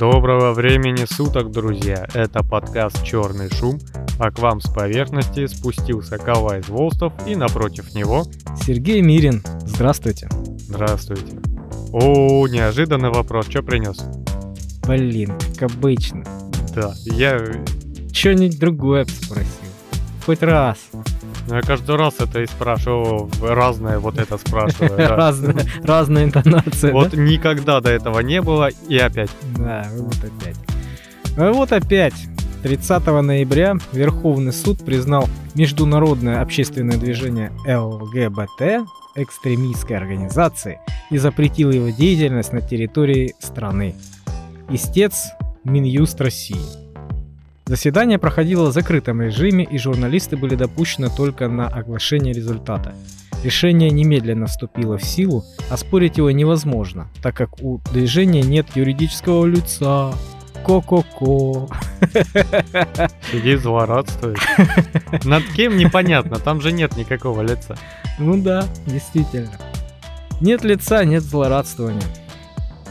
Доброго 0.00 0.54
времени 0.54 1.04
суток, 1.04 1.50
друзья! 1.50 2.08
Это 2.14 2.42
подкаст 2.42 3.04
«Черный 3.04 3.50
шум», 3.50 3.78
а 4.18 4.30
к 4.30 4.38
вам 4.38 4.62
с 4.62 4.70
поверхности 4.70 5.46
спустился 5.46 6.16
Кавай 6.16 6.62
Волстов 6.62 7.12
и 7.26 7.36
напротив 7.36 7.94
него... 7.94 8.24
Сергей 8.64 9.02
Мирин. 9.02 9.42
Здравствуйте. 9.66 10.30
Здравствуйте. 10.56 11.38
О, 11.92 12.48
неожиданный 12.48 13.10
вопрос. 13.10 13.48
Что 13.50 13.62
принес? 13.62 13.98
Блин, 14.86 15.34
как 15.58 15.70
обычно. 15.70 16.24
Да, 16.74 16.94
я... 17.04 17.38
Что-нибудь 18.10 18.58
другое 18.58 19.04
спросил. 19.04 19.50
Хоть 20.24 20.40
раз. 20.40 20.78
Ну, 21.50 21.56
я 21.56 21.62
каждый 21.62 21.96
раз 21.96 22.14
это 22.20 22.42
и 22.42 22.46
спрашиваю, 22.46 23.28
разное 23.42 23.98
вот 23.98 24.18
это 24.18 24.38
спрашиваю. 24.38 24.96
да. 24.96 25.16
Разная, 25.16 25.66
разная 25.82 26.24
интонация. 26.24 26.92
Вот 26.92 27.10
да? 27.10 27.16
никогда 27.16 27.80
до 27.80 27.90
этого 27.90 28.20
не 28.20 28.40
было, 28.40 28.68
и 28.88 28.96
опять. 28.96 29.30
Да, 29.58 29.84
вот 29.96 30.14
опять. 30.14 30.56
А 31.36 31.52
вот 31.52 31.72
опять. 31.72 32.14
30 32.62 33.06
ноября 33.06 33.76
Верховный 33.92 34.52
суд 34.52 34.84
признал 34.84 35.28
международное 35.54 36.40
общественное 36.40 36.98
движение 36.98 37.50
ЛГБТ 37.66 38.86
экстремистской 39.16 39.96
организацией 39.96 40.78
и 41.10 41.18
запретил 41.18 41.72
его 41.72 41.90
деятельность 41.90 42.52
на 42.52 42.60
территории 42.60 43.34
страны. 43.40 43.96
Истец 44.68 45.30
Минюст 45.64 46.20
России. 46.20 46.89
Заседание 47.70 48.18
проходило 48.18 48.68
в 48.68 48.72
закрытом 48.72 49.22
режиме, 49.22 49.62
и 49.62 49.78
журналисты 49.78 50.36
были 50.36 50.56
допущены 50.56 51.08
только 51.08 51.46
на 51.46 51.68
оглашение 51.68 52.34
результата. 52.34 52.96
Решение 53.44 53.90
немедленно 53.92 54.46
вступило 54.46 54.98
в 54.98 55.04
силу, 55.04 55.44
а 55.70 55.76
спорить 55.76 56.16
его 56.16 56.32
невозможно, 56.32 57.06
так 57.22 57.36
как 57.36 57.62
у 57.62 57.80
движения 57.92 58.42
нет 58.42 58.66
юридического 58.74 59.46
лица. 59.46 60.12
Ко-ко-ко. 60.66 61.68
Сиди 63.30 63.54
злорадствует. 63.54 64.38
Над 65.24 65.44
кем 65.54 65.76
непонятно, 65.76 66.40
там 66.40 66.60
же 66.60 66.72
нет 66.72 66.96
никакого 66.96 67.40
лица. 67.42 67.78
Ну 68.18 68.42
да, 68.42 68.66
действительно. 68.84 69.52
Нет 70.40 70.64
лица, 70.64 71.04
нет 71.04 71.22
злорадствования. 71.22 72.02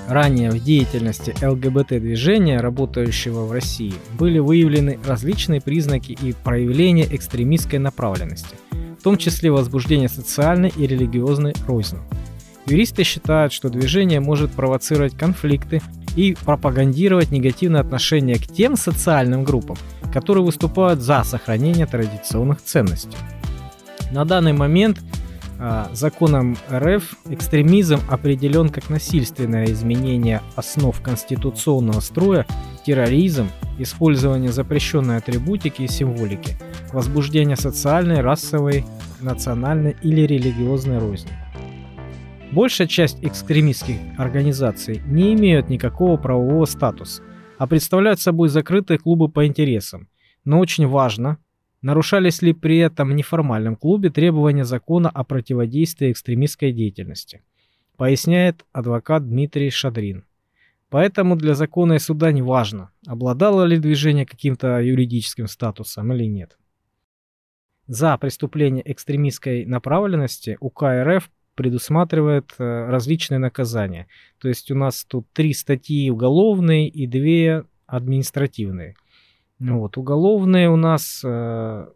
Ранее 0.10 0.50
в 0.50 0.60
деятельности 0.64 1.36
ЛГБТ-движения, 1.40 2.62
работающего 2.62 3.46
в 3.46 3.52
России, 3.52 3.94
были 4.18 4.40
выявлены 4.40 4.98
различные 5.06 5.62
признаки 5.62 6.14
и 6.14 6.34
проявления 6.34 7.06
экстремистской 7.16 7.78
направленности, 7.78 8.56
в 9.00 9.04
том 9.04 9.18
числе 9.18 9.52
возбуждение 9.52 10.10
социальной 10.10 10.74
и 10.76 10.88
религиозной 10.88 11.54
розни. 11.68 12.00
Юристы 12.66 13.04
считают, 13.04 13.54
что 13.54 13.70
движение 13.70 14.20
может 14.20 14.52
провоцировать 14.52 15.16
конфликты 15.16 15.80
и 16.16 16.36
пропагандировать 16.44 17.30
негативное 17.30 17.82
отношение 17.82 18.38
к 18.38 18.48
тем 18.48 18.78
социальным 18.78 19.44
группам, 19.44 19.78
которые 20.12 20.44
выступают 20.44 21.02
за 21.02 21.24
сохранение 21.24 21.86
традиционных 21.86 22.64
ценностей. 22.64 23.18
На 24.12 24.26
данный 24.26 24.54
момент 24.54 25.00
законом 25.92 26.56
РФ 26.72 27.16
экстремизм 27.30 28.00
определен 28.10 28.70
как 28.70 28.90
насильственное 28.90 29.66
изменение 29.66 30.42
основ 30.56 31.00
конституционного 31.02 32.00
строя, 32.00 32.46
терроризм, 32.86 33.50
использование 33.78 34.52
запрещенной 34.52 35.18
атрибутики 35.18 35.82
и 35.82 35.88
символики, 35.88 36.58
возбуждение 36.94 37.58
социальной, 37.58 38.22
расовой, 38.22 38.86
национальной 39.20 39.98
или 40.02 40.22
религиозной 40.22 41.00
розни. 41.00 41.32
Большая 42.52 42.88
часть 42.88 43.20
экстремистских 43.22 43.98
организаций 44.18 45.02
не 45.06 45.34
имеют 45.34 45.70
никакого 45.70 46.18
правового 46.18 46.66
статуса, 46.66 47.22
а 47.58 47.68
представляют 47.68 48.20
собой 48.20 48.50
закрытые 48.50 48.98
клубы 48.98 49.30
по 49.30 49.46
интересам. 49.46 50.08
Но 50.46 50.60
очень 50.60 50.88
важно, 50.88 51.38
Нарушались 51.82 52.42
ли 52.42 52.54
при 52.54 52.78
этом 52.78 53.16
неформальном 53.16 53.78
клубе 53.78 54.10
требования 54.10 54.66
закона 54.66 55.10
о 55.10 55.24
противодействии 55.24 56.12
экстремистской 56.12 56.74
деятельности? 56.74 57.42
Поясняет 57.96 58.66
адвокат 58.74 59.28
Дмитрий 59.30 59.70
Шадрин. 59.70 60.26
Поэтому 60.90 61.36
для 61.36 61.54
закона 61.54 61.94
и 61.94 62.00
суда 62.00 62.32
не 62.32 62.42
важно, 62.42 62.92
обладало 63.06 63.64
ли 63.64 63.78
движение 63.78 64.26
каким-то 64.26 64.80
юридическим 64.80 65.48
статусом 65.48 66.12
или 66.12 66.26
нет. 66.26 66.58
За 67.88 68.18
преступление 68.18 68.92
экстремистской 68.92 69.66
направленности 69.66 70.58
УК 70.60 70.84
РФ 71.04 71.30
предусматривает 71.56 72.54
э, 72.58 72.90
различные 72.90 73.38
наказания. 73.38 74.08
То 74.40 74.48
есть 74.48 74.72
у 74.72 74.76
нас 74.76 75.04
тут 75.06 75.28
три 75.32 75.54
статьи 75.54 76.10
уголовные 76.10 76.88
и 76.90 77.08
две 77.08 77.66
административные– 77.88 78.96
вот, 79.60 79.98
уголовные 79.98 80.70
у 80.70 80.78
нас 80.78 81.22
э, 81.24 81.88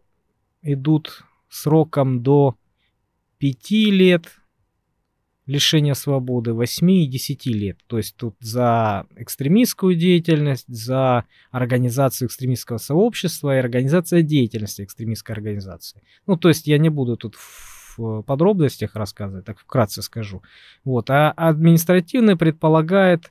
идут 0.62 1.22
сроком 1.48 2.22
до 2.22 2.56
5 3.38 3.70
лет 3.70 4.26
лишения 5.46 5.94
свободы, 5.94 6.52
8 6.52 6.90
и 6.90 7.06
10 7.06 7.46
лет. 7.46 7.78
То 7.86 7.98
есть 7.98 8.16
тут 8.16 8.36
за 8.40 9.06
экстремистскую 9.16 9.94
деятельность, 9.94 10.66
за 10.68 11.24
организацию 11.50 12.28
экстремистского 12.28 12.78
сообщества 12.78 13.54
и 13.54 13.58
организация 13.58 14.22
деятельности 14.22 14.82
экстремистской 14.82 15.34
организации. 15.34 16.02
Ну, 16.26 16.36
то 16.36 16.48
есть 16.48 16.66
я 16.66 16.78
не 16.78 16.88
буду 16.88 17.16
тут 17.16 17.36
в 17.36 18.22
подробностях 18.22 18.96
рассказывать, 18.96 19.44
так 19.44 19.58
вкратце 19.58 20.02
скажу. 20.02 20.42
Вот. 20.84 21.10
А 21.10 21.30
административный 21.30 22.36
предполагает 22.36 23.30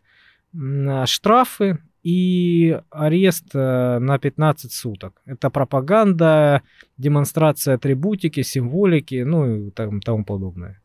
штрафы 1.05 1.79
и 2.03 2.79
арест 2.89 3.55
э, 3.55 3.99
на 3.99 4.19
15 4.19 4.71
суток. 4.71 5.21
Это 5.25 5.49
пропаганда, 5.49 6.61
демонстрация 6.97 7.75
атрибутики, 7.75 8.43
символики, 8.43 9.23
ну 9.23 9.67
и 9.67 9.71
там, 9.71 10.01
тому 10.01 10.25
подобное. 10.25 10.81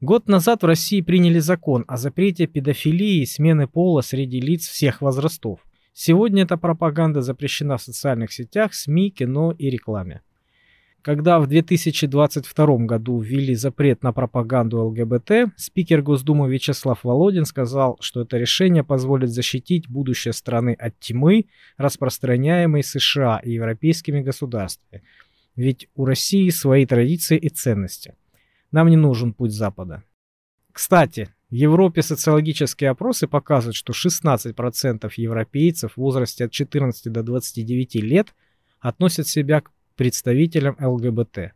Год 0.00 0.28
назад 0.28 0.62
в 0.62 0.66
России 0.66 1.00
приняли 1.02 1.38
закон 1.38 1.84
о 1.86 1.96
запрете 1.96 2.46
педофилии 2.46 3.22
и 3.22 3.26
смены 3.26 3.68
пола 3.68 4.00
среди 4.00 4.40
лиц 4.40 4.66
всех 4.66 5.00
возрастов. 5.00 5.60
Сегодня 5.92 6.42
эта 6.42 6.56
пропаганда 6.56 7.22
запрещена 7.22 7.76
в 7.76 7.82
социальных 7.82 8.32
сетях, 8.32 8.74
СМИ, 8.74 9.10
кино 9.10 9.54
и 9.56 9.70
рекламе. 9.70 10.22
Когда 11.04 11.38
в 11.38 11.46
2022 11.46 12.86
году 12.86 13.20
ввели 13.20 13.54
запрет 13.54 14.02
на 14.02 14.14
пропаганду 14.14 14.86
ЛГБТ, 14.86 15.52
спикер 15.54 16.00
Госдумы 16.00 16.50
Вячеслав 16.50 17.04
Володин 17.04 17.44
сказал, 17.44 17.98
что 18.00 18.22
это 18.22 18.38
решение 18.38 18.82
позволит 18.84 19.28
защитить 19.28 19.86
будущее 19.86 20.32
страны 20.32 20.72
от 20.72 20.98
тьмы, 21.00 21.44
распространяемой 21.76 22.82
США 22.82 23.38
и 23.44 23.50
европейскими 23.50 24.22
государствами. 24.22 25.02
Ведь 25.56 25.90
у 25.94 26.06
России 26.06 26.48
свои 26.48 26.86
традиции 26.86 27.36
и 27.36 27.50
ценности. 27.50 28.14
Нам 28.72 28.88
не 28.88 28.96
нужен 28.96 29.34
путь 29.34 29.52
Запада. 29.52 30.02
Кстати, 30.72 31.28
в 31.50 31.54
Европе 31.54 32.00
социологические 32.00 32.88
опросы 32.88 33.26
показывают, 33.26 33.76
что 33.76 33.92
16% 33.92 35.12
европейцев 35.16 35.92
в 35.92 35.98
возрасте 35.98 36.46
от 36.46 36.52
14 36.52 37.12
до 37.12 37.22
29 37.22 37.96
лет 37.96 38.34
относят 38.80 39.28
себя 39.28 39.60
к 39.60 39.70
представителям 39.96 40.76
ЛГБТ. 40.80 41.52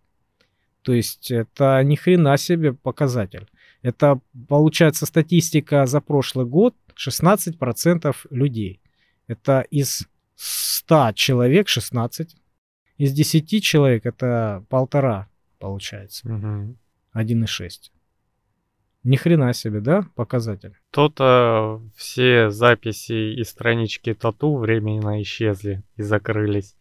То 0.82 0.92
есть 0.92 1.30
это 1.30 1.82
ни 1.82 1.96
хрена 1.96 2.36
себе 2.36 2.72
показатель. 2.72 3.46
Это 3.82 4.20
получается 4.48 5.06
статистика 5.06 5.86
за 5.86 6.00
прошлый 6.00 6.46
год 6.46 6.74
16% 6.96 8.16
людей. 8.30 8.80
Это 9.26 9.60
из 9.70 10.08
100 10.36 11.12
человек 11.14 11.68
16. 11.68 12.36
Из 12.96 13.12
10 13.12 13.62
человек 13.62 14.06
это 14.06 14.64
полтора 14.68 15.28
получается. 15.58 16.28
Угу. 16.28 16.76
1,6. 17.14 17.70
Ни 19.04 19.16
хрена 19.16 19.52
себе, 19.52 19.80
да, 19.80 20.06
показатель? 20.16 20.76
То-то 20.90 21.80
все 21.96 22.50
записи 22.50 23.34
и 23.34 23.44
странички 23.44 24.12
тату 24.12 24.56
временно 24.56 25.22
исчезли 25.22 25.82
и 25.96 26.02
закрылись. 26.02 26.74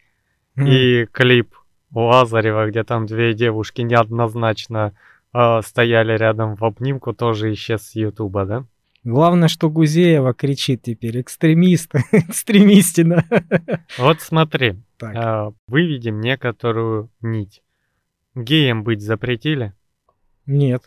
И 0.57 1.05
клип 1.11 1.53
Лазарева, 1.93 2.69
где 2.69 2.83
там 2.83 3.05
две 3.05 3.33
девушки 3.33 3.81
неоднозначно 3.81 4.93
э, 5.33 5.61
стояли 5.63 6.17
рядом 6.17 6.55
в 6.55 6.63
обнимку, 6.63 7.13
тоже 7.13 7.53
исчез 7.53 7.83
с 7.83 7.95
Ютуба, 7.95 8.45
да? 8.45 8.65
Главное, 9.03 9.47
что 9.47 9.69
Гузеева 9.69 10.33
кричит 10.33 10.81
теперь 10.81 11.21
экстремист, 11.21 11.93
экстремистина. 12.11 13.23
Вот 13.97 14.19
смотри, 14.21 14.75
Так. 14.97 15.15
э, 15.15 15.51
выведем 15.67 16.19
некоторую 16.19 17.09
нить. 17.21 17.61
Геем 18.35 18.83
быть 18.83 19.01
запретили? 19.01 19.73
Нет, 20.45 20.83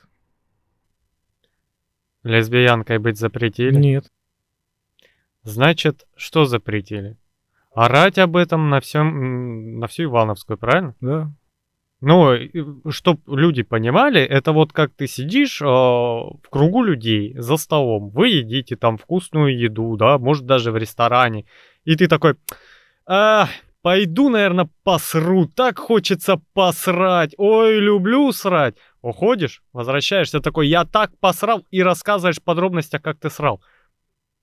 Лесбиянкой 2.22 2.98
быть 2.98 3.18
запретили? 3.18 3.76
нет. 3.76 4.10
Значит, 5.42 6.06
что 6.16 6.44
запретили? 6.44 7.16
Орать 7.72 8.18
об 8.18 8.36
этом 8.36 8.68
на 8.68 8.80
всем, 8.80 9.78
на 9.78 9.86
всю 9.86 10.04
Ивановскую, 10.04 10.58
правильно? 10.58 10.94
Да. 11.00 11.32
Ну, 12.00 12.34
чтобы 12.88 13.20
люди 13.26 13.62
понимали, 13.62 14.22
это 14.22 14.52
вот 14.52 14.72
как 14.72 14.90
ты 14.94 15.06
сидишь 15.06 15.60
э, 15.60 15.66
в 15.66 16.40
кругу 16.50 16.82
людей 16.82 17.34
за 17.36 17.58
столом, 17.58 18.08
вы 18.08 18.28
едите 18.28 18.76
там 18.76 18.96
вкусную 18.96 19.58
еду, 19.58 19.96
да, 19.96 20.18
может 20.18 20.46
даже 20.46 20.72
в 20.72 20.78
ресторане, 20.78 21.44
и 21.84 21.96
ты 21.96 22.08
такой, 22.08 22.36
а, 23.04 23.48
пойду, 23.82 24.30
наверное, 24.30 24.70
посру, 24.82 25.46
так 25.46 25.78
хочется 25.78 26.40
посрать, 26.54 27.34
ой, 27.36 27.78
люблю 27.78 28.32
срать. 28.32 28.76
Уходишь, 29.02 29.62
возвращаешься 29.74 30.40
такой, 30.40 30.68
я 30.68 30.86
так 30.86 31.10
посрал, 31.18 31.66
и 31.70 31.82
рассказываешь 31.82 32.42
подробности, 32.42 32.98
как 32.98 33.18
ты 33.18 33.28
срал. 33.28 33.60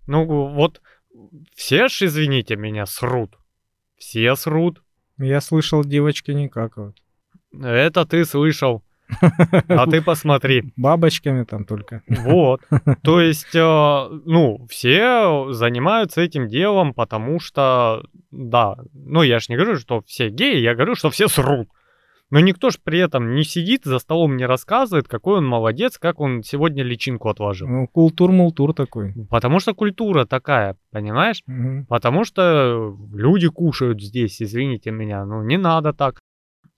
Ну, 0.05 0.25
вот 0.25 0.81
все 1.55 1.87
ж, 1.87 2.03
извините 2.03 2.55
меня, 2.55 2.85
срут. 2.85 3.37
Все 3.97 4.35
срут. 4.35 4.83
Я 5.17 5.41
слышал, 5.41 5.83
девочки 5.83 6.31
не 6.31 6.49
какают. 6.49 6.97
Это 7.53 8.05
ты 8.05 8.25
слышал. 8.25 8.83
А 9.69 9.87
ты 9.87 10.01
посмотри. 10.01 10.73
Бабочками 10.75 11.43
там 11.43 11.65
только. 11.65 12.03
Вот. 12.07 12.61
То 13.03 13.21
есть, 13.21 13.55
э, 13.55 14.09
ну, 14.25 14.67
все 14.69 15.51
занимаются 15.51 16.21
этим 16.21 16.47
делом, 16.47 16.93
потому 16.93 17.39
что, 17.39 18.03
да, 18.31 18.75
ну, 18.93 19.21
я 19.23 19.39
ж 19.39 19.49
не 19.49 19.55
говорю, 19.55 19.77
что 19.77 20.01
все 20.01 20.29
геи, 20.29 20.59
я 20.59 20.75
говорю, 20.75 20.95
что 20.95 21.09
все 21.09 21.27
срут. 21.27 21.69
Но 22.29 22.41
никто 22.41 22.69
ж 22.69 22.77
при 22.83 22.99
этом 22.99 23.35
не 23.35 23.43
сидит 23.43 23.85
за 23.85 23.99
столом, 23.99 24.35
не 24.35 24.45
рассказывает, 24.45 25.07
какой 25.07 25.37
он 25.37 25.47
молодец, 25.47 25.97
как 25.97 26.19
он 26.19 26.43
сегодня 26.43 26.83
личинку 26.83 27.29
отложил. 27.29 27.67
Ну, 27.69 27.87
культур-мултур 27.87 28.73
такой. 28.73 29.13
Потому 29.29 29.59
что 29.59 29.73
культура 29.73 30.25
такая, 30.25 30.75
понимаешь? 30.91 31.41
Мгм. 31.45 31.85
Потому 31.85 32.25
что 32.25 32.97
люди 33.13 33.47
кушают 33.47 34.01
здесь, 34.01 34.41
извините 34.41 34.91
меня, 34.91 35.25
ну 35.25 35.41
не 35.41 35.57
надо 35.57 35.93
так. 35.93 36.19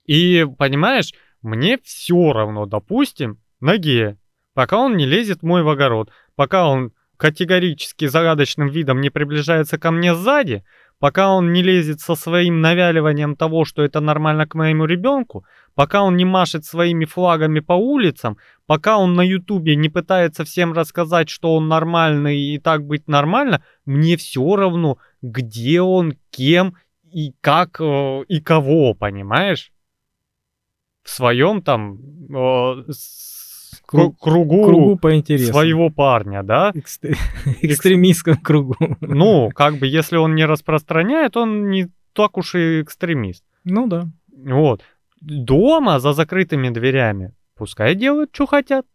И 0.06 0.46
понимаешь, 0.56 1.12
мне 1.42 1.78
все 1.82 2.32
равно, 2.32 2.66
допустим, 2.66 3.38
на 3.60 3.76
гея, 3.76 4.18
пока 4.54 4.78
он 4.78 4.96
не 4.96 5.06
лезет 5.06 5.40
в 5.40 5.46
мой 5.46 5.62
в 5.62 5.68
огород, 5.68 6.10
пока 6.36 6.68
он 6.68 6.92
категорически 7.16 8.06
загадочным 8.06 8.68
видом 8.68 9.00
не 9.00 9.10
приближается 9.10 9.78
ко 9.78 9.90
мне 9.90 10.14
сзади, 10.14 10.64
пока 11.00 11.32
он 11.32 11.52
не 11.52 11.62
лезет 11.62 12.00
со 12.00 12.14
своим 12.14 12.60
навяливанием 12.60 13.34
того, 13.34 13.64
что 13.64 13.82
это 13.82 14.00
нормально 14.00 14.46
к 14.46 14.54
моему 14.54 14.84
ребенку, 14.84 15.44
пока 15.74 16.02
он 16.02 16.16
не 16.16 16.24
машет 16.24 16.64
своими 16.64 17.06
флагами 17.06 17.60
по 17.60 17.72
улицам, 17.72 18.36
пока 18.66 18.98
он 18.98 19.14
на 19.14 19.22
ютубе 19.22 19.74
не 19.74 19.88
пытается 19.88 20.44
всем 20.44 20.72
рассказать, 20.72 21.28
что 21.30 21.56
он 21.56 21.68
нормальный 21.68 22.38
и 22.38 22.58
так 22.58 22.86
быть 22.86 23.08
нормально, 23.08 23.64
мне 23.86 24.16
все 24.16 24.54
равно, 24.54 24.98
где 25.22 25.80
он, 25.80 26.16
кем 26.30 26.76
и 27.10 27.32
как 27.40 27.80
э, 27.80 28.24
и 28.28 28.40
кого, 28.40 28.94
понимаешь? 28.94 29.72
В 31.02 31.08
своем 31.08 31.62
там 31.62 31.98
э, 32.28 32.92
кругу, 33.86 34.64
Кругу 34.64 34.96
по 34.96 35.16
интересам. 35.16 35.52
своего 35.54 35.90
парня, 35.90 36.42
да? 36.42 36.70
Экст- 36.74 37.16
Экстремистском 37.62 38.36
кругу. 38.36 38.76
Ну, 39.00 39.50
как 39.54 39.78
бы, 39.78 39.86
если 39.86 40.16
он 40.16 40.34
не 40.34 40.44
распространяет, 40.44 41.36
он 41.36 41.70
не 41.70 41.88
так 42.12 42.38
уж 42.38 42.54
и 42.54 42.82
экстремист. 42.82 43.44
Ну 43.64 43.86
да. 43.86 44.06
Вот. 44.44 44.82
Дома 45.20 46.00
за 46.00 46.12
закрытыми 46.12 46.70
дверями 46.70 47.32
пускай 47.56 47.94
делают, 47.94 48.30
что 48.32 48.46
хотят. 48.46 48.86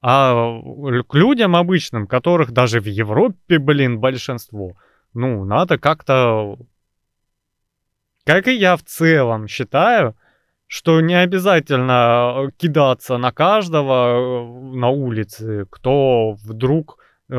А 0.00 0.60
к 1.08 1.14
людям 1.14 1.56
обычным, 1.56 2.06
которых 2.06 2.52
даже 2.52 2.80
в 2.80 2.86
Европе, 2.86 3.58
блин, 3.58 3.98
большинство, 3.98 4.74
ну, 5.14 5.44
надо 5.44 5.78
как-то... 5.78 6.56
Как 8.24 8.46
и 8.48 8.54
я 8.54 8.76
в 8.76 8.82
целом 8.82 9.48
считаю, 9.48 10.14
что 10.66 11.00
не 11.00 11.14
обязательно 11.14 12.46
э, 12.48 12.50
кидаться 12.56 13.18
на 13.18 13.32
каждого 13.32 14.42
э, 14.42 14.76
на 14.76 14.88
улице, 14.88 15.66
кто 15.70 16.32
вдруг 16.42 16.98
э, 17.30 17.34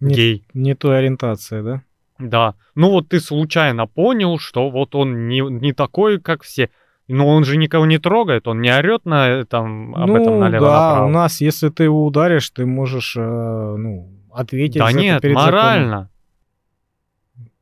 Не, 0.00 0.14
гей. 0.14 0.44
не 0.54 0.74
той 0.74 0.98
ориентации, 0.98 1.62
да? 1.62 1.82
Да. 2.18 2.54
Ну 2.74 2.90
вот 2.90 3.08
ты 3.08 3.20
случайно 3.20 3.86
понял, 3.86 4.38
что 4.38 4.70
вот 4.70 4.94
он 4.94 5.28
не, 5.28 5.40
не 5.40 5.72
такой, 5.72 6.20
как 6.20 6.42
все. 6.42 6.70
Но 7.06 7.26
он 7.26 7.44
же 7.44 7.56
никого 7.56 7.86
не 7.86 7.98
трогает, 7.98 8.46
он 8.48 8.60
не 8.60 8.70
орет 8.70 9.06
на 9.06 9.28
этом, 9.28 9.94
об 9.94 10.10
этом 10.10 10.34
ну 10.34 10.40
налево 10.40 10.66
да, 10.66 10.88
направо. 10.90 11.06
у 11.06 11.10
нас, 11.10 11.40
если 11.40 11.70
ты 11.70 11.84
его 11.84 12.04
ударишь, 12.04 12.50
ты 12.50 12.66
можешь, 12.66 13.16
э, 13.16 13.20
ну, 13.20 14.10
ответить 14.30 14.78
Да 14.78 14.86
за 14.86 14.90
это 14.90 15.00
нет, 15.00 15.22
перед 15.22 15.38
законом. 15.38 16.08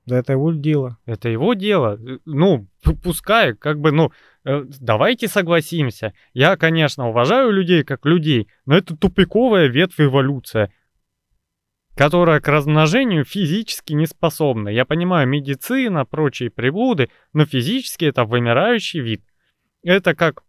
Да 0.06 0.18
это 0.18 0.32
его 0.32 0.52
дело. 0.52 0.98
Это 1.04 1.28
его 1.28 1.54
дело. 1.54 1.98
Э, 1.98 2.18
Ну, 2.24 2.68
пускай, 3.02 3.54
как 3.54 3.80
бы, 3.80 3.90
ну, 3.90 4.12
э, 4.44 4.64
давайте 4.80 5.26
согласимся. 5.26 6.14
Я, 6.32 6.56
конечно, 6.56 7.08
уважаю 7.08 7.50
людей 7.50 7.82
как 7.82 8.06
людей, 8.06 8.48
но 8.66 8.76
это 8.76 8.96
тупиковая 8.96 9.66
ветвь 9.66 10.00
эволюция, 10.00 10.72
которая 11.96 12.40
к 12.40 12.46
размножению 12.46 13.24
физически 13.24 13.94
не 13.94 14.06
способна. 14.06 14.68
Я 14.68 14.84
понимаю, 14.84 15.26
медицина, 15.26 16.04
прочие 16.04 16.50
приблуды, 16.50 17.10
но 17.32 17.44
физически 17.44 18.04
это 18.04 18.24
вымирающий 18.24 19.00
вид. 19.00 19.24
Это 19.82 20.14
как 20.14 20.44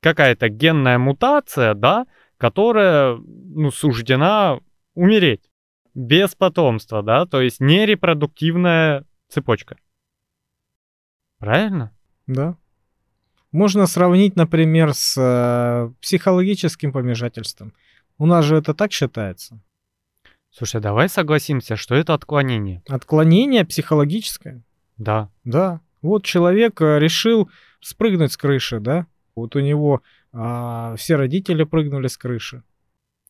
какая-то 0.00 0.50
генная 0.50 0.98
мутация, 0.98 1.72
да, 1.72 2.06
которая, 2.36 3.16
ну, 3.16 3.70
суждена 3.70 4.60
умереть 4.94 5.48
без 5.94 6.34
потомства, 6.34 7.02
да, 7.02 7.26
то 7.26 7.40
есть 7.40 7.60
нерепродуктивная 7.60 9.04
цепочка. 9.28 9.76
Правильно? 11.38 11.92
Да. 12.26 12.56
Можно 13.52 13.86
сравнить, 13.86 14.34
например, 14.34 14.94
с 14.94 15.16
э, 15.16 15.92
психологическим 16.00 16.92
помешательством. 16.92 17.72
У 18.18 18.26
нас 18.26 18.44
же 18.44 18.56
это 18.56 18.74
так 18.74 18.92
считается. 18.92 19.60
Слушай, 20.50 20.80
давай 20.80 21.08
согласимся, 21.08 21.76
что 21.76 21.94
это 21.94 22.14
отклонение. 22.14 22.82
Отклонение 22.88 23.64
психологическое. 23.64 24.62
Да. 24.96 25.30
Да. 25.44 25.80
Вот 26.02 26.24
человек 26.24 26.80
э, 26.80 26.98
решил 26.98 27.50
спрыгнуть 27.80 28.32
с 28.32 28.36
крыши, 28.36 28.80
да? 28.80 29.06
Вот 29.36 29.56
у 29.56 29.60
него 29.60 30.02
а, 30.32 30.94
все 30.96 31.16
родители 31.16 31.64
прыгнули 31.64 32.08
с 32.08 32.16
крыши. 32.16 32.62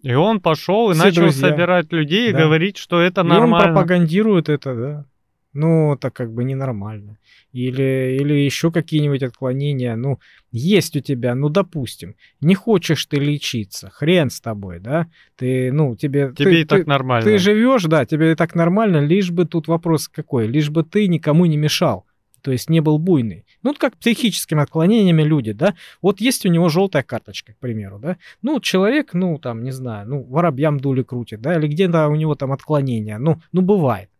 И 0.04 0.12
он 0.14 0.40
пошел 0.40 0.90
и 0.90 0.94
Все 0.94 1.04
начал 1.04 1.22
друзья. 1.22 1.48
собирать 1.48 1.92
людей 1.92 2.30
Да. 2.32 2.38
и 2.38 2.42
говорить, 2.42 2.76
что 2.76 3.00
это 3.00 3.22
И 3.22 3.24
он 3.24 3.28
нормально. 3.30 3.72
пропагандирует 3.72 4.48
это, 4.48 4.74
да. 4.74 5.04
Ну, 5.54 5.94
это 5.94 6.10
как 6.10 6.32
бы 6.32 6.42
ненормально. 6.44 7.16
Или, 7.52 8.18
или 8.20 8.34
еще 8.34 8.70
какие-нибудь 8.72 9.22
отклонения. 9.22 9.94
Ну, 9.96 10.18
есть 10.52 10.96
у 10.96 11.00
тебя, 11.00 11.34
ну, 11.36 11.48
допустим, 11.48 12.16
не 12.40 12.54
хочешь 12.56 13.06
ты 13.06 13.16
лечиться, 13.18 13.88
хрен 13.88 14.30
с 14.30 14.40
тобой, 14.40 14.80
да? 14.80 15.06
Ты, 15.36 15.70
ну, 15.72 15.94
тебе... 15.96 16.32
Тебе 16.36 16.50
ты, 16.50 16.60
и 16.60 16.64
так 16.64 16.82
ты- 16.82 16.88
нормально. 16.88 17.24
Ты 17.30 17.38
живешь, 17.38 17.84
да, 17.84 18.04
тебе 18.04 18.32
и 18.32 18.34
так 18.34 18.54
нормально, 18.56 18.98
лишь 18.98 19.30
бы 19.30 19.44
тут 19.46 19.68
вопрос 19.68 20.08
какой, 20.08 20.48
лишь 20.48 20.70
бы 20.70 20.82
ты 20.82 21.06
никому 21.08 21.46
не 21.46 21.56
мешал, 21.56 22.04
то 22.44 22.52
есть 22.52 22.68
не 22.68 22.80
был 22.80 22.98
буйный. 22.98 23.46
Ну, 23.62 23.72
как 23.72 23.96
психическими 23.96 24.62
отклонениями 24.62 25.22
люди, 25.22 25.52
да, 25.52 25.74
вот 26.02 26.20
есть 26.20 26.44
у 26.44 26.50
него 26.50 26.68
желтая 26.68 27.02
карточка, 27.02 27.54
к 27.54 27.56
примеру, 27.56 27.98
да, 27.98 28.18
ну, 28.42 28.60
человек, 28.60 29.14
ну, 29.14 29.38
там, 29.38 29.64
не 29.64 29.70
знаю, 29.70 30.06
ну, 30.06 30.22
воробьям 30.22 30.78
дули 30.78 31.02
крутит, 31.02 31.40
да, 31.40 31.56
или 31.56 31.66
где-то 31.66 32.08
у 32.08 32.14
него 32.14 32.34
там 32.34 32.52
отклонения, 32.52 33.16
ну, 33.16 33.40
ну, 33.52 33.62
бывает. 33.62 34.10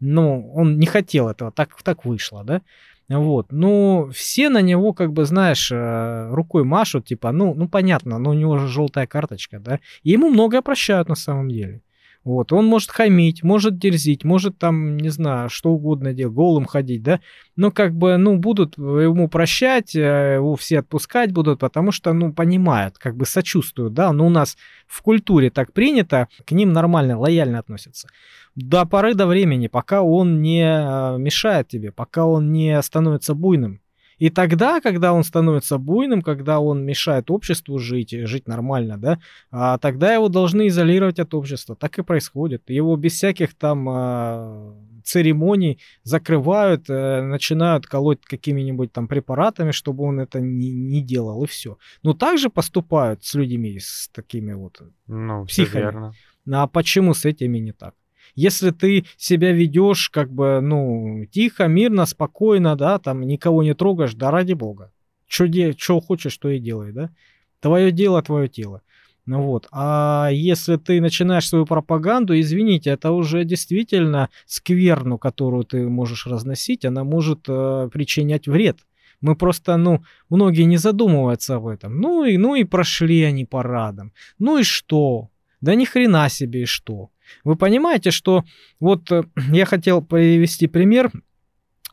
Ну, 0.00 0.52
он 0.54 0.80
не 0.80 0.86
хотел 0.86 1.28
этого, 1.28 1.52
так, 1.52 1.80
так 1.84 2.04
вышло, 2.04 2.42
да. 2.42 2.62
Вот, 3.08 3.52
ну, 3.52 4.10
все 4.12 4.48
на 4.48 4.60
него, 4.60 4.92
как 4.92 5.12
бы, 5.12 5.24
знаешь, 5.24 5.70
э, 5.70 6.28
рукой 6.32 6.64
машут, 6.64 7.06
типа, 7.06 7.30
ну, 7.30 7.54
ну, 7.54 7.68
понятно, 7.68 8.18
но 8.18 8.30
у 8.30 8.34
него 8.34 8.58
же 8.58 8.66
желтая 8.66 9.06
карточка, 9.06 9.60
да, 9.60 9.78
и 10.02 10.10
ему 10.10 10.30
многое 10.30 10.62
прощают 10.62 11.08
на 11.08 11.14
самом 11.14 11.48
деле. 11.48 11.80
Вот, 12.24 12.52
он 12.52 12.66
может 12.66 12.90
хамить, 12.90 13.42
может 13.42 13.78
дерзить, 13.78 14.24
может 14.24 14.58
там, 14.58 14.96
не 14.96 15.08
знаю, 15.08 15.48
что 15.48 15.70
угодно 15.70 16.12
делать, 16.12 16.34
голым 16.34 16.66
ходить, 16.66 17.02
да, 17.02 17.20
но 17.56 17.70
как 17.70 17.94
бы, 17.94 18.16
ну, 18.18 18.36
будут 18.36 18.76
ему 18.76 19.28
прощать, 19.28 19.94
э, 19.94 20.34
его 20.34 20.56
все 20.56 20.80
отпускать 20.80 21.32
будут, 21.32 21.60
потому 21.60 21.90
что, 21.90 22.12
ну, 22.12 22.32
понимают, 22.32 22.98
как 22.98 23.16
бы 23.16 23.24
сочувствуют, 23.24 23.94
да, 23.94 24.12
но 24.12 24.26
у 24.26 24.30
нас 24.30 24.56
в 24.86 25.00
культуре 25.02 25.50
так 25.50 25.72
принято, 25.72 26.28
к 26.44 26.52
ним 26.52 26.72
нормально, 26.72 27.18
лояльно 27.18 27.60
относятся. 27.60 28.08
До 28.56 28.84
поры 28.84 29.14
до 29.14 29.26
времени, 29.26 29.68
пока 29.68 30.02
он 30.02 30.42
не 30.42 30.62
э, 30.62 31.18
мешает 31.18 31.68
тебе, 31.68 31.92
пока 31.92 32.26
он 32.26 32.52
не 32.52 32.82
становится 32.82 33.34
буйным. 33.34 33.80
И 34.18 34.30
тогда, 34.30 34.80
когда 34.80 35.12
он 35.12 35.24
становится 35.24 35.78
буйным, 35.78 36.22
когда 36.22 36.60
он 36.60 36.84
мешает 36.84 37.30
обществу 37.30 37.78
жить, 37.78 38.12
и 38.12 38.24
жить 38.24 38.48
нормально, 38.48 38.98
да, 38.98 39.18
а 39.50 39.78
тогда 39.78 40.12
его 40.12 40.28
должны 40.28 40.68
изолировать 40.68 41.18
от 41.18 41.34
общества. 41.34 41.76
Так 41.76 41.98
и 41.98 42.02
происходит. 42.02 42.70
Его 42.70 42.96
без 42.96 43.12
всяких 43.12 43.54
там 43.54 43.88
а, 43.88 44.74
церемоний 45.04 45.78
закрывают, 46.02 46.90
э, 46.90 47.22
начинают 47.22 47.86
колоть 47.86 48.20
какими-нибудь 48.22 48.92
там 48.92 49.08
препаратами, 49.08 49.70
чтобы 49.70 50.04
он 50.04 50.20
это 50.20 50.40
не, 50.40 50.70
не 50.70 51.00
делал, 51.00 51.44
и 51.44 51.46
все. 51.46 51.78
Но 52.02 52.12
также 52.12 52.50
поступают 52.50 53.24
с 53.24 53.34
людьми, 53.34 53.78
с 53.80 54.08
такими 54.12 54.52
вот. 54.52 54.82
Ну, 55.06 55.44
все 55.46 55.64
психами. 55.64 55.82
верно. 55.82 56.12
А 56.52 56.66
почему 56.66 57.14
с 57.14 57.24
этими 57.24 57.58
не 57.58 57.72
так? 57.72 57.94
Если 58.38 58.70
ты 58.70 59.04
себя 59.16 59.50
ведешь 59.50 60.10
как 60.10 60.32
бы, 60.32 60.60
ну, 60.62 61.26
тихо, 61.32 61.66
мирно, 61.66 62.06
спокойно, 62.06 62.76
да, 62.76 63.00
там 63.00 63.22
никого 63.22 63.64
не 63.64 63.74
трогаешь, 63.74 64.14
да 64.14 64.30
ради 64.30 64.52
бога. 64.52 64.92
Что 65.26 66.00
хочешь, 66.00 66.38
то 66.38 66.48
и 66.48 66.60
делай, 66.60 66.92
да? 66.92 67.10
Твое 67.58 67.90
дело, 67.90 68.22
твое 68.22 68.46
тело. 68.46 68.82
Ну 69.26 69.42
вот. 69.42 69.66
А 69.72 70.28
если 70.32 70.76
ты 70.76 71.00
начинаешь 71.00 71.48
свою 71.48 71.66
пропаганду, 71.66 72.38
извините, 72.38 72.90
это 72.90 73.10
уже 73.10 73.44
действительно 73.44 74.28
скверну, 74.46 75.18
которую 75.18 75.64
ты 75.64 75.88
можешь 75.88 76.28
разносить, 76.28 76.84
она 76.84 77.02
может 77.02 77.40
э, 77.48 77.90
причинять 77.92 78.46
вред. 78.46 78.78
Мы 79.20 79.34
просто, 79.34 79.76
ну, 79.76 80.04
многие 80.30 80.62
не 80.62 80.76
задумываются 80.76 81.56
об 81.56 81.66
этом. 81.66 82.00
Ну 82.00 82.24
и, 82.24 82.36
ну 82.36 82.54
и 82.54 82.62
прошли 82.62 83.24
они 83.24 83.44
парадом. 83.44 84.12
Ну 84.38 84.58
и 84.58 84.62
что? 84.62 85.28
Да 85.60 85.74
ни 85.74 85.84
хрена 85.84 86.28
себе 86.28 86.62
и 86.62 86.66
что. 86.66 87.10
Вы 87.44 87.56
понимаете, 87.56 88.10
что 88.10 88.44
вот 88.80 89.10
э, 89.12 89.24
я 89.52 89.66
хотел 89.66 90.02
привести 90.02 90.66
пример 90.66 91.10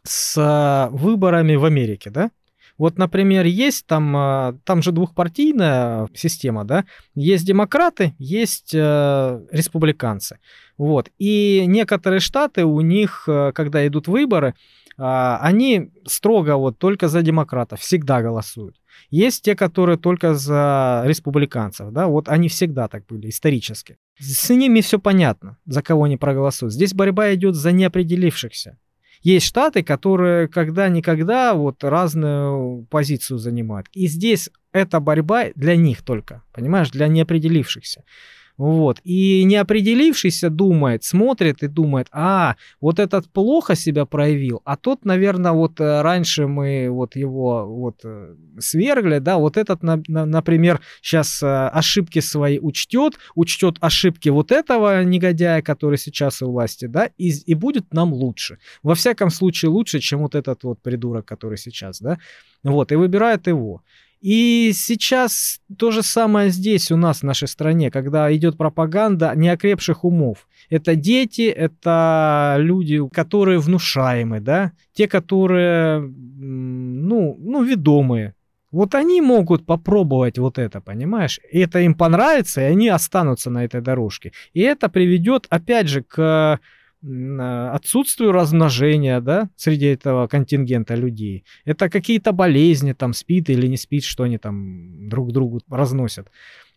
с 0.04 0.38
э, 0.38 0.96
выборами 0.96 1.56
в 1.56 1.66
Америке, 1.66 2.10
да? 2.10 2.32
Вот, 2.78 2.98
например, 2.98 3.46
есть 3.46 3.86
там, 3.86 4.16
а, 4.18 4.58
там 4.66 4.82
же 4.82 4.92
двухпартийная 4.92 6.10
система, 6.14 6.66
да, 6.66 6.86
есть 7.14 7.46
демократы, 7.46 8.14
есть 8.20 8.74
э, 8.74 9.42
республиканцы, 9.52 10.40
вот, 10.78 11.10
и 11.18 11.64
некоторые 11.68 12.20
штаты 12.20 12.66
у 12.66 12.82
них, 12.82 13.24
э, 13.28 13.54
когда 13.54 13.88
идут 13.88 14.10
выборы, 14.10 14.56
а, 14.98 15.40
они 15.42 15.92
строго 16.06 16.58
вот 16.58 16.78
только 16.78 17.08
за 17.08 17.22
демократов 17.22 17.80
всегда 17.80 18.22
голосуют. 18.22 18.76
Есть 19.10 19.44
те, 19.44 19.56
которые 19.56 19.98
только 19.98 20.34
за 20.34 21.04
республиканцев, 21.06 21.92
да, 21.92 22.08
вот 22.08 22.30
они 22.30 22.50
всегда 22.50 22.88
так 22.88 23.06
были 23.06 23.30
исторически. 23.30 23.98
С 24.20 24.50
ними 24.50 24.82
все 24.82 25.00
понятно, 25.00 25.58
за 25.66 25.82
кого 25.82 26.04
они 26.04 26.18
проголосуют. 26.18 26.74
Здесь 26.74 26.94
борьба 26.94 27.34
идет 27.34 27.56
за 27.56 27.72
неопределившихся. 27.72 28.78
Есть 29.22 29.48
штаты, 29.48 29.84
которые 29.84 30.48
когда-никогда 30.48 31.56
вот 31.56 31.84
разную 31.84 32.86
позицию 32.92 33.40
занимают. 33.40 33.88
И 33.92 34.08
здесь 34.08 34.50
эта 34.72 35.00
борьба 35.00 35.46
для 35.56 35.76
них 35.76 36.04
только, 36.04 36.44
понимаешь, 36.54 36.92
для 36.92 37.08
неопределившихся. 37.08 38.04
Вот. 38.58 39.02
И 39.04 39.44
неопределившийся 39.44 40.50
думает, 40.50 41.04
смотрит 41.04 41.62
и 41.62 41.68
думает, 41.68 42.08
а, 42.12 42.56
вот 42.80 43.00
этот 43.00 43.30
плохо 43.30 43.76
себя 43.76 44.06
проявил, 44.06 44.62
а 44.64 44.78
тот, 44.78 45.04
наверное, 45.04 45.52
вот 45.52 45.80
э, 45.82 46.02
раньше 46.02 46.48
мы 46.48 46.88
вот 46.90 47.18
его 47.18 47.66
вот 47.66 48.00
э, 48.06 48.36
свергли, 48.60 49.20
да, 49.20 49.38
вот 49.38 49.58
этот, 49.58 49.84
например, 49.84 50.80
сейчас 51.02 51.44
э, 51.44 51.48
ошибки 51.68 52.20
свои 52.20 52.58
учтет, 52.60 53.16
учтет 53.36 53.76
ошибки 53.82 54.30
вот 54.30 54.54
этого 54.54 55.04
негодяя, 55.04 55.62
который 55.62 55.98
сейчас 55.98 56.42
у 56.42 56.52
власти, 56.52 56.86
да, 56.86 57.10
и, 57.18 57.32
и 57.46 57.56
будет 57.56 57.94
нам 57.94 58.14
лучше. 58.14 58.60
Во 58.84 58.96
всяком 58.96 59.32
случае 59.32 59.70
лучше, 59.70 60.00
чем 60.00 60.22
вот 60.22 60.34
этот 60.34 60.64
вот 60.64 60.82
придурок, 60.82 61.26
который 61.26 61.58
сейчас, 61.58 62.00
да, 62.00 62.20
вот, 62.64 62.94
и 62.94 62.96
выбирает 62.96 63.48
его. 63.48 63.82
И 64.26 64.72
сейчас 64.74 65.60
то 65.78 65.92
же 65.92 66.02
самое 66.02 66.50
здесь 66.50 66.92
у 66.92 66.98
нас, 66.98 67.20
в 67.20 67.24
нашей 67.24 67.48
стране, 67.48 67.92
когда 67.92 68.36
идет 68.36 68.58
пропаганда 68.58 69.34
неокрепших 69.36 70.04
умов. 70.04 70.48
Это 70.68 70.96
дети, 70.96 71.44
это 71.44 72.56
люди, 72.58 73.08
которые 73.10 73.60
внушаемы, 73.60 74.40
да, 74.40 74.72
те, 74.94 75.08
которые, 75.08 76.00
ну, 76.02 77.38
ну, 77.40 77.64
ведомые. 77.64 78.34
Вот 78.72 78.96
они 78.96 79.22
могут 79.22 79.68
попробовать 79.68 80.40
вот 80.40 80.58
это, 80.58 80.82
понимаешь? 80.82 81.40
И 81.52 81.60
это 81.60 81.82
им 81.82 81.94
понравится, 81.94 82.62
и 82.62 82.64
они 82.64 82.90
останутся 82.90 83.52
на 83.52 83.64
этой 83.64 83.82
дорожке. 83.82 84.32
И 84.54 84.62
это 84.62 84.90
приведет, 84.90 85.46
опять 85.52 85.88
же, 85.88 86.02
к 86.02 86.60
отсутствию 87.74 88.32
размножения, 88.32 89.22
да, 89.22 89.50
среди 89.56 89.86
этого 89.88 90.28
контингента 90.28 90.96
людей. 90.96 91.46
Это 91.66 91.90
какие-то 91.90 92.32
болезни, 92.32 92.94
там, 92.94 93.14
спит 93.14 93.50
или 93.50 93.68
не 93.68 93.78
спит, 93.78 94.04
что 94.04 94.24
они 94.24 94.38
там 94.38 95.08
друг 95.10 95.32
другу 95.32 95.62
разносят. 95.70 96.28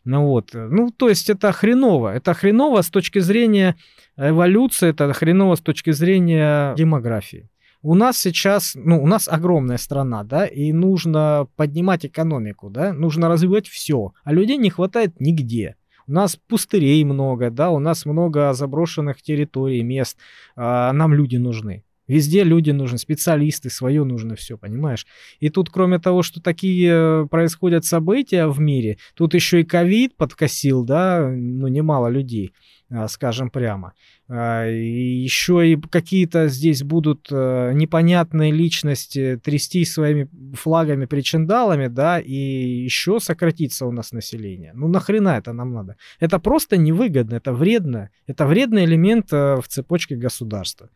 Ну 0.04 0.26
вот, 0.26 0.50
ну 0.54 0.90
то 0.90 1.08
есть 1.08 1.30
это 1.30 1.52
хреново. 1.52 2.14
Это 2.14 2.34
хреново 2.34 2.82
с 2.82 2.88
точки 2.88 3.18
зрения 3.18 3.76
эволюции, 4.16 4.90
это 4.90 5.12
хреново 5.12 5.54
с 5.56 5.60
точки 5.60 5.90
зрения 5.92 6.74
демографии. 6.76 7.48
У 7.82 7.94
нас 7.94 8.18
сейчас, 8.18 8.72
ну, 8.74 9.00
у 9.02 9.06
нас 9.06 9.28
огромная 9.28 9.76
страна, 9.76 10.24
да, 10.24 10.46
и 10.46 10.72
нужно 10.72 11.46
поднимать 11.54 12.04
экономику, 12.04 12.70
да, 12.70 12.92
нужно 12.92 13.28
развивать 13.28 13.68
все, 13.68 14.12
а 14.24 14.32
людей 14.32 14.56
не 14.56 14.68
хватает 14.68 15.20
нигде. 15.20 15.76
У 16.08 16.12
нас 16.12 16.36
пустырей 16.36 17.04
много, 17.04 17.50
да, 17.50 17.70
у 17.70 17.78
нас 17.78 18.06
много 18.06 18.54
заброшенных 18.54 19.20
территорий, 19.22 19.82
мест. 19.82 20.16
А 20.56 20.92
нам 20.92 21.12
люди 21.12 21.36
нужны. 21.36 21.84
Везде 22.06 22.42
люди 22.42 22.70
нужны, 22.70 22.96
специалисты, 22.96 23.68
свое 23.68 24.02
нужно 24.02 24.34
все, 24.34 24.56
понимаешь? 24.56 25.06
И 25.40 25.50
тут, 25.50 25.68
кроме 25.68 25.98
того, 25.98 26.22
что 26.22 26.40
такие 26.40 27.28
происходят 27.30 27.84
события 27.84 28.46
в 28.46 28.58
мире, 28.58 28.96
тут 29.14 29.34
еще 29.34 29.60
и 29.60 29.64
ковид 29.64 30.16
подкосил, 30.16 30.84
да, 30.84 31.28
ну, 31.28 31.68
немало 31.68 32.08
людей. 32.08 32.52
А, 32.90 33.06
скажем 33.08 33.50
прямо. 33.50 33.92
А, 34.28 34.66
и 34.66 35.22
еще 35.22 35.72
и 35.72 35.76
какие-то 35.76 36.48
здесь 36.48 36.82
будут 36.82 37.28
э, 37.30 37.72
непонятные 37.74 38.50
личности 38.50 39.38
трясти 39.44 39.84
своими 39.84 40.28
флагами, 40.54 41.04
причиндалами, 41.04 41.88
да, 41.88 42.18
и 42.18 42.32
еще 42.34 43.20
сократится 43.20 43.84
у 43.84 43.92
нас 43.92 44.12
население. 44.12 44.72
Ну 44.74 44.88
нахрена 44.88 45.36
это 45.36 45.52
нам 45.52 45.74
надо? 45.74 45.96
Это 46.18 46.38
просто 46.38 46.78
невыгодно, 46.78 47.34
это 47.34 47.52
вредно, 47.52 48.08
это 48.26 48.46
вредный 48.46 48.86
элемент 48.86 49.34
э, 49.34 49.56
в 49.56 49.68
цепочке 49.68 50.16
государства. 50.16 50.88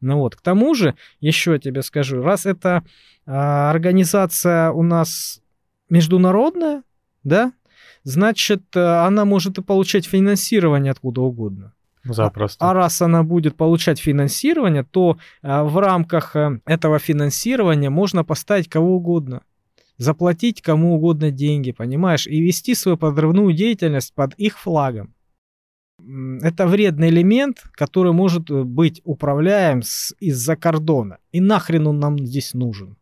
Ну 0.00 0.18
вот, 0.18 0.36
к 0.36 0.42
тому 0.42 0.74
же, 0.74 0.94
еще 1.18 1.58
тебе 1.58 1.82
скажу, 1.82 2.22
раз 2.22 2.46
это 2.46 2.84
а, 3.26 3.70
организация 3.70 4.70
у 4.70 4.82
нас 4.82 5.40
международная, 5.88 6.82
да, 7.24 7.52
значит, 8.04 8.62
э, 8.74 8.80
она 8.80 9.24
может 9.24 9.58
и 9.58 9.62
получать 9.62 10.06
финансирование 10.06 10.92
откуда 10.92 11.20
угодно. 11.20 11.72
Запросто. 12.04 12.64
А, 12.64 12.70
а 12.70 12.74
раз 12.74 13.00
она 13.00 13.22
будет 13.22 13.56
получать 13.56 14.00
финансирование, 14.00 14.84
то 14.84 15.18
а, 15.42 15.64
в 15.64 15.78
рамках 15.78 16.34
а, 16.34 16.58
этого 16.66 16.98
финансирования 16.98 17.90
можно 17.90 18.24
поставить 18.24 18.68
кого 18.68 18.96
угодно. 18.96 19.42
Заплатить 19.98 20.62
кому 20.62 20.96
угодно 20.96 21.30
деньги, 21.30 21.70
понимаешь, 21.70 22.26
и 22.26 22.40
вести 22.40 22.74
свою 22.74 22.96
подрывную 22.96 23.52
деятельность 23.52 24.14
под 24.14 24.34
их 24.34 24.58
флагом. 24.58 25.14
Это 26.42 26.66
вредный 26.66 27.10
элемент, 27.10 27.62
который 27.72 28.12
может 28.12 28.50
быть 28.50 29.00
управляем 29.04 29.82
из-за 30.18 30.56
кордона. 30.56 31.18
И 31.30 31.40
нахрен 31.40 31.86
он 31.86 32.00
нам 32.00 32.18
здесь 32.18 32.54
нужен? 32.54 32.96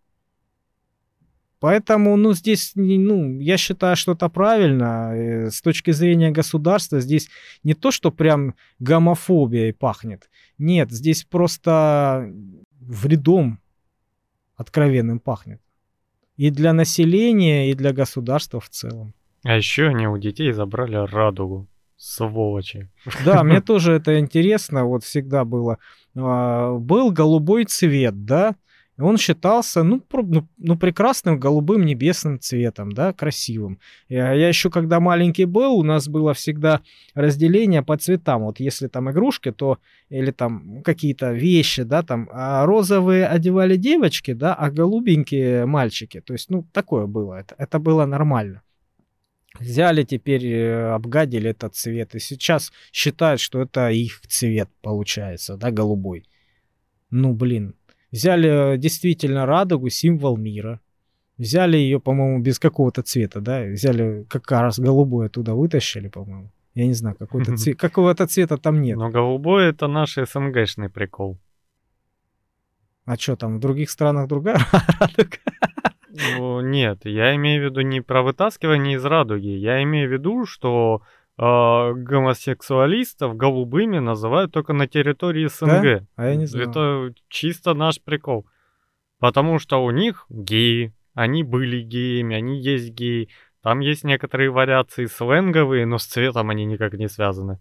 Поэтому, 1.61 2.17
ну, 2.17 2.33
здесь, 2.33 2.73
ну, 2.75 3.38
я 3.38 3.59
считаю, 3.59 3.95
что 3.95 4.12
это 4.12 4.31
правильно. 4.31 5.12
Э, 5.14 5.50
с 5.50 5.61
точки 5.61 5.90
зрения 5.93 6.31
государства 6.31 7.00
здесь 7.00 7.29
не 7.62 7.75
то, 7.75 7.90
что 7.90 8.11
прям 8.11 8.55
гомофобией 8.79 9.75
пахнет. 9.75 10.31
Нет, 10.57 10.90
здесь 10.90 11.25
просто 11.25 12.33
вредом 12.81 13.61
откровенным 14.57 15.21
пахнет. 15.21 15.61
И 16.37 16.50
для 16.50 16.73
населения, 16.73 17.71
и 17.71 17.75
для 17.75 17.93
государства 17.93 18.61
в 18.61 18.71
целом. 18.71 19.12
А 19.45 19.57
еще 19.57 19.88
они 19.88 20.07
у 20.07 20.17
детей 20.17 20.52
забрали 20.52 20.97
радугу. 20.97 21.69
Сволочи. 21.97 22.88
Да, 23.26 23.45
мне 23.45 23.61
тоже 23.67 23.93
это 23.93 24.19
интересно. 24.19 24.87
Вот 24.87 25.05
всегда 25.05 25.45
было. 25.45 25.76
А, 26.17 26.73
был 26.79 27.11
голубой 27.11 27.67
цвет, 27.67 28.25
да? 28.25 28.57
Он 29.00 29.16
считался, 29.19 29.83
ну, 29.83 30.02
ну, 30.12 30.49
ну, 30.59 30.76
прекрасным 30.76 31.38
голубым 31.38 31.85
небесным 31.85 32.38
цветом, 32.38 32.92
да, 32.92 33.12
красивым. 33.12 33.78
Я, 34.09 34.33
я 34.33 34.49
еще 34.49 34.71
когда 34.71 35.00
маленький 35.00 35.45
был, 35.45 35.75
у 35.75 35.83
нас 35.83 36.09
было 36.09 36.35
всегда 36.35 36.80
разделение 37.14 37.83
по 37.83 37.97
цветам. 37.97 38.42
Вот 38.42 38.61
если 38.61 38.88
там 38.88 39.11
игрушки, 39.11 39.52
то 39.52 39.78
или 40.09 40.30
там 40.30 40.83
какие-то 40.83 41.33
вещи, 41.33 41.83
да, 41.83 42.02
там, 42.02 42.28
а 42.33 42.66
розовые 42.66 43.26
одевали 43.26 43.76
девочки, 43.76 44.33
да, 44.33 44.54
а 44.54 44.71
голубенькие 44.71 45.66
мальчики. 45.66 46.21
То 46.21 46.33
есть, 46.33 46.50
ну, 46.50 46.66
такое 46.73 47.07
было, 47.07 47.35
это, 47.35 47.54
это 47.59 47.78
было 47.78 48.07
нормально. 48.07 48.62
Взяли 49.59 50.04
теперь, 50.04 50.47
э, 50.47 50.95
обгадили 50.95 51.50
этот 51.50 51.75
цвет, 51.75 52.14
и 52.14 52.21
сейчас 52.21 52.73
считают, 52.92 53.40
что 53.40 53.61
это 53.61 53.90
их 53.90 54.21
цвет 54.28 54.69
получается, 54.80 55.57
да, 55.57 55.71
голубой. 55.71 56.25
Ну, 57.11 57.35
блин, 57.35 57.75
Взяли 58.12 58.75
э, 58.75 58.79
действительно 58.79 59.47
радугу, 59.47 59.88
символ 59.88 60.37
мира. 60.37 60.81
Взяли 61.38 61.76
ее, 61.76 62.00
по-моему, 62.00 62.40
без 62.40 62.59
какого-то 62.59 63.02
цвета, 63.02 63.40
да? 63.40 63.62
Взяли 63.62 64.26
как 64.29 64.50
раз 64.50 64.79
голубой 64.79 65.26
оттуда 65.26 65.55
вытащили, 65.55 66.09
по-моему. 66.09 66.50
Я 66.75 66.87
не 66.87 66.93
знаю, 66.95 67.17
какой-то 67.17 67.57
цвет, 67.57 67.79
какого-то 67.79 68.26
цвета 68.26 68.57
там 68.57 68.81
нет. 68.81 68.97
Но 68.97 69.11
голубой 69.11 69.71
это 69.71 69.88
наш 69.88 70.17
СНГшный 70.17 70.88
прикол. 70.88 71.38
А 73.05 73.17
что 73.17 73.37
там, 73.37 73.57
в 73.57 73.61
других 73.61 73.90
странах 73.90 74.29
другая 74.29 74.59
радуга? 75.00 75.38
Ну, 76.11 76.61
нет, 76.61 77.05
я 77.05 77.35
имею 77.37 77.62
в 77.62 77.64
виду 77.71 77.81
не 77.81 78.00
про 78.00 78.23
вытаскивание 78.23 78.97
из 78.97 79.05
радуги. 79.05 79.49
Я 79.49 79.83
имею 79.83 80.09
в 80.09 80.12
виду, 80.12 80.45
что 80.47 81.02
гомосексуалистов 81.41 83.37
голубыми 83.37 83.99
называют 83.99 84.53
только 84.53 84.73
на 84.75 84.87
территории 84.87 85.47
СНГ. 85.47 85.83
Да? 85.83 86.07
А 86.17 86.27
я 86.27 86.37
не 86.37 86.47
знаю. 86.47 86.69
Это 86.69 87.15
чисто 87.29 87.75
наш 87.75 88.01
прикол. 88.03 88.47
Потому 89.19 89.59
что 89.59 89.83
у 89.83 89.91
них 89.91 90.27
геи, 90.29 90.93
они 91.15 91.43
были 91.43 91.81
геями, 91.83 92.37
они 92.37 92.61
есть 92.61 92.91
геи. 92.91 93.29
Там 93.63 93.81
есть 93.81 94.05
некоторые 94.05 94.51
вариации 94.51 95.07
сленговые, 95.07 95.87
но 95.87 95.99
с 95.99 96.05
цветом 96.07 96.51
они 96.51 96.65
никак 96.65 96.95
не 96.95 97.09
связаны. 97.09 97.59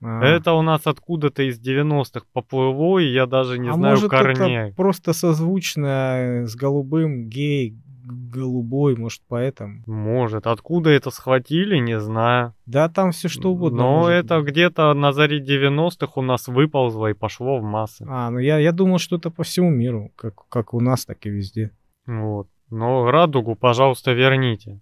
А. 0.00 0.24
Это 0.24 0.52
у 0.54 0.62
нас 0.62 0.86
откуда-то 0.86 1.44
из 1.44 1.60
90-х 1.60 2.26
поплыло, 2.32 2.98
и 2.98 3.12
я 3.12 3.26
даже 3.26 3.58
не 3.58 3.68
а 3.68 3.74
знаю 3.74 3.94
может 3.94 4.10
корней. 4.10 4.56
это 4.56 4.76
просто 4.76 5.12
созвучно 5.12 6.42
с 6.44 6.56
голубым 6.56 7.28
гей, 7.28 7.76
голубой, 8.04 8.96
может 8.96 9.22
поэтому. 9.28 9.82
Может, 9.86 10.46
откуда 10.46 10.90
это 10.90 11.10
схватили, 11.10 11.78
не 11.78 11.98
знаю. 12.00 12.54
Да 12.66 12.88
там 12.88 13.12
все 13.12 13.28
что 13.28 13.52
угодно. 13.52 13.82
Но 13.82 14.08
это 14.10 14.40
быть. 14.40 14.52
где-то 14.52 14.92
на 14.94 15.12
заре 15.12 15.40
90-х 15.40 16.12
у 16.16 16.22
нас 16.22 16.48
выползло 16.48 17.08
и 17.08 17.14
пошло 17.14 17.58
в 17.58 17.62
массы. 17.62 18.04
А, 18.08 18.30
ну 18.30 18.38
я, 18.38 18.58
я 18.58 18.72
думал, 18.72 18.98
что 18.98 19.16
это 19.16 19.30
по 19.30 19.42
всему 19.42 19.70
миру, 19.70 20.12
как, 20.16 20.48
как 20.48 20.74
у 20.74 20.80
нас, 20.80 21.04
так 21.04 21.24
и 21.26 21.30
везде. 21.30 21.70
Вот. 22.06 22.48
Но 22.70 23.10
радугу, 23.10 23.54
пожалуйста, 23.54 24.12
верните. 24.12 24.80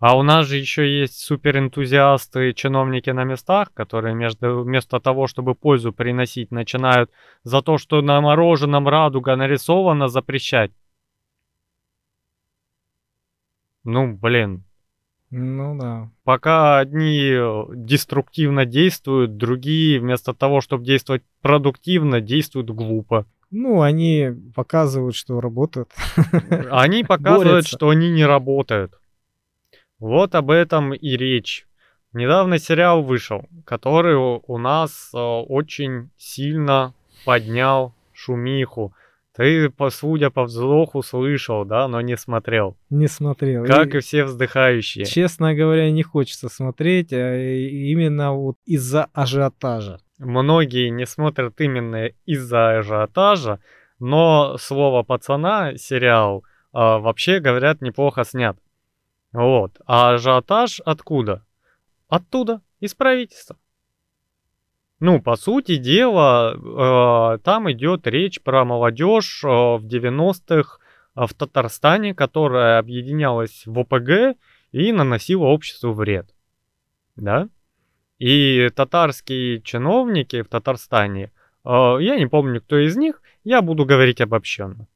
А 0.00 0.16
у 0.16 0.22
нас 0.22 0.46
же 0.46 0.56
еще 0.56 1.00
есть 1.00 1.18
суперэнтузиасты, 1.18 2.52
чиновники 2.52 3.10
на 3.10 3.24
местах, 3.24 3.72
которые 3.74 4.14
между, 4.14 4.62
вместо 4.62 5.00
того, 5.00 5.26
чтобы 5.26 5.56
пользу 5.56 5.92
приносить, 5.92 6.52
начинают 6.52 7.10
за 7.42 7.62
то, 7.62 7.78
что 7.78 8.00
на 8.00 8.20
мороженом 8.20 8.86
радуга 8.86 9.34
нарисована, 9.34 10.06
запрещать. 10.06 10.70
Ну, 13.90 14.12
блин. 14.12 14.64
Ну 15.30 15.74
да. 15.78 16.10
Пока 16.22 16.78
одни 16.78 17.30
э, 17.32 17.64
деструктивно 17.74 18.66
действуют, 18.66 19.38
другие 19.38 19.98
вместо 19.98 20.34
того, 20.34 20.60
чтобы 20.60 20.84
действовать 20.84 21.22
продуктивно, 21.40 22.20
действуют 22.20 22.68
глупо. 22.68 23.24
Ну, 23.50 23.80
они 23.80 24.28
показывают, 24.54 25.16
что 25.16 25.40
работают. 25.40 25.90
Они 26.70 27.02
показывают, 27.02 27.48
Борются. 27.48 27.76
что 27.76 27.88
они 27.88 28.10
не 28.10 28.26
работают. 28.26 28.92
Вот 29.98 30.34
об 30.34 30.50
этом 30.50 30.92
и 30.92 31.16
речь. 31.16 31.66
Недавно 32.12 32.58
сериал 32.58 33.02
вышел, 33.02 33.46
который 33.64 34.16
у 34.16 34.42
у 34.46 34.58
нас 34.58 35.10
э, 35.14 35.18
очень 35.18 36.10
сильно 36.18 36.92
поднял 37.24 37.94
шумиху. 38.12 38.92
Ты, 39.38 39.70
по, 39.70 39.88
судя 39.90 40.30
по 40.30 40.42
вздоху, 40.42 41.00
слышал, 41.04 41.64
да, 41.64 41.86
но 41.86 42.00
не 42.00 42.16
смотрел. 42.16 42.76
Не 42.90 43.06
смотрел. 43.06 43.64
Как 43.64 43.94
И, 43.94 43.98
и 43.98 44.00
все 44.00 44.24
вздыхающие. 44.24 45.04
честно 45.04 45.54
говоря, 45.54 45.92
не 45.92 46.02
хочется 46.02 46.48
смотреть, 46.48 47.12
а 47.12 47.36
именно 47.36 48.32
вот 48.32 48.56
из-за 48.64 49.04
ажиотажа. 49.12 50.00
Многие 50.18 50.88
не 50.88 51.06
смотрят 51.06 51.60
именно 51.60 52.06
из-за 52.26 52.78
ажиотажа, 52.78 53.60
но 54.00 54.56
слово 54.58 55.04
пацана 55.04 55.76
сериал 55.76 56.42
а, 56.72 56.98
вообще 56.98 57.38
говорят 57.38 57.80
неплохо 57.80 58.24
снят. 58.24 58.58
Вот. 59.32 59.78
А 59.86 60.14
ажиотаж 60.14 60.80
откуда? 60.84 61.44
Оттуда, 62.08 62.60
из 62.80 62.92
правительства. 62.96 63.56
Ну, 65.00 65.22
по 65.22 65.36
сути 65.36 65.76
дела, 65.76 66.54
э, 66.54 67.38
там 67.44 67.70
идет 67.70 68.06
речь 68.06 68.40
про 68.40 68.64
молодежь 68.64 69.44
э, 69.44 69.48
в 69.48 69.84
90-х 69.84 70.78
э, 71.14 71.26
в 71.26 71.34
Татарстане, 71.34 72.14
которая 72.14 72.78
объединялась 72.78 73.62
в 73.64 73.78
ОПГ 73.78 74.36
и 74.72 74.92
наносила 74.92 75.44
обществу 75.44 75.92
вред. 75.92 76.34
Да? 77.14 77.48
И 78.18 78.68
татарские 78.74 79.62
чиновники 79.62 80.42
в 80.42 80.48
Татарстане, 80.48 81.30
э, 81.64 81.96
я 82.00 82.16
не 82.16 82.26
помню, 82.26 82.60
кто 82.60 82.78
из 82.78 82.96
них, 82.96 83.22
я 83.44 83.62
буду 83.62 83.84
говорить 83.84 84.20
обобщенно. 84.20 84.88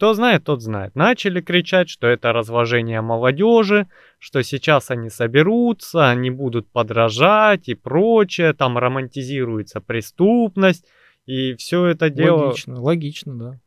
Кто 0.00 0.14
знает, 0.14 0.44
тот 0.44 0.62
знает. 0.62 0.94
Начали 0.94 1.42
кричать, 1.42 1.90
что 1.90 2.06
это 2.06 2.32
разложение 2.32 3.02
молодежи, 3.02 3.86
что 4.18 4.42
сейчас 4.42 4.90
они 4.90 5.10
соберутся, 5.10 6.08
они 6.08 6.30
будут 6.30 6.66
подражать 6.70 7.68
и 7.68 7.74
прочее, 7.74 8.54
там 8.54 8.78
романтизируется 8.78 9.82
преступность, 9.82 10.86
и 11.26 11.54
все 11.56 11.84
это 11.84 12.08
дело... 12.08 12.46
Логично, 12.46 12.80
логично, 12.80 13.34
да. 13.34 13.60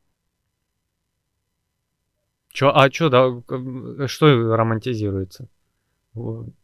Чё, 2.51 2.71
а 2.73 2.89
что, 2.89 3.09
да, 3.09 4.07
что 4.07 4.55
романтизируется? 4.55 5.47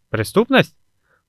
Преступность? 0.10 0.76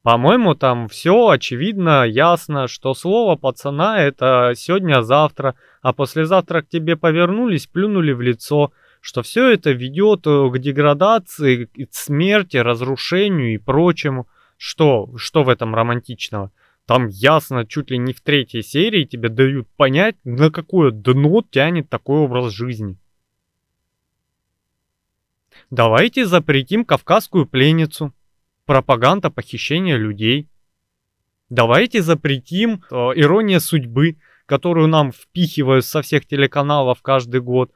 По-моему, 0.02 0.54
там 0.54 0.88
все 0.88 1.28
очевидно, 1.28 2.04
ясно, 2.04 2.68
что 2.68 2.94
слово 2.94 3.36
пацана 3.36 4.00
это 4.00 4.54
сегодня-завтра, 4.56 5.56
а 5.82 5.92
послезавтра 5.92 6.62
к 6.62 6.68
тебе 6.68 6.96
повернулись, 6.96 7.66
плюнули 7.66 8.12
в 8.12 8.22
лицо, 8.22 8.72
что 9.02 9.22
все 9.22 9.50
это 9.50 9.72
ведет 9.72 10.26
э, 10.26 10.50
к 10.50 10.58
деградации, 10.58 11.66
к 11.66 11.92
смерти, 11.94 12.56
разрушению 12.56 13.54
и 13.54 13.58
прочему. 13.58 14.26
Что, 14.56 15.10
что 15.16 15.42
в 15.42 15.50
этом 15.50 15.74
романтичного? 15.74 16.50
Там 16.86 17.08
ясно, 17.08 17.66
чуть 17.66 17.90
ли 17.90 17.98
не 17.98 18.14
в 18.14 18.20
третьей 18.20 18.62
серии 18.62 19.04
тебе 19.04 19.28
дают 19.28 19.68
понять, 19.76 20.16
на 20.24 20.50
какое 20.50 20.90
дно 20.90 21.44
тянет 21.50 21.90
такой 21.90 22.20
образ 22.20 22.52
жизни. 22.52 22.96
Давайте 25.70 26.26
запретим 26.26 26.84
кавказскую 26.84 27.46
пленницу. 27.46 28.12
Пропаганда 28.70 29.30
похищения 29.30 29.96
людей. 29.96 30.48
Давайте 31.48 32.02
запретим 32.02 32.84
э, 32.88 32.94
ирония 33.16 33.58
судьбы, 33.58 34.18
которую 34.46 34.86
нам 34.86 35.10
впихивают 35.10 35.84
со 35.84 36.02
всех 36.02 36.24
телеканалов 36.24 37.02
каждый 37.02 37.40
год. 37.40 37.72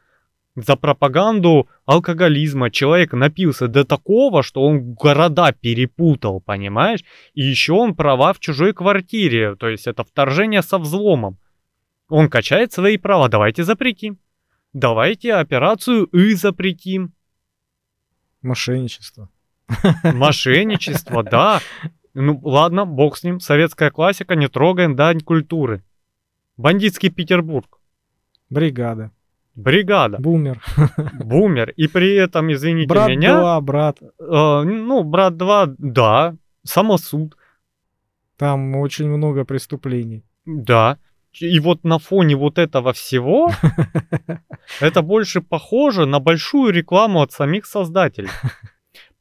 За 0.54 0.76
пропаганду 0.76 1.68
алкоголизма 1.84 2.70
человек 2.70 3.12
напился 3.12 3.66
до 3.66 3.84
такого, 3.84 4.44
что 4.44 4.62
он 4.62 4.94
города 4.94 5.50
перепутал, 5.50 6.40
понимаешь? 6.40 7.00
И 7.32 7.42
еще 7.42 7.72
он 7.72 7.96
права 7.96 8.32
в 8.32 8.38
чужой 8.38 8.72
квартире, 8.72 9.56
то 9.56 9.68
есть 9.68 9.88
это 9.88 10.04
вторжение 10.04 10.62
со 10.62 10.78
взломом. 10.78 11.38
Он 12.08 12.30
качает 12.30 12.72
свои 12.72 12.98
права, 12.98 13.28
давайте 13.28 13.64
запретим. 13.64 14.20
Давайте 14.72 15.34
операцию 15.34 16.04
«И» 16.04 16.34
запретим. 16.34 17.14
Мошенничество. 18.42 19.28
Мошенничество, 20.04 21.22
да. 21.22 21.60
Ну 22.14 22.38
ладно, 22.42 22.84
бог 22.84 23.16
с 23.16 23.24
ним. 23.24 23.40
Советская 23.40 23.90
классика, 23.90 24.36
не 24.36 24.48
трогаем, 24.48 24.94
дань 24.96 25.20
культуры. 25.20 25.82
Бандитский 26.56 27.10
Петербург. 27.10 27.80
Бригада. 28.50 29.10
Бригада. 29.56 30.18
Бумер. 30.18 30.62
Бумер. 31.14 31.70
И 31.70 31.86
при 31.88 32.14
этом, 32.14 32.52
извините 32.52 32.88
Брат 32.88 33.08
меня, 33.08 33.38
2, 33.40 33.60
брат. 33.60 33.98
э, 34.02 34.06
ну, 34.20 35.02
брат 35.04 35.36
2, 35.36 35.74
да. 35.78 36.36
Самосуд, 36.64 37.36
Там 38.36 38.74
очень 38.76 39.08
много 39.08 39.44
преступлений. 39.44 40.24
да. 40.44 40.98
И 41.40 41.58
вот 41.58 41.82
на 41.82 41.98
фоне 41.98 42.36
вот 42.36 42.58
этого 42.60 42.92
всего, 42.92 43.50
это 44.80 45.02
больше 45.02 45.40
похоже 45.40 46.06
на 46.06 46.20
большую 46.20 46.72
рекламу 46.72 47.22
от 47.22 47.32
самих 47.32 47.66
создателей. 47.66 48.28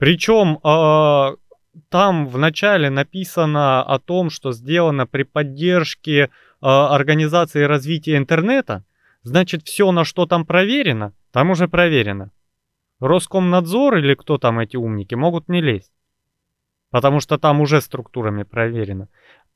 Причем 0.04 0.60
э, 0.62 1.36
там 1.88 2.28
вначале 2.28 2.90
написано 2.90 3.82
о 3.84 4.00
том, 4.00 4.30
что 4.30 4.52
сделано 4.52 5.08
при 5.08 5.24
поддержке 5.24 6.24
э, 6.24 6.28
организации 6.62 7.64
развития 7.64 8.18
интернета. 8.18 8.84
Значит, 9.22 9.66
все, 9.66 9.90
на 9.94 10.04
что 10.04 10.26
там 10.26 10.46
проверено, 10.46 11.14
там 11.32 11.52
уже 11.52 11.70
проверено. 11.70 12.32
Роскомнадзор 13.00 14.00
или 14.00 14.14
кто 14.16 14.38
там 14.38 14.60
эти 14.60 14.76
умники 14.76 15.16
могут 15.16 15.48
не 15.48 15.62
лезть. 15.62 15.94
Потому 16.92 17.22
что 17.22 17.38
там 17.38 17.62
уже 17.62 17.80
структурами 17.80 18.44
проверено. 18.44 19.08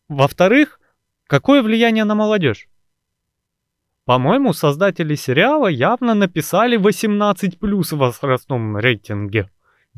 Во-вторых, 0.08 0.80
какое 1.26 1.62
влияние 1.62 2.06
на 2.06 2.16
молодежь? 2.16 2.70
По-моему, 4.06 4.54
создатели 4.54 5.16
сериала 5.16 5.68
явно 5.68 6.14
написали 6.14 6.78
18 6.78 7.60
плюс 7.60 7.92
в 7.92 7.98
возрастном 7.98 8.78
рейтинге. 8.78 9.50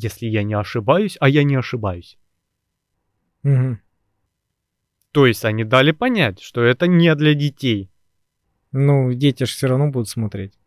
Если 0.02 0.28
я 0.28 0.44
не 0.44 0.54
ошибаюсь, 0.54 1.18
а 1.20 1.28
я 1.28 1.44
не 1.44 1.56
ошибаюсь. 1.56 2.18
Мгм. 3.44 3.82
То 5.12 5.26
есть 5.26 5.44
они 5.44 5.66
дали 5.66 5.92
понять, 5.92 6.40
что 6.40 6.62
это 6.62 6.88
не 6.88 7.14
для 7.16 7.34
детей. 7.34 7.92
Ну, 8.72 9.12
дети 9.14 9.44
же 9.44 9.52
все 9.52 9.68
равно 9.68 9.90
будут 9.90 10.08
смотреть. 10.08 10.58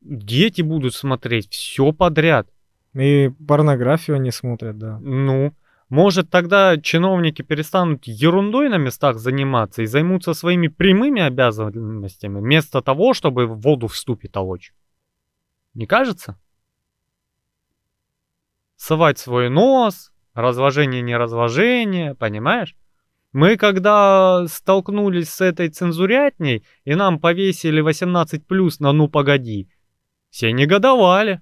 Дети 0.00 0.62
будут 0.62 0.94
смотреть 0.94 1.50
все 1.50 1.92
подряд. 1.92 2.48
И 2.94 3.30
порнографию 3.46 4.16
они 4.16 4.30
смотрят, 4.30 4.78
да. 4.78 4.98
Ну, 5.00 5.54
может 5.90 6.30
тогда 6.30 6.80
чиновники 6.80 7.42
перестанут 7.42 8.06
ерундой 8.06 8.70
на 8.70 8.78
местах 8.78 9.18
заниматься 9.18 9.82
и 9.82 9.86
займутся 9.86 10.32
своими 10.32 10.68
прямыми 10.68 11.20
обязанностями, 11.20 12.40
вместо 12.40 12.80
того, 12.80 13.12
чтобы 13.12 13.46
в 13.46 13.60
воду 13.60 13.88
в 13.88 13.96
ступе 13.96 14.28
толочь. 14.28 14.72
Не 15.74 15.86
кажется? 15.86 16.38
Совать 18.86 19.18
свой 19.18 19.48
нос, 19.48 20.12
разложение 20.34 21.00
неразложение, 21.00 22.14
понимаешь? 22.14 22.76
Мы 23.32 23.56
когда 23.56 24.46
столкнулись 24.46 25.30
с 25.30 25.40
этой 25.40 25.70
цензурятней, 25.70 26.66
и 26.84 26.94
нам 26.94 27.18
повесили 27.18 27.80
18 27.80 28.46
плюс 28.46 28.80
на 28.80 28.92
«ну 28.92 29.08
погоди», 29.08 29.70
все 30.28 30.52
негодовали. 30.52 31.40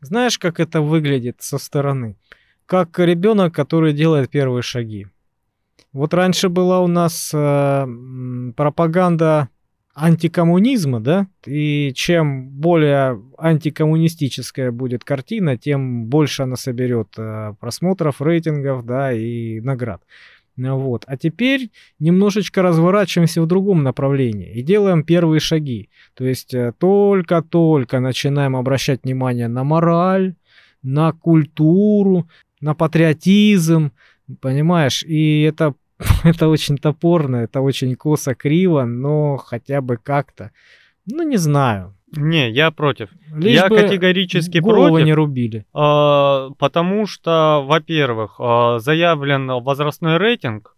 Знаешь, 0.00 0.36
как 0.36 0.58
это 0.58 0.80
выглядит 0.80 1.40
со 1.40 1.58
стороны? 1.58 2.18
Как 2.66 2.98
ребенок, 2.98 3.54
который 3.54 3.92
делает 3.92 4.28
первые 4.28 4.62
шаги. 4.62 5.06
Вот 5.92 6.12
раньше 6.12 6.48
была 6.48 6.80
у 6.80 6.88
нас 6.88 7.30
э, 7.32 7.86
пропаганда 8.56 9.48
антикоммунизма, 9.96 11.00
да, 11.00 11.26
и 11.46 11.90
чем 11.94 12.50
более 12.50 13.22
антикоммунистическая 13.38 14.70
будет 14.70 15.04
картина, 15.04 15.56
тем 15.56 16.04
больше 16.04 16.42
она 16.42 16.56
соберет 16.56 17.08
э, 17.16 17.54
просмотров, 17.58 18.20
рейтингов, 18.20 18.84
да, 18.84 19.12
и 19.12 19.58
наград. 19.60 20.02
Вот. 20.58 21.04
А 21.06 21.16
теперь 21.16 21.70
немножечко 21.98 22.62
разворачиваемся 22.62 23.42
в 23.42 23.46
другом 23.46 23.82
направлении 23.82 24.52
и 24.54 24.62
делаем 24.62 25.02
первые 25.02 25.40
шаги. 25.40 25.88
То 26.14 26.26
есть 26.26 26.52
э, 26.52 26.74
только-только 26.78 28.00
начинаем 28.00 28.54
обращать 28.54 29.04
внимание 29.04 29.48
на 29.48 29.64
мораль, 29.64 30.34
на 30.82 31.12
культуру, 31.12 32.28
на 32.60 32.74
патриотизм, 32.74 33.92
понимаешь? 34.40 35.02
И 35.04 35.42
это 35.42 35.74
это 36.24 36.48
очень 36.48 36.78
топорно, 36.78 37.36
это 37.36 37.60
очень 37.60 37.94
косо, 37.96 38.34
криво, 38.34 38.84
но 38.84 39.36
хотя 39.36 39.80
бы 39.80 39.96
как-то. 39.96 40.50
Ну, 41.06 41.22
не 41.22 41.36
знаю. 41.36 41.94
Не, 42.16 42.50
я 42.50 42.70
против. 42.70 43.10
Лишь 43.34 43.54
я 43.54 43.68
категорически 43.68 44.60
против. 44.60 45.04
не 45.04 45.12
рубили. 45.12 45.66
Э, 45.74 46.50
потому 46.58 47.06
что, 47.06 47.64
во-первых, 47.66 48.36
э, 48.38 48.78
заявлен 48.78 49.48
возрастной 49.62 50.16
рейтинг. 50.16 50.76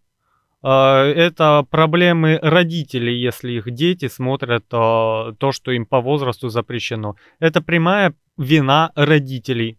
Э, 0.63 1.03
это 1.03 1.65
проблемы 1.71 2.39
родителей, 2.43 3.21
если 3.21 3.53
их 3.53 3.71
дети 3.71 4.09
смотрят 4.09 4.65
э, 4.73 5.33
то, 5.39 5.53
что 5.53 5.71
им 5.71 5.87
по 5.87 6.01
возрасту 6.01 6.49
запрещено. 6.49 7.17
Это 7.41 7.63
прямая 7.63 8.15
вина 8.37 8.91
родителей, 8.95 9.79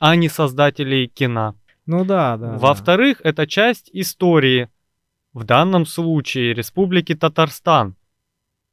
а 0.00 0.16
не 0.16 0.28
создателей 0.28 1.08
кино. 1.08 1.54
Ну 1.86 2.04
да, 2.04 2.36
да. 2.36 2.58
Во-вторых, 2.58 3.20
да. 3.22 3.30
это 3.30 3.46
часть 3.46 3.90
истории. 3.92 4.68
В 5.32 5.44
данном 5.44 5.86
случае 5.86 6.54
Республики 6.54 7.14
Татарстан. 7.14 7.96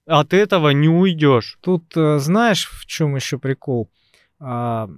От 0.06 0.34
этого 0.34 0.70
не 0.70 0.90
уйдешь. 0.90 1.58
Тут 1.62 1.96
э, 1.96 2.20
знаешь, 2.20 2.70
в 2.70 2.86
чем 2.86 3.16
еще 3.16 3.38
прикол? 3.38 3.90
А, 4.40 4.90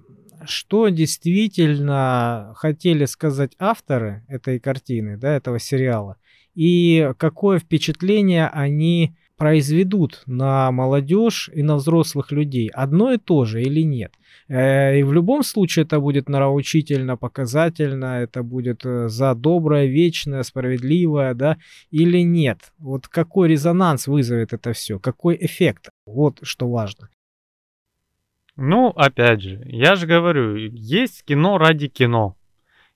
что 0.46 0.90
действительно 0.90 2.54
хотели 2.56 3.06
сказать 3.06 3.54
авторы 3.60 4.26
этой 4.28 4.60
картины, 4.60 5.18
да, 5.18 5.36
этого 5.36 5.60
сериала, 5.60 6.18
и 6.54 7.12
какое 7.18 7.60
впечатление 7.60 8.48
они 8.48 9.16
произведут 9.38 10.24
на 10.26 10.72
молодежь 10.72 11.50
и 11.54 11.64
на 11.64 11.76
взрослых 11.76 12.32
людей 12.32 12.70
одно 12.70 13.12
и 13.12 13.18
то 13.18 13.46
же 13.46 13.62
или 13.62 13.82
нет. 13.82 14.14
Э, 14.48 15.00
и 15.00 15.04
в 15.04 15.14
любом 15.14 15.44
случае 15.44 15.84
это 15.84 16.00
будет 16.00 16.30
нравоучительно, 16.30 17.18
показательно, 17.18 18.22
это 18.22 18.44
будет 18.44 18.86
э, 18.86 19.10
за 19.10 19.36
доброе, 19.36 19.88
вечное, 19.88 20.44
справедливое, 20.44 21.34
да, 21.34 21.58
или 21.92 22.20
нет. 22.20 22.74
Вот 22.78 23.08
какой 23.08 23.50
резонанс 23.50 24.08
вызовет 24.08 24.54
это 24.54 24.74
все, 24.74 25.00
какой 25.00 25.38
эффект, 25.40 25.90
вот 26.06 26.40
что 26.44 26.70
важно. 26.70 27.10
Ну, 28.56 28.88
опять 28.90 29.42
же, 29.42 29.62
я 29.66 29.96
же 29.96 30.08
говорю, 30.08 30.56
есть 30.56 31.26
кино 31.26 31.58
ради 31.58 31.90
кино. 31.90 32.38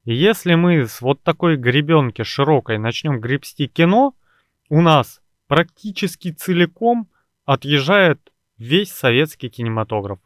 И 0.05 0.13
если 0.13 0.55
мы 0.55 0.87
с 0.87 1.01
вот 1.01 1.21
такой 1.21 1.57
гребенки 1.57 2.23
широкой 2.23 2.77
начнем 2.77 3.19
гребсти 3.19 3.67
кино, 3.67 4.15
у 4.69 4.81
нас 4.81 5.21
практически 5.49 6.31
целиком 6.31 7.09
отъезжает 7.43 8.31
весь 8.59 8.91
советский 8.91 9.49
кинематограф. 9.49 10.19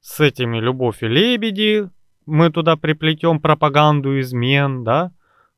С 0.00 0.18
этими 0.20 0.58
«Любовь 0.58 1.04
и 1.04 1.06
лебеди» 1.06 1.88
мы 2.26 2.50
туда 2.50 2.76
приплетем 2.76 3.40
пропаганду 3.40 4.20
измен, 4.20 4.82
да, 4.82 5.12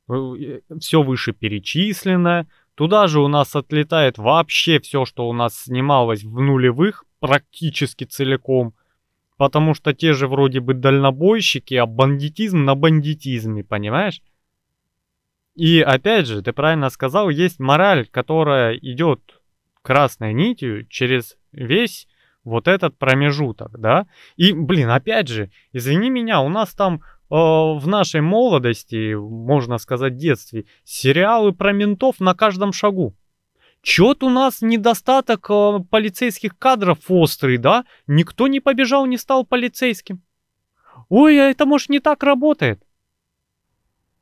э, 0.07 0.59
все 0.79 1.01
выше 1.01 1.33
перечисленное. 1.33 2.47
Туда 2.75 3.07
же 3.07 3.19
у 3.19 3.27
нас 3.27 3.55
отлетает 3.55 4.19
вообще 4.19 4.79
все, 4.79 5.05
что 5.05 5.27
у 5.27 5.33
нас 5.33 5.63
снималось 5.63 6.23
в 6.23 6.39
нулевых, 6.39 7.03
практически 7.19 8.03
целиком. 8.03 8.75
Потому 9.37 9.73
что 9.73 9.91
те 9.93 10.13
же 10.13 10.27
вроде 10.27 10.59
бы 10.59 10.75
дальнобойщики, 10.75 11.73
а 11.73 11.87
бандитизм 11.87 12.63
на 12.63 12.75
бандитизме, 12.75 13.63
понимаешь? 13.63 14.21
И 15.55 15.79
опять 15.79 16.27
же, 16.27 16.41
ты 16.41 16.51
правильно 16.51 16.89
сказал, 16.89 17.29
есть 17.29 17.59
мораль, 17.59 18.07
которая 18.07 18.75
идет 18.75 19.41
красной 19.81 20.33
нитью 20.33 20.85
через 20.87 21.37
весь 21.53 22.07
вот 22.43 22.67
этот 22.67 22.97
промежуток, 22.97 23.79
да. 23.79 24.07
И, 24.35 24.53
блин, 24.53 24.89
опять 24.89 25.27
же, 25.27 25.49
извини 25.71 26.09
меня, 26.09 26.41
у 26.41 26.49
нас 26.49 26.73
там 26.73 26.95
э, 26.95 26.99
в 27.29 27.83
нашей 27.85 28.21
молодости, 28.21 29.15
можно 29.15 29.77
сказать, 29.77 30.17
детстве, 30.17 30.65
сериалы 30.83 31.53
про 31.53 31.71
ментов 31.71 32.19
на 32.19 32.35
каждом 32.35 32.73
шагу. 32.73 33.15
Чё-то 33.81 34.27
у 34.27 34.29
нас 34.29 34.61
недостаток 34.61 35.49
э, 35.49 35.79
полицейских 35.89 36.57
кадров 36.57 36.99
острый, 37.07 37.57
да? 37.57 37.85
Никто 38.07 38.47
не 38.47 38.59
побежал, 38.59 39.05
не 39.05 39.17
стал 39.17 39.45
полицейским. 39.45 40.21
Ой, 41.09 41.39
а 41.39 41.49
это 41.49 41.65
может 41.65 41.89
не 41.89 41.99
так 41.99 42.23
работает. 42.23 42.81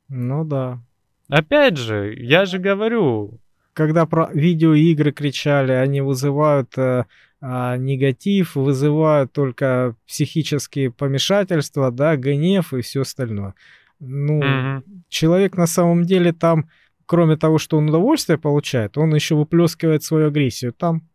Ну 0.08 0.44
да. 0.44 0.80
Опять 1.28 1.76
же, 1.76 2.14
я 2.16 2.44
же 2.44 2.58
говорю. 2.58 3.40
Когда 3.72 4.06
про 4.06 4.30
видеоигры 4.32 5.10
кричали, 5.10 5.72
они 5.72 6.00
вызывают 6.00 6.78
э, 6.78 7.06
э, 7.40 7.76
негатив, 7.76 8.54
вызывают 8.54 9.32
только 9.32 9.96
психические 10.06 10.92
помешательства, 10.92 11.90
да, 11.90 12.16
гнев 12.16 12.72
и 12.72 12.82
все 12.82 13.00
остальное. 13.00 13.54
Ну, 13.98 14.40
mm-hmm. 14.40 14.82
человек 15.08 15.56
на 15.56 15.66
самом 15.66 16.04
деле 16.04 16.32
там, 16.32 16.68
кроме 17.06 17.36
того, 17.36 17.58
что 17.58 17.78
он 17.78 17.88
удовольствие 17.88 18.38
получает, 18.38 18.96
он 18.96 19.12
еще 19.12 19.34
выплескивает 19.34 20.04
свою 20.04 20.28
агрессию 20.28 20.72
там. 20.72 21.08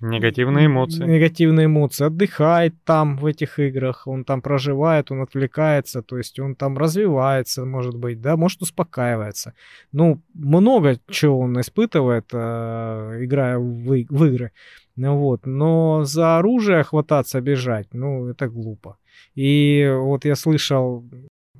Негативные 0.00 0.66
эмоции. 0.66 1.04
Негативные 1.04 1.66
эмоции. 1.66 2.06
Отдыхает 2.06 2.74
там 2.84 3.16
в 3.16 3.26
этих 3.26 3.58
играх, 3.58 4.06
он 4.06 4.24
там 4.24 4.42
проживает, 4.42 5.10
он 5.10 5.22
отвлекается, 5.22 6.02
то 6.02 6.16
есть 6.18 6.38
он 6.38 6.54
там 6.54 6.78
развивается, 6.78 7.64
может 7.64 7.96
быть, 7.96 8.20
да, 8.20 8.36
может 8.36 8.62
успокаивается. 8.62 9.54
Ну, 9.90 10.22
много 10.34 10.98
чего 11.10 11.40
он 11.40 11.60
испытывает, 11.60 12.26
э, 12.32 13.24
играя 13.24 13.58
в, 13.58 13.88
в 13.88 14.24
игры. 14.24 14.52
Ну 14.94 15.16
вот, 15.16 15.46
но 15.46 16.04
за 16.04 16.38
оружие 16.38 16.84
хвататься, 16.84 17.40
бежать, 17.40 17.88
ну, 17.92 18.28
это 18.28 18.48
глупо. 18.48 18.98
И 19.34 19.88
вот 19.92 20.24
я 20.24 20.36
слышал, 20.36 21.04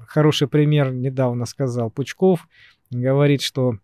хороший 0.07 0.47
пример 0.47 0.93
недавно 0.93 1.45
сказал 1.45 1.91
Пучков, 1.91 2.47
говорит, 2.91 3.43
что 3.43 3.79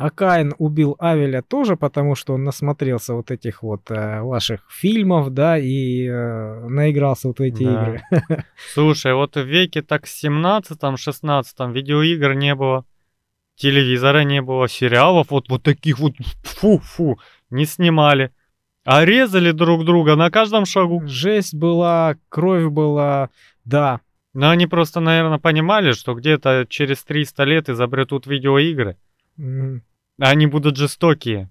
а 0.00 0.10
Каин 0.10 0.54
убил 0.56 0.96
Авеля 0.98 1.42
тоже 1.42 1.76
потому, 1.76 2.14
что 2.14 2.32
он 2.32 2.44
насмотрелся 2.44 3.12
вот 3.12 3.30
этих 3.30 3.62
вот 3.62 3.90
э, 3.90 4.22
ваших 4.22 4.62
фильмов, 4.70 5.28
да, 5.30 5.58
и 5.58 6.06
э, 6.06 6.68
наигрался 6.68 7.28
вот 7.28 7.38
в 7.38 7.42
эти 7.42 7.64
да. 7.64 7.82
игры. 7.82 8.02
Слушай, 8.72 9.12
вот 9.12 9.36
в 9.36 9.44
веке 9.44 9.82
так 9.82 10.04
17-16 10.06 11.72
видеоигр 11.72 12.32
не 12.32 12.54
было, 12.54 12.86
телевизора 13.56 14.24
не 14.24 14.40
было, 14.40 14.68
сериалов 14.68 15.26
вот, 15.30 15.50
вот 15.50 15.62
таких 15.62 15.98
вот 15.98 16.14
фу-фу 16.44 17.20
не 17.50 17.66
снимали. 17.66 18.32
А 18.84 19.04
резали 19.04 19.50
друг 19.50 19.84
друга 19.84 20.16
на 20.16 20.30
каждом 20.30 20.64
шагу. 20.64 21.02
Жесть 21.06 21.54
была, 21.54 22.16
кровь 22.30 22.72
была, 22.72 23.28
да. 23.66 24.00
Но 24.32 24.48
они 24.48 24.66
просто, 24.66 25.00
наверное, 25.00 25.38
понимали, 25.38 25.92
что 25.92 26.14
где-то 26.14 26.64
через 26.68 27.04
300 27.04 27.44
лет 27.44 27.68
изобретут 27.68 28.26
видеоигры. 28.26 28.96
Mm. 29.38 29.82
Они 30.20 30.46
будут 30.46 30.76
жестокие. 30.76 31.50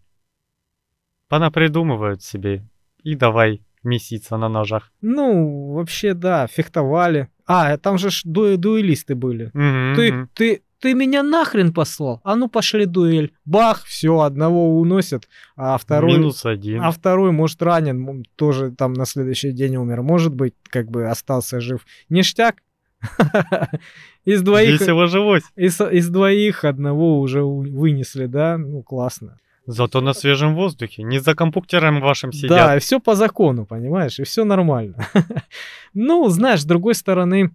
Понапридумывают 1.28 2.24
себе. 2.24 2.66
И 3.04 3.16
давай 3.16 3.62
меситься 3.84 4.38
на 4.38 4.50
ножах. 4.50 4.92
Ну, 5.02 5.74
вообще, 5.74 6.14
да, 6.14 6.48
фехтовали. 6.48 7.30
А, 7.48 7.78
там 7.78 7.98
же 7.98 8.10
ду 8.26 8.58
дуэлисты 8.58 9.16
были. 9.16 9.52
Mm-hmm. 9.54 9.96
Ты, 9.96 10.28
ты, 10.34 10.64
ты 10.80 10.94
меня 10.94 11.24
нахрен 11.24 11.74
послал? 11.74 12.22
А 12.24 12.36
ну 12.36 12.48
пошли 12.48 12.86
дуэль. 12.86 13.34
Бах, 13.46 13.86
все, 13.86 14.20
одного 14.20 14.80
уносят, 14.80 15.28
а 15.56 15.78
второй... 15.78 16.14
Минус 16.14 16.46
один. 16.46 16.82
А 16.82 16.92
второй, 16.92 17.32
может, 17.32 17.62
ранен, 17.62 18.24
тоже 18.36 18.72
там 18.72 18.94
на 18.94 19.06
следующий 19.06 19.52
день 19.52 19.78
умер. 19.78 20.02
Может 20.04 20.34
быть, 20.34 20.54
как 20.70 20.92
бы 20.92 21.10
остался 21.10 21.60
жив. 21.60 21.86
Ништяк. 22.10 22.62
Из 24.30 24.42
двоих... 24.44 24.80
Весело 24.80 25.08
живось. 25.08 25.44
Из, 25.56 25.82
из 25.82 26.10
двоих 26.10 26.64
одного 26.64 27.20
уже 27.20 27.44
вынесли, 27.44 28.28
да? 28.28 28.58
Ну, 28.58 28.84
классно. 28.84 29.40
Зато 29.66 30.02
на 30.02 30.14
свежем 30.14 30.56
воздухе, 30.56 31.04
не 31.04 31.20
за 31.20 31.34
компьютером 31.34 32.00
вашим 32.00 32.32
сидят. 32.32 32.50
Да, 32.50 32.76
и 32.76 32.80
все 32.80 33.00
по 33.00 33.16
закону, 33.16 33.66
понимаешь, 33.66 34.20
и 34.20 34.24
все 34.24 34.44
нормально. 34.44 35.08
ну, 35.94 36.30
знаешь, 36.30 36.62
с 36.62 36.66
другой 36.66 36.94
стороны, 36.94 37.52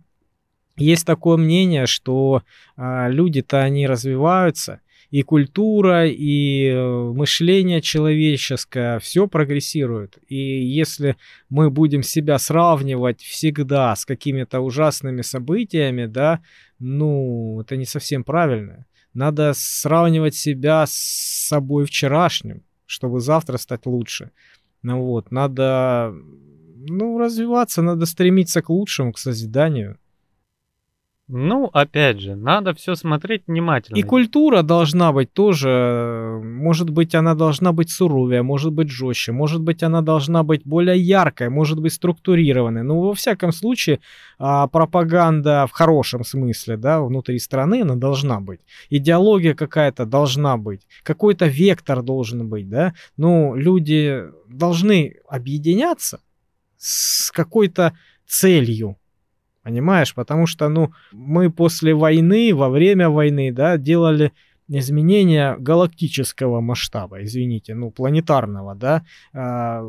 есть 0.76 1.06
такое 1.06 1.36
мнение, 1.36 1.86
что 1.86 2.42
а, 2.76 3.08
люди-то 3.08 3.62
они 3.62 3.86
развиваются, 3.86 4.80
и 5.14 5.22
культура, 5.22 6.08
и 6.08 6.66
э, 6.66 7.12
мышление 7.14 7.80
человеческое, 7.80 8.98
все 8.98 9.28
прогрессирует. 9.28 10.18
И 10.26 10.36
если 10.36 11.14
мы 11.48 11.70
будем 11.70 12.02
себя 12.02 12.36
сравнивать 12.36 13.20
всегда 13.22 13.94
с 13.94 14.04
какими-то 14.04 14.58
ужасными 14.58 15.22
событиями, 15.22 16.06
да, 16.06 16.40
ну, 16.80 17.60
это 17.60 17.76
не 17.76 17.84
совсем 17.84 18.24
правильно. 18.24 18.86
Надо 19.12 19.52
сравнивать 19.54 20.34
себя 20.34 20.84
с 20.84 20.92
собой 21.48 21.84
вчерашним, 21.84 22.64
чтобы 22.86 23.20
завтра 23.20 23.56
стать 23.58 23.86
лучше. 23.86 24.32
Ну 24.82 25.00
вот, 25.00 25.30
надо, 25.30 26.12
ну, 26.88 27.18
развиваться, 27.18 27.82
надо 27.82 28.06
стремиться 28.06 28.62
к 28.62 28.68
лучшему, 28.68 29.12
к 29.12 29.18
созиданию. 29.20 29.96
Ну, 31.26 31.70
опять 31.72 32.20
же, 32.20 32.36
надо 32.36 32.74
все 32.74 32.94
смотреть 32.96 33.44
внимательно. 33.46 33.96
И 33.96 34.02
культура 34.02 34.60
должна 34.60 35.10
быть 35.10 35.32
тоже, 35.32 36.38
может 36.44 36.90
быть, 36.90 37.14
она 37.14 37.34
должна 37.34 37.72
быть 37.72 37.88
суровее, 37.90 38.42
может 38.42 38.72
быть, 38.72 38.90
жестче, 38.90 39.32
может 39.32 39.62
быть, 39.62 39.82
она 39.82 40.02
должна 40.02 40.42
быть 40.42 40.66
более 40.66 40.98
яркой, 40.98 41.48
может 41.48 41.80
быть, 41.80 41.94
структурированной. 41.94 42.82
Но 42.82 43.00
во 43.00 43.14
всяком 43.14 43.52
случае, 43.52 44.00
а, 44.38 44.66
пропаганда 44.66 45.66
в 45.66 45.72
хорошем 45.72 46.24
смысле, 46.24 46.76
да, 46.76 47.00
внутри 47.00 47.38
страны, 47.38 47.80
она 47.80 47.96
должна 47.96 48.40
быть. 48.40 48.60
Идеология 48.90 49.54
какая-то 49.54 50.04
должна 50.04 50.58
быть, 50.58 50.86
какой-то 51.04 51.46
вектор 51.46 52.02
должен 52.02 52.46
быть, 52.50 52.68
да. 52.68 52.92
Ну, 53.16 53.54
люди 53.54 54.24
должны 54.46 55.14
объединяться 55.26 56.20
с 56.76 57.30
какой-то 57.30 57.96
целью, 58.26 58.98
Понимаешь? 59.64 60.14
Потому 60.14 60.46
что, 60.46 60.68
ну, 60.68 60.92
мы 61.12 61.50
после 61.50 61.94
войны, 61.94 62.54
во 62.54 62.68
время 62.68 63.08
войны, 63.08 63.50
да, 63.50 63.78
делали 63.78 64.30
изменения 64.68 65.56
галактического 65.58 66.60
масштаба, 66.60 67.22
извините, 67.22 67.74
ну, 67.74 67.90
планетарного, 67.90 68.74
да, 68.74 69.04
э, 69.32 69.80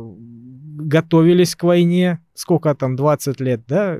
готовились 0.92 1.56
к 1.56 1.64
войне, 1.64 2.20
сколько 2.34 2.74
там, 2.76 2.96
20 2.96 3.40
лет, 3.42 3.62
да, 3.68 3.98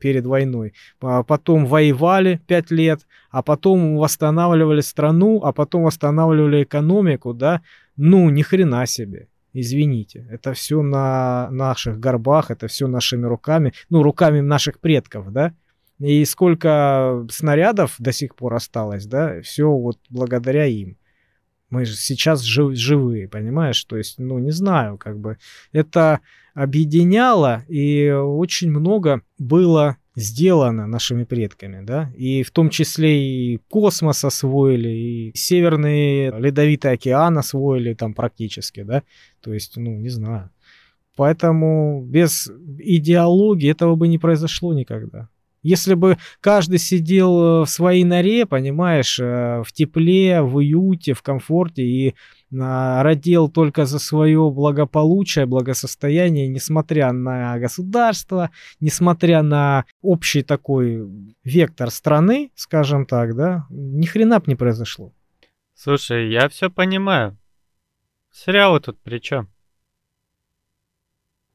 перед 0.00 0.26
войной, 0.26 0.72
а 1.00 1.22
потом 1.22 1.66
воевали 1.66 2.40
5 2.46 2.70
лет, 2.72 3.06
а 3.30 3.42
потом 3.42 3.96
восстанавливали 3.96 4.80
страну, 4.82 5.40
а 5.44 5.52
потом 5.52 5.82
восстанавливали 5.82 6.62
экономику, 6.62 7.32
да, 7.32 7.60
ну, 7.96 8.30
ни 8.30 8.42
хрена 8.42 8.86
себе. 8.86 9.28
Извините, 9.52 10.26
это 10.30 10.54
все 10.54 10.82
на 10.82 11.50
наших 11.50 12.00
горбах, 12.00 12.50
это 12.50 12.68
все 12.68 12.86
нашими 12.86 13.26
руками, 13.26 13.74
ну, 13.90 14.02
руками 14.02 14.40
наших 14.40 14.80
предков, 14.80 15.30
да? 15.30 15.54
И 15.98 16.24
сколько 16.24 17.26
снарядов 17.30 17.94
до 17.98 18.12
сих 18.12 18.34
пор 18.34 18.54
осталось, 18.54 19.06
да, 19.06 19.40
все 19.42 19.70
вот 19.70 19.98
благодаря 20.08 20.66
им. 20.66 20.96
Мы 21.68 21.84
же 21.84 21.94
сейчас 21.94 22.40
жив, 22.42 22.76
живые, 22.76 23.28
понимаешь? 23.28 23.82
То 23.84 23.96
есть, 23.96 24.18
ну, 24.18 24.38
не 24.38 24.50
знаю, 24.50 24.98
как 24.98 25.18
бы 25.18 25.38
это 25.72 26.20
объединяло, 26.54 27.64
и 27.68 28.10
очень 28.10 28.70
много 28.70 29.22
было 29.38 29.96
сделано 30.14 30.86
нашими 30.86 31.24
предками, 31.24 31.84
да, 31.84 32.10
и 32.16 32.42
в 32.42 32.50
том 32.50 32.70
числе 32.70 33.54
и 33.54 33.60
космос 33.68 34.24
освоили, 34.24 34.88
и 34.88 35.32
северный 35.34 36.30
ледовитый 36.38 36.92
океан 36.92 37.38
освоили 37.38 37.94
там 37.94 38.14
практически, 38.14 38.82
да, 38.82 39.02
то 39.40 39.54
есть, 39.54 39.76
ну, 39.76 39.96
не 39.96 40.10
знаю. 40.10 40.50
Поэтому 41.16 42.02
без 42.06 42.50
идеологии 42.78 43.70
этого 43.70 43.96
бы 43.96 44.08
не 44.08 44.18
произошло 44.18 44.72
никогда. 44.72 45.28
Если 45.62 45.94
бы 45.94 46.18
каждый 46.40 46.78
сидел 46.78 47.64
в 47.64 47.66
своей 47.66 48.02
норе, 48.02 48.46
понимаешь, 48.46 49.20
э, 49.20 49.62
в 49.64 49.72
тепле, 49.72 50.42
в 50.42 50.56
уюте, 50.56 51.12
в 51.12 51.22
комфорте 51.22 51.82
и 51.82 52.14
родил 52.52 53.48
только 53.48 53.86
за 53.86 53.98
свое 53.98 54.50
благополучие, 54.50 55.46
благосостояние, 55.46 56.48
несмотря 56.48 57.12
на 57.12 57.58
государство, 57.58 58.50
несмотря 58.80 59.42
на 59.42 59.84
общий 60.02 60.42
такой 60.42 61.08
вектор 61.44 61.90
страны, 61.90 62.50
скажем 62.54 63.06
так, 63.06 63.34
да, 63.34 63.66
ни 63.70 64.06
хрена 64.06 64.38
б 64.38 64.44
не 64.46 64.54
произошло. 64.54 65.12
Слушай, 65.74 66.30
я 66.30 66.48
все 66.48 66.70
понимаю. 66.70 67.38
Сериалы 68.30 68.80
тут 68.80 69.00
при 69.02 69.18
чем? 69.18 69.48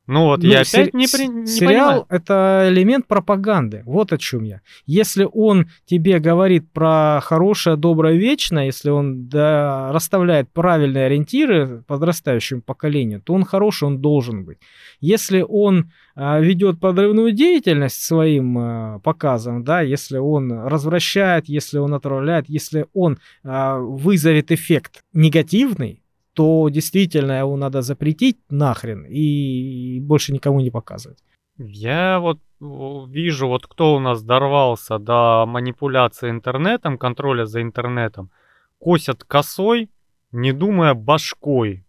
Ну 0.08 0.24
вот, 0.24 0.42
ну, 0.42 0.50
я 0.50 0.62
опять 0.62 0.68
се- 0.70 0.92
не, 0.94 1.08
при... 1.08 1.28
не 1.28 1.48
Сериал 1.48 2.06
это 2.10 2.68
элемент 2.70 3.08
пропаганды. 3.08 3.84
Вот 3.86 4.14
о 4.14 4.18
чем 4.18 4.44
я. 4.44 4.62
Если 4.86 5.28
он 5.30 5.70
тебе 5.86 6.20
говорит 6.20 6.72
про 6.72 7.20
хорошее, 7.22 7.76
доброе, 7.76 8.16
вечное, 8.16 8.66
если 8.66 8.90
он 8.90 9.28
да, 9.28 9.92
расставляет 9.92 10.50
правильные 10.54 11.08
ориентиры 11.08 11.84
подрастающему 11.88 12.62
поколению, 12.62 13.22
то 13.22 13.34
он 13.34 13.44
хороший, 13.44 13.84
он 13.84 14.00
должен 14.00 14.46
быть. 14.46 14.60
Если 15.02 15.46
он 15.48 15.92
а, 16.16 16.40
ведет 16.40 16.80
подрывную 16.80 17.34
деятельность 17.34 18.02
своим 18.02 18.58
а, 18.58 19.00
показом, 19.00 19.66
да, 19.66 19.82
если 19.82 20.18
он 20.18 20.52
развращает, 20.52 21.50
если 21.50 21.80
он 21.80 21.94
отравляет, 21.94 22.46
если 22.48 22.86
он 22.94 23.20
а, 23.44 23.78
вызовет 23.78 24.52
эффект 24.54 25.04
негативный, 25.12 26.02
то 26.38 26.70
действительно 26.70 27.40
его 27.40 27.58
надо 27.58 27.82
запретить 27.82 28.38
нахрен 28.52 29.08
и 29.10 30.00
больше 30.00 30.32
никому 30.32 30.60
не 30.60 30.70
показывать. 30.70 31.24
Я 31.58 32.20
вот 32.20 32.40
вижу, 32.60 33.48
вот 33.48 33.66
кто 33.66 33.96
у 33.96 34.00
нас 34.00 34.22
дорвался 34.22 35.00
до 35.00 35.46
манипуляции 35.48 36.30
интернетом, 36.30 37.00
контроля 37.00 37.48
за 37.48 37.64
интернетом, 37.64 38.30
косят 38.78 39.24
косой, 39.24 39.90
не 40.32 40.52
думая 40.52 40.94
башкой. 40.94 41.88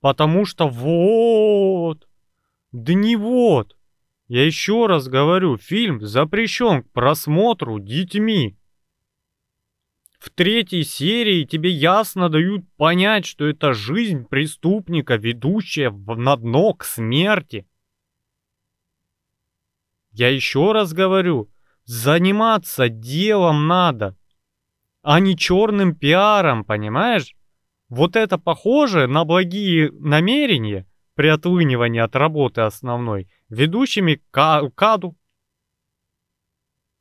Потому 0.00 0.46
что 0.46 0.66
вот, 0.66 2.08
да 2.72 2.94
не 2.94 3.16
вот. 3.16 3.76
Я 4.26 4.46
еще 4.46 4.86
раз 4.86 5.06
говорю, 5.08 5.58
фильм 5.58 6.00
запрещен 6.00 6.84
к 6.84 6.90
просмотру 6.92 7.78
детьми. 7.78 8.56
В 10.22 10.30
третьей 10.30 10.84
серии 10.84 11.42
тебе 11.42 11.70
ясно 11.70 12.28
дают 12.28 12.64
понять, 12.76 13.26
что 13.26 13.44
это 13.44 13.72
жизнь 13.72 14.24
преступника, 14.24 15.16
ведущая 15.16 15.90
на 15.90 16.36
дно 16.36 16.74
к 16.74 16.84
смерти. 16.84 17.66
Я 20.12 20.28
еще 20.28 20.70
раз 20.70 20.92
говорю, 20.92 21.50
заниматься 21.86 22.88
делом 22.88 23.66
надо, 23.66 24.16
а 25.02 25.18
не 25.18 25.36
черным 25.36 25.96
пиаром, 25.96 26.64
понимаешь? 26.64 27.34
Вот 27.88 28.14
это 28.14 28.38
похоже 28.38 29.08
на 29.08 29.24
благие 29.24 29.90
намерения 29.90 30.86
при 31.16 31.26
отлынивании 31.26 32.00
от 32.00 32.14
работы 32.14 32.60
основной, 32.60 33.28
ведущими 33.48 34.22
к 34.30 34.72
аду. 34.76 35.16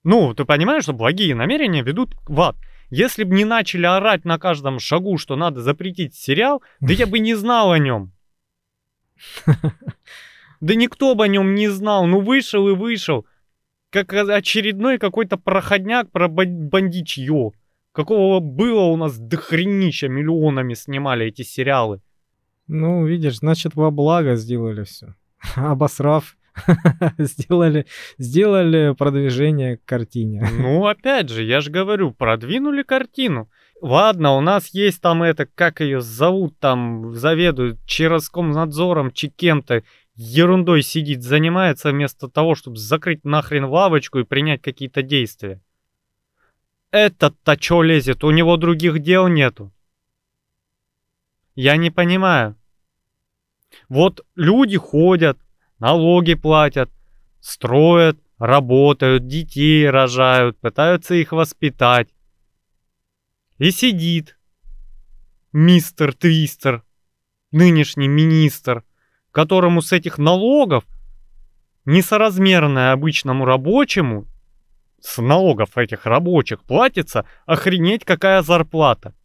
Ну, 0.04 0.34
ты 0.34 0.44
понимаешь, 0.44 0.86
что 0.86 0.94
благие 0.94 1.36
намерения 1.36 1.84
ведут 1.84 2.16
в 2.28 2.42
ад. 2.42 2.56
Если 2.92 3.24
бы 3.24 3.34
не 3.36 3.46
начали 3.46 3.86
орать 3.86 4.26
на 4.26 4.38
каждом 4.38 4.80
шагу, 4.80 5.18
что 5.18 5.38
надо 5.38 5.62
запретить 5.62 6.14
сериал, 6.14 6.62
да 6.82 6.94
я 6.94 7.08
бы 7.08 7.20
не 7.20 7.34
знал 7.34 7.72
о 7.72 7.80
нем. 7.80 8.14
Да 10.60 10.76
никто 10.76 11.16
бы 11.16 11.24
о 11.24 11.28
нем 11.28 11.56
не 11.56 11.70
знал. 11.70 12.06
Ну 12.06 12.22
вышел 12.22 12.70
и 12.70 12.76
вышел. 12.76 13.26
Как 13.90 14.14
очередной 14.14 15.00
какой-то 15.00 15.38
проходняк 15.38 16.12
про 16.12 16.28
бандичье. 16.28 17.54
Какого 17.94 18.40
было 18.40 18.82
у 18.82 18.96
нас 18.96 19.18
дохренища 19.18 20.08
миллионами 20.08 20.76
снимали 20.76 21.26
эти 21.26 21.42
сериалы. 21.42 22.00
Ну, 22.68 23.08
видишь, 23.08 23.40
значит, 23.40 23.74
во 23.74 23.90
благо 23.90 24.36
сделали 24.36 24.84
все. 24.84 25.16
Обосрав 25.56 26.38
сделали, 27.18 27.86
сделали 28.18 28.94
продвижение 28.98 29.78
к 29.78 29.86
картине. 29.86 30.48
Ну, 30.58 30.86
опять 30.86 31.30
же, 31.30 31.44
я 31.44 31.62
же 31.62 31.72
говорю, 31.72 32.12
продвинули 32.12 32.84
картину. 32.84 33.50
Ладно, 33.82 34.34
у 34.34 34.42
нас 34.42 34.70
есть 34.74 35.02
там 35.02 35.24
это, 35.24 35.46
как 35.48 35.82
ее 35.82 36.02
зовут, 36.02 36.60
там 36.60 37.16
заведует 37.16 37.80
надзором, 38.36 39.12
чи 39.12 39.30
кем-то, 39.30 39.84
ерундой 40.16 40.84
сидит, 40.84 41.24
занимается 41.24 41.90
вместо 41.90 42.28
того, 42.28 42.54
чтобы 42.54 42.78
закрыть 42.78 43.26
нахрен 43.26 43.66
лавочку 43.66 44.20
и 44.20 44.24
принять 44.24 44.62
какие-то 44.62 45.02
действия. 45.02 45.62
Этот-то 46.92 47.58
чё 47.58 47.82
лезет? 47.82 48.24
У 48.24 48.32
него 48.32 48.58
других 48.58 49.00
дел 49.00 49.28
нету. 49.28 49.72
Я 51.56 51.78
не 51.78 51.90
понимаю. 51.90 52.56
Вот 53.90 54.26
люди 54.36 54.78
ходят, 54.78 55.40
налоги 55.82 56.36
платят, 56.36 56.92
строят, 57.42 58.20
работают, 58.38 59.28
детей 59.28 59.90
рожают, 59.90 60.60
пытаются 60.60 61.16
их 61.16 61.32
воспитать. 61.32 62.08
И 63.58 63.72
сидит 63.72 64.38
мистер 65.52 66.14
Твистер, 66.14 66.84
нынешний 67.52 68.08
министр, 68.08 68.84
которому 69.32 69.82
с 69.82 69.92
этих 69.92 70.20
налогов 70.20 70.84
несоразмерное 71.86 72.92
обычному 72.92 73.44
рабочему 73.44 74.28
с 75.00 75.20
налогов 75.20 75.80
этих 75.80 76.06
рабочих 76.06 76.62
платится, 76.62 77.26
охренеть 77.48 78.06
какая 78.06 78.44
зарплата. 78.44 79.16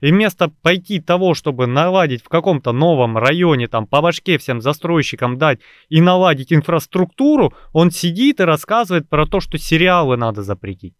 И 0.00 0.10
вместо 0.10 0.48
пойти 0.48 1.00
того, 1.00 1.34
чтобы 1.34 1.66
наладить 1.66 2.22
в 2.22 2.28
каком-то 2.28 2.72
новом 2.72 3.16
районе, 3.16 3.68
там, 3.68 3.86
по 3.86 4.02
башке 4.02 4.36
всем 4.36 4.60
застройщикам 4.60 5.38
дать 5.38 5.60
и 5.88 6.00
наладить 6.00 6.52
инфраструктуру, 6.52 7.54
он 7.72 7.90
сидит 7.90 8.40
и 8.40 8.44
рассказывает 8.44 9.08
про 9.08 9.26
то, 9.26 9.40
что 9.40 9.58
сериалы 9.58 10.16
надо 10.16 10.42
запретить. 10.42 10.94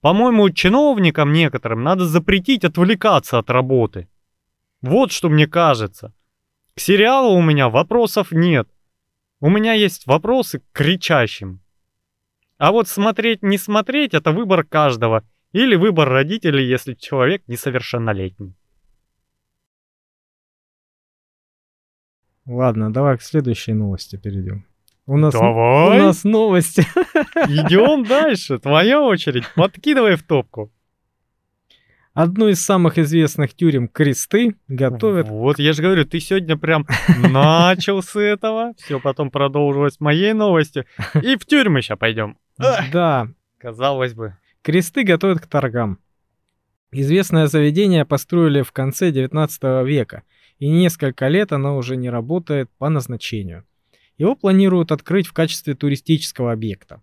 По-моему, 0.00 0.50
чиновникам 0.50 1.32
некоторым 1.32 1.82
надо 1.82 2.04
запретить 2.04 2.64
отвлекаться 2.64 3.38
от 3.38 3.48
работы. 3.48 4.08
Вот 4.82 5.10
что 5.10 5.30
мне 5.30 5.46
кажется. 5.46 6.12
К 6.74 6.80
сериалу 6.80 7.34
у 7.34 7.42
меня 7.42 7.70
вопросов 7.70 8.30
нет. 8.30 8.68
У 9.40 9.48
меня 9.48 9.72
есть 9.72 10.06
вопросы 10.06 10.58
к 10.58 10.64
кричащим. 10.72 11.60
А 12.58 12.70
вот 12.70 12.88
смотреть, 12.88 13.42
не 13.42 13.56
смотреть, 13.56 14.12
это 14.12 14.32
выбор 14.32 14.64
каждого– 14.64 15.24
или 15.54 15.76
выбор 15.76 16.08
родителей, 16.08 16.66
если 16.66 16.94
человек 16.94 17.42
несовершеннолетний. 17.46 18.54
Ладно, 22.44 22.92
давай 22.92 23.16
к 23.16 23.22
следующей 23.22 23.72
новости 23.72 24.16
перейдем. 24.16 24.66
У 25.06 25.16
нас, 25.16 25.32
Давай. 25.32 26.00
у 26.00 26.02
нас 26.02 26.24
новости. 26.24 26.80
Идем 27.36 28.04
дальше. 28.04 28.58
Твоя 28.58 29.00
очередь. 29.00 29.44
Подкидывай 29.54 30.16
в 30.16 30.22
топку. 30.22 30.72
Одну 32.14 32.48
из 32.48 32.60
самых 32.64 32.98
известных 32.98 33.54
тюрем 33.54 33.86
Кресты 33.86 34.56
готовят. 34.66 35.28
Вот 35.28 35.58
я 35.58 35.72
же 35.72 35.82
говорю, 35.82 36.04
ты 36.04 36.20
сегодня 36.20 36.56
прям 36.56 36.86
начал 37.18 38.02
с 38.02 38.16
этого. 38.18 38.72
Все, 38.78 38.98
потом 38.98 39.30
продолжилось 39.30 40.00
моей 40.00 40.32
новостью. 40.32 40.86
И 41.22 41.36
в 41.36 41.44
тюрьмы 41.46 41.82
сейчас 41.82 41.98
пойдем. 41.98 42.38
Да, 42.58 43.28
Казалось 43.58 44.14
бы. 44.14 44.36
Кресты 44.64 45.04
готовят 45.04 45.42
к 45.42 45.46
торгам. 45.46 45.98
Известное 46.90 47.48
заведение 47.48 48.06
построили 48.06 48.62
в 48.62 48.72
конце 48.72 49.10
19 49.10 49.62
века, 49.84 50.22
и 50.58 50.70
несколько 50.70 51.28
лет 51.28 51.52
оно 51.52 51.76
уже 51.76 51.96
не 51.96 52.08
работает 52.08 52.70
по 52.78 52.88
назначению. 52.88 53.66
Его 54.16 54.34
планируют 54.34 54.90
открыть 54.90 55.26
в 55.26 55.34
качестве 55.34 55.74
туристического 55.74 56.50
объекта. 56.50 57.02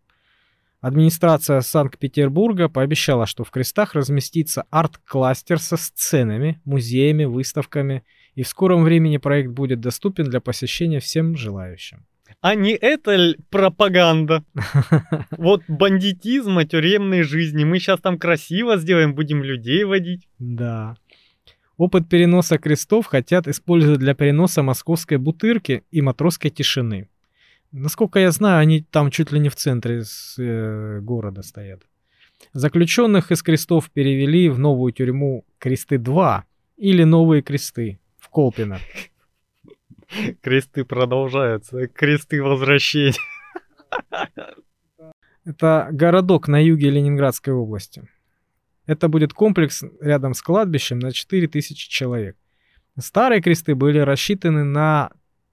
Администрация 0.80 1.62
Санкт-Петербурга 1.62 2.68
пообещала, 2.68 3.28
что 3.28 3.44
в 3.44 3.52
крестах 3.52 3.94
разместится 3.94 4.66
арт-кластер 4.72 5.60
со 5.60 5.78
сценами, 5.78 6.60
музеями, 6.66 7.26
выставками, 7.26 8.04
и 8.34 8.42
в 8.42 8.48
скором 8.48 8.84
времени 8.84 9.18
проект 9.18 9.52
будет 9.52 9.82
доступен 9.82 10.24
для 10.24 10.42
посещения 10.42 11.00
всем 11.00 11.38
желающим. 11.38 12.08
А 12.42 12.56
не 12.56 12.72
это 12.72 13.36
пропаганда? 13.50 14.44
Вот 15.38 15.62
бандитизма, 15.68 16.66
тюремной 16.66 17.22
жизни. 17.22 17.64
Мы 17.64 17.80
сейчас 17.80 18.00
там 18.00 18.18
красиво 18.18 18.78
сделаем, 18.78 19.14
будем 19.14 19.44
людей 19.44 19.84
водить. 19.84 20.28
Да. 20.40 20.96
Опыт 21.78 22.10
переноса 22.10 22.58
крестов 22.58 23.06
хотят 23.06 23.48
использовать 23.48 24.00
для 24.00 24.14
переноса 24.16 24.64
московской 24.64 25.18
бутырки 25.18 25.84
и 25.92 26.02
матросской 26.02 26.50
тишины. 26.50 27.08
Насколько 27.72 28.20
я 28.20 28.32
знаю, 28.32 28.60
они 28.60 28.82
там 28.82 29.12
чуть 29.12 29.32
ли 29.32 29.40
не 29.40 29.50
в 29.50 29.56
центре 29.56 30.04
с, 30.04 30.36
э, 30.38 31.00
города 31.02 31.42
стоят. 31.42 31.84
Заключенных 32.54 33.32
из 33.32 33.42
крестов 33.44 33.90
перевели 33.92 34.50
в 34.50 34.60
новую 34.60 34.92
тюрьму 34.92 35.46
Кресты-2 35.60 36.42
или 36.78 37.04
Новые 37.04 37.42
Кресты 37.42 38.00
в 38.18 38.30
Колпино. 38.30 38.80
Кресты 40.42 40.86
продолжаются. 40.86 41.88
Кресты 41.88 42.42
возвращения. 42.42 43.14
Это 45.46 45.90
городок 45.92 46.48
на 46.48 46.64
юге 46.64 46.90
Ленинградской 46.92 47.54
области. 47.54 48.08
Это 48.86 49.08
будет 49.08 49.34
комплекс 49.34 49.84
рядом 50.00 50.34
с 50.34 50.42
кладбищем 50.42 51.00
на 51.00 51.12
4000 51.12 51.90
человек. 51.90 52.38
Старые 53.00 53.42
кресты 53.42 53.74
были 53.74 54.00
рассчитаны 54.00 54.64
на 54.64 55.12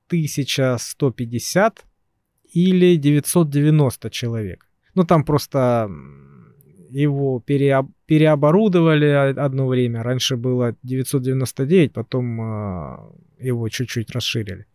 1150 0.08 1.84
или 2.52 2.96
990 2.96 4.10
человек. 4.10 4.66
Ну, 4.94 5.04
там 5.04 5.24
просто 5.24 5.88
его 6.90 7.42
переоб- 7.46 7.90
переоборудовали 8.06 9.34
одно 9.38 9.66
время. 9.66 10.02
Раньше 10.02 10.36
было 10.36 10.74
999, 10.82 11.92
потом 11.92 12.40
э, 12.40 12.96
его 13.38 13.68
чуть-чуть 13.68 14.10
расширили, 14.10 14.66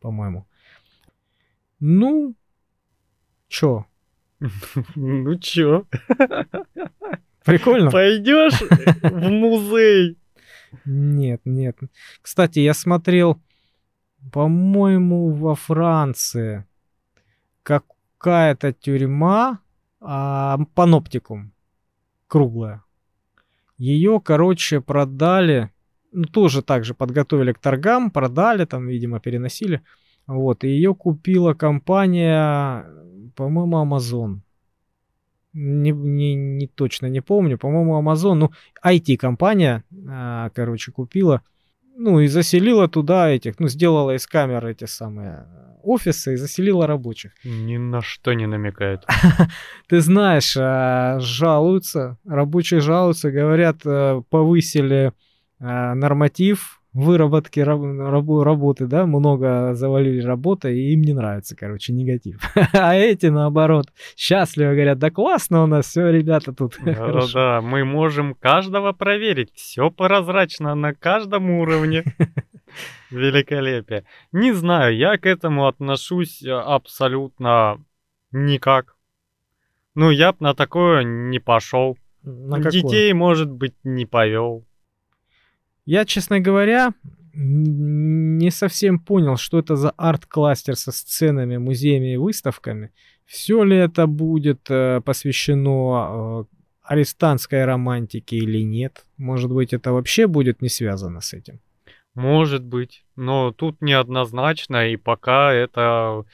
по-моему. 0.00 0.46
Ну, 1.80 2.34
чё, 3.48 3.86
Ну 4.94 5.38
чё, 5.38 5.86
прикольно? 7.44 7.90
пойдешь 7.90 8.60
в 8.60 9.28
музей? 9.28 10.18
Нет, 10.84 11.40
нет. 11.44 11.78
Кстати, 12.22 12.60
я 12.60 12.74
смотрел, 12.74 13.40
по-моему, 14.32 15.30
во 15.32 15.54
Франции 15.54 16.64
какая-то 17.62 18.72
тюрьма, 18.72 19.60
а, 20.00 20.58
паноптикум, 20.74 21.52
круглая. 22.28 22.82
Ее, 23.78 24.20
короче, 24.20 24.80
продали, 24.80 25.70
ну, 26.12 26.24
тоже 26.24 26.62
так 26.62 26.84
же 26.84 26.94
подготовили 26.94 27.52
к 27.52 27.58
торгам, 27.58 28.10
продали, 28.10 28.64
там, 28.64 28.88
видимо, 28.88 29.20
переносили. 29.20 29.82
Вот, 30.26 30.64
и 30.64 30.68
ее 30.68 30.94
купила 30.94 31.54
компания, 31.54 32.86
по-моему, 33.34 33.76
Amazon. 33.84 34.40
Не, 35.52 35.90
не, 35.90 36.34
не 36.34 36.66
точно 36.68 37.06
не 37.06 37.20
помню, 37.20 37.58
по-моему, 37.58 38.00
Amazon, 38.00 38.34
ну, 38.34 38.50
IT-компания, 38.84 39.82
а, 40.08 40.50
короче, 40.50 40.92
купила, 40.92 41.42
ну, 41.96 42.20
и 42.20 42.28
заселила 42.28 42.88
туда 42.88 43.28
этих, 43.28 43.58
ну, 43.58 43.66
сделала 43.68 44.14
из 44.14 44.26
камер 44.26 44.66
эти 44.66 44.84
самые 44.84 45.46
офисы 45.82 46.34
и 46.34 46.36
заселила 46.36 46.86
рабочих. 46.86 47.32
Ни 47.42 47.78
на 47.78 48.00
что 48.00 48.32
не 48.34 48.46
намекает. 48.46 49.04
Ты 49.88 50.00
знаешь, 50.00 50.56
а, 50.56 51.18
жалуются, 51.18 52.18
рабочие 52.24 52.80
жалуются, 52.80 53.32
говорят, 53.32 53.84
э, 53.84 54.22
повысили 54.30 55.08
а, 55.08 55.12
норматив 55.60 56.80
выработки 56.92 57.60
раб- 57.60 57.82
рабо- 57.82 58.42
работы, 58.42 58.86
да, 58.86 59.06
много 59.06 59.74
завалили 59.74 60.20
работы, 60.22 60.76
и 60.76 60.92
им 60.92 61.02
не 61.02 61.12
нравится, 61.12 61.54
короче, 61.54 61.92
негатив. 61.92 62.40
А 62.72 62.94
эти, 62.94 63.26
наоборот, 63.26 63.86
счастливо 64.16 64.72
говорят, 64.72 64.98
да 64.98 65.10
классно 65.10 65.62
у 65.62 65.66
нас 65.66 65.86
все, 65.86 66.10
ребята, 66.10 66.52
тут 66.52 66.74
хорошо. 66.96 67.32
Да-да, 67.32 67.60
мы 67.60 67.84
можем 67.84 68.34
каждого 68.34 68.92
проверить. 68.92 69.52
Все 69.54 69.90
прозрачно 69.90 70.74
на 70.74 70.94
каждом 70.94 71.50
уровне. 71.50 72.04
Великолепие. 73.10 74.04
Не 74.32 74.52
знаю, 74.52 74.96
я 74.96 75.16
к 75.18 75.26
этому 75.26 75.66
отношусь 75.66 76.42
э, 76.42 76.50
абсолютно 76.50 77.84
никак. 78.32 78.96
Ну, 79.94 80.10
я 80.10 80.32
б 80.32 80.38
на 80.40 80.54
такое 80.54 81.02
не 81.02 81.40
пошел. 81.40 81.98
На? 82.22 82.58
Детей, 82.60 83.12
может 83.12 83.50
быть, 83.50 83.74
не 83.82 84.06
повел. 84.06 84.64
Я, 85.90 86.04
честно 86.04 86.38
говоря, 86.38 86.94
не 87.34 88.50
совсем 88.52 89.00
понял, 89.00 89.36
что 89.36 89.58
это 89.58 89.74
за 89.74 89.90
арт-кластер 89.90 90.76
со 90.76 90.92
сценами, 90.92 91.56
музеями 91.56 92.14
и 92.14 92.16
выставками. 92.16 92.92
Все 93.26 93.64
ли 93.64 93.76
это 93.76 94.06
будет 94.06 94.70
э, 94.70 95.00
посвящено 95.04 96.42
э, 96.42 96.44
арестантской 96.84 97.64
романтике 97.64 98.36
или 98.36 98.62
нет? 98.62 99.04
Может 99.16 99.50
быть, 99.50 99.72
это 99.72 99.92
вообще 99.92 100.28
будет 100.28 100.62
не 100.62 100.68
связано 100.68 101.20
с 101.20 101.32
этим? 101.32 101.58
Может 102.14 102.62
быть. 102.62 103.04
Но 103.16 103.50
тут 103.50 103.82
неоднозначно, 103.82 104.90
и 104.90 104.96
пока 104.96 105.52
это 105.52 106.24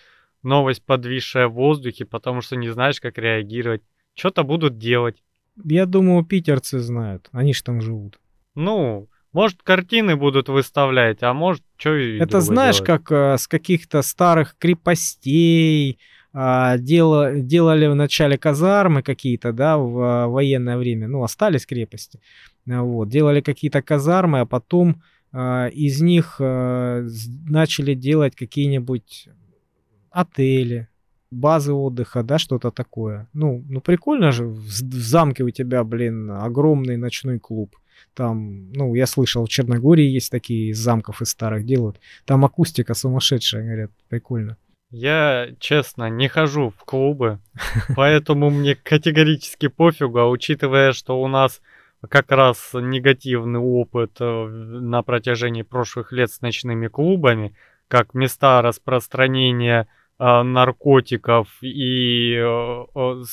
новость, 0.43 0.85
подвисшая 0.85 1.49
в 1.49 1.55
воздухе, 1.55 2.05
потому 2.05 2.43
что 2.43 2.57
не 2.57 2.69
знаешь, 2.69 3.01
как 3.01 3.17
реагировать. 3.17 3.81
Что-то 4.13 4.43
будут 4.43 4.77
делать. 4.77 5.23
Я 5.65 5.87
думаю, 5.87 6.27
питерцы 6.27 6.79
знают. 6.79 7.31
Они 7.33 7.55
ж 7.55 7.63
там 7.63 7.81
живут. 7.81 8.21
Ну, 8.55 9.09
может, 9.33 9.63
картины 9.63 10.17
будут 10.17 10.49
выставлять, 10.49 11.23
а 11.23 11.33
может, 11.35 11.63
что 11.77 11.95
и 11.97 12.19
это 12.19 12.41
знаешь, 12.41 12.77
делать. 12.77 12.87
как 12.87 13.13
э, 13.13 13.39
с 13.39 13.47
каких-то 13.47 14.03
старых 14.03 14.57
крепостей 14.59 15.99
а, 16.39 16.77
дело, 16.77 17.41
делали 17.41 17.87
в 17.87 17.95
начале 17.95 18.37
казармы 18.37 19.03
какие-то, 19.03 19.53
да, 19.53 19.79
в 19.79 19.99
а, 20.01 20.27
военное 20.29 20.77
время. 20.77 21.09
Ну, 21.09 21.23
остались 21.23 21.65
крепости. 21.65 22.21
А, 22.71 22.83
Вот, 22.83 23.09
делали 23.09 23.41
какие-то 23.41 23.81
казармы, 23.81 24.41
а 24.41 24.47
потом 24.47 25.03
а, 25.33 25.69
из 25.69 26.03
них 26.03 26.37
с- 26.39 27.29
начали 27.49 27.95
делать 27.95 28.37
какие-нибудь 28.37 29.29
отели, 30.11 30.89
базы 31.31 31.73
отдыха, 31.73 32.23
да, 32.23 32.39
что-то 32.39 32.71
такое. 32.71 33.29
Ну, 33.33 33.65
ну 33.69 33.81
прикольно 33.81 34.31
же, 34.33 34.45
в, 34.45 34.59
в 34.59 34.95
замке 34.95 35.43
у 35.43 35.51
тебя, 35.51 35.85
блин, 35.85 36.31
огромный 36.31 36.97
ночной 36.97 37.39
клуб. 37.39 37.77
Там, 38.17 38.73
ну, 38.73 38.95
я 38.95 39.07
слышал, 39.07 39.45
в 39.45 39.49
Черногории 39.51 40.07
есть 40.07 40.31
такие 40.31 40.71
из 40.71 40.79
замков 40.79 41.21
из 41.21 41.29
старых 41.29 41.67
делают. 41.67 42.01
Там 42.25 42.47
акустика 42.47 42.95
сумасшедшая, 42.95 43.63
говорят, 43.63 43.91
прикольно. 44.09 44.57
Я, 44.91 45.49
честно, 45.61 46.09
не 46.09 46.27
хожу 46.27 46.71
в 46.71 46.85
клубы, 46.85 47.41
поэтому 47.95 48.49
мне 48.49 48.75
категорически 48.75 49.69
пофигу, 49.69 50.19
а 50.19 50.31
учитывая, 50.31 50.93
что 50.93 51.21
у 51.21 51.29
нас 51.29 51.61
как 52.09 52.31
раз 52.31 52.71
негативный 52.73 53.61
опыт 53.61 54.13
э, 54.19 54.47
на 54.47 55.03
протяжении 55.03 55.63
прошлых 55.63 56.11
лет 56.11 56.31
с 56.31 56.41
ночными 56.41 56.89
клубами, 56.89 57.55
как 57.87 58.15
места 58.15 58.63
распространения 58.63 59.89
э, 60.19 60.43
наркотиков 60.43 61.49
и 61.61 62.35
э, 62.35 63.25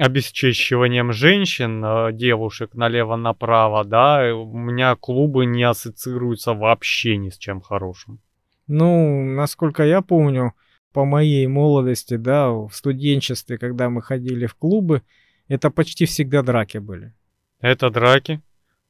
обесчещиванием 0.00 1.12
женщин, 1.12 1.84
э, 1.84 2.12
девушек 2.12 2.74
налево-направо, 2.74 3.84
да, 3.84 4.34
у 4.34 4.56
меня 4.56 4.96
клубы 4.96 5.44
не 5.44 5.62
ассоциируются 5.62 6.54
вообще 6.54 7.18
ни 7.18 7.28
с 7.28 7.36
чем 7.36 7.60
хорошим. 7.60 8.18
Ну, 8.66 9.22
насколько 9.24 9.84
я 9.84 10.00
помню, 10.00 10.54
по 10.94 11.04
моей 11.04 11.46
молодости, 11.46 12.16
да, 12.16 12.50
в 12.50 12.70
студенчестве, 12.72 13.58
когда 13.58 13.90
мы 13.90 14.00
ходили 14.00 14.46
в 14.46 14.54
клубы, 14.54 15.02
это 15.48 15.70
почти 15.70 16.06
всегда 16.06 16.42
драки 16.42 16.78
были. 16.78 17.12
Это 17.60 17.90
драки, 17.90 18.40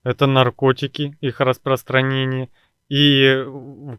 это 0.04 0.26
наркотики, 0.26 1.18
их 1.20 1.40
распространение. 1.40 2.50
И 2.90 3.46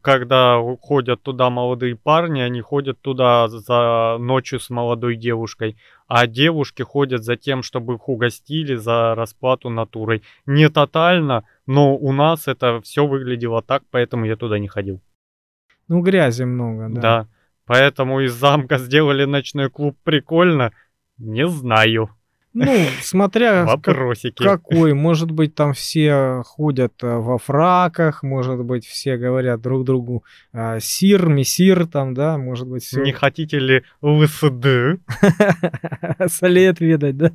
когда 0.01 0.61
ходят 0.81 1.23
туда 1.23 1.49
молодые 1.49 1.95
парни, 1.95 2.41
они 2.41 2.59
ходят 2.59 2.99
туда 2.99 3.47
за 3.47 4.17
ночью 4.19 4.59
с 4.59 4.69
молодой 4.69 5.15
девушкой, 5.15 5.77
а 6.07 6.27
девушки 6.27 6.81
ходят 6.81 7.23
за 7.23 7.37
тем, 7.37 7.63
чтобы 7.63 7.95
их 7.95 8.09
угостили 8.09 8.75
за 8.75 9.15
расплату 9.15 9.69
натурой. 9.69 10.23
Не 10.45 10.69
тотально, 10.69 11.45
но 11.65 11.95
у 11.95 12.11
нас 12.11 12.49
это 12.49 12.81
все 12.81 13.07
выглядело 13.07 13.61
так, 13.61 13.83
поэтому 13.91 14.25
я 14.25 14.35
туда 14.35 14.59
не 14.59 14.67
ходил. 14.67 15.01
Ну, 15.87 16.01
грязи 16.01 16.43
много, 16.43 16.89
да. 16.89 17.01
Да. 17.01 17.27
Поэтому 17.65 18.19
из 18.19 18.33
замка 18.33 18.77
сделали 18.77 19.23
ночной 19.23 19.69
клуб 19.69 19.97
прикольно. 20.03 20.73
Не 21.17 21.47
знаю. 21.47 22.09
Ну, 22.53 22.75
смотря 23.01 23.65
Вопросики. 23.65 24.43
как- 24.43 24.63
какой. 24.63 24.93
Может 24.93 25.31
быть, 25.31 25.55
там 25.55 25.73
все 25.73 26.41
ходят 26.45 26.93
э, 27.01 27.15
во 27.17 27.37
фраках, 27.37 28.23
может 28.23 28.59
быть, 28.63 28.85
все 28.85 29.17
говорят 29.17 29.61
друг 29.61 29.85
другу 29.85 30.25
э, 30.51 30.79
сир, 30.81 31.27
мессир, 31.27 31.87
там, 31.87 32.13
да, 32.13 32.37
может 32.37 32.67
быть, 32.67 32.83
все. 32.83 33.01
Не 33.01 33.13
хотите 33.13 33.59
ли 33.59 33.83
ЛСД? 34.01 34.99
След 36.27 36.79
видать, 36.81 37.17
да? 37.17 37.31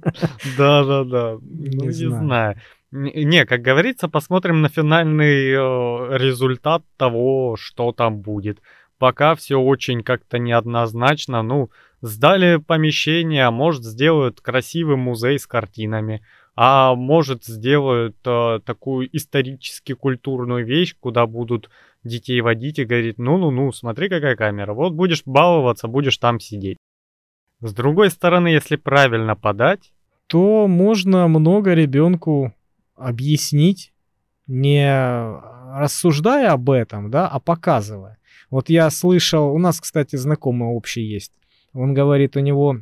Да-да-да. 0.58 1.38
Ну, 1.40 1.84
не 1.84 1.92
знаю. 1.92 2.56
не, 2.92 3.44
как 3.46 3.62
говорится, 3.62 4.08
посмотрим 4.08 4.60
на 4.60 4.68
финальный 4.68 5.50
э, 5.50 6.18
результат 6.18 6.82
того, 6.96 7.56
что 7.58 7.92
там 7.92 8.18
будет. 8.18 8.60
Пока 8.98 9.34
все 9.34 9.56
очень 9.56 10.02
как-то 10.02 10.38
неоднозначно. 10.38 11.42
Ну, 11.42 11.70
сдали 12.01 12.57
помещение, 12.57 13.44
а 13.44 13.51
может 13.51 13.84
сделают 13.84 14.40
красивый 14.40 14.97
музей 14.97 15.38
с 15.38 15.47
картинами. 15.47 16.22
А 16.55 16.94
может 16.94 17.44
сделают 17.44 18.16
э, 18.24 18.61
такую 18.64 19.14
исторически-культурную 19.14 20.64
вещь, 20.64 20.97
куда 20.99 21.26
будут 21.26 21.68
детей 22.03 22.40
водить 22.40 22.78
и 22.78 22.84
говорить, 22.84 23.18
ну-ну-ну, 23.18 23.72
смотри 23.72 24.09
какая 24.09 24.36
камера. 24.36 24.72
Вот 24.72 24.94
будешь 24.94 25.22
баловаться, 25.26 25.86
будешь 25.86 26.16
там 26.16 26.40
сидеть. 26.40 26.78
С 27.61 27.74
другой 27.74 28.11
стороны, 28.11 28.49
если 28.49 28.76
правильно 28.76 29.34
подать, 29.36 29.92
То 30.26 30.66
можно 30.66 31.28
много 31.28 31.74
ребенку 31.74 32.53
объяснить, 32.97 33.92
не 34.47 34.90
рассуждая 35.78 36.53
об 36.53 36.70
этом, 36.70 37.11
да, 37.11 37.28
а 37.28 37.38
показывая. 37.38 38.18
Вот 38.51 38.68
я 38.68 38.90
слышал, 38.90 39.53
у 39.53 39.59
нас, 39.59 39.80
кстати, 39.80 40.16
знакомый 40.16 40.68
общий 40.68 41.03
есть. 41.03 41.32
Он 41.77 41.93
говорит, 41.93 42.37
у 42.37 42.41
него 42.41 42.79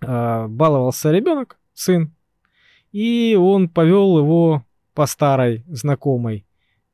э, 0.00 0.46
баловался 0.46 1.10
ребенок, 1.10 1.58
сын, 1.72 2.14
и 2.92 3.36
он 3.38 3.68
повел 3.68 4.18
его 4.18 4.64
по 4.94 5.06
старой 5.06 5.64
знакомой 5.66 6.46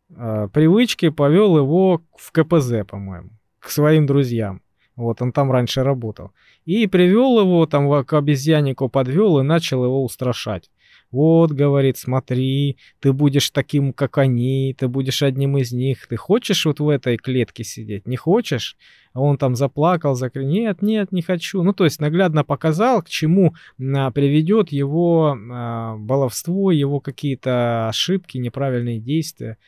э, 0.08 0.48
привычке, 0.52 1.10
повел 1.10 1.58
его 1.58 2.00
в 2.16 2.32
КПЗ, 2.32 2.86
по-моему, 2.88 3.30
к 3.58 3.68
своим 3.68 4.06
друзьям. 4.06 4.62
Вот 4.96 5.20
он 5.20 5.32
там 5.32 5.52
раньше 5.52 5.82
работал. 5.82 6.32
И 6.64 6.86
привел 6.86 7.40
его 7.40 7.66
там 7.66 8.04
к 8.04 8.12
обезьяннику, 8.14 8.88
подвел 8.88 9.40
и 9.40 9.42
начал 9.42 9.84
его 9.84 10.02
устрашать. 10.02 10.70
Вот, 11.10 11.50
говорит, 11.50 11.96
смотри, 11.96 12.76
ты 13.00 13.12
будешь 13.12 13.50
таким, 13.50 13.92
как 13.92 14.18
они, 14.18 14.76
ты 14.78 14.86
будешь 14.86 15.22
одним 15.22 15.58
из 15.58 15.72
них. 15.72 16.06
Ты 16.06 16.16
хочешь 16.16 16.64
вот 16.66 16.78
в 16.78 16.88
этой 16.88 17.16
клетке 17.16 17.64
сидеть? 17.64 18.06
Не 18.06 18.16
хочешь? 18.16 18.76
А 19.12 19.20
он 19.20 19.36
там 19.36 19.56
заплакал, 19.56 20.14
закрыл. 20.14 20.46
Нет, 20.46 20.82
нет, 20.82 21.10
не 21.10 21.22
хочу. 21.22 21.62
Ну, 21.64 21.72
то 21.72 21.84
есть 21.84 22.00
наглядно 22.00 22.44
показал, 22.44 23.02
к 23.02 23.08
чему 23.08 23.54
а, 23.80 24.12
приведет 24.12 24.70
его 24.70 25.36
а, 25.36 25.96
баловство, 25.96 26.70
его 26.70 27.00
какие-то 27.00 27.88
ошибки, 27.88 28.38
неправильные 28.38 29.00
действия. 29.00 29.58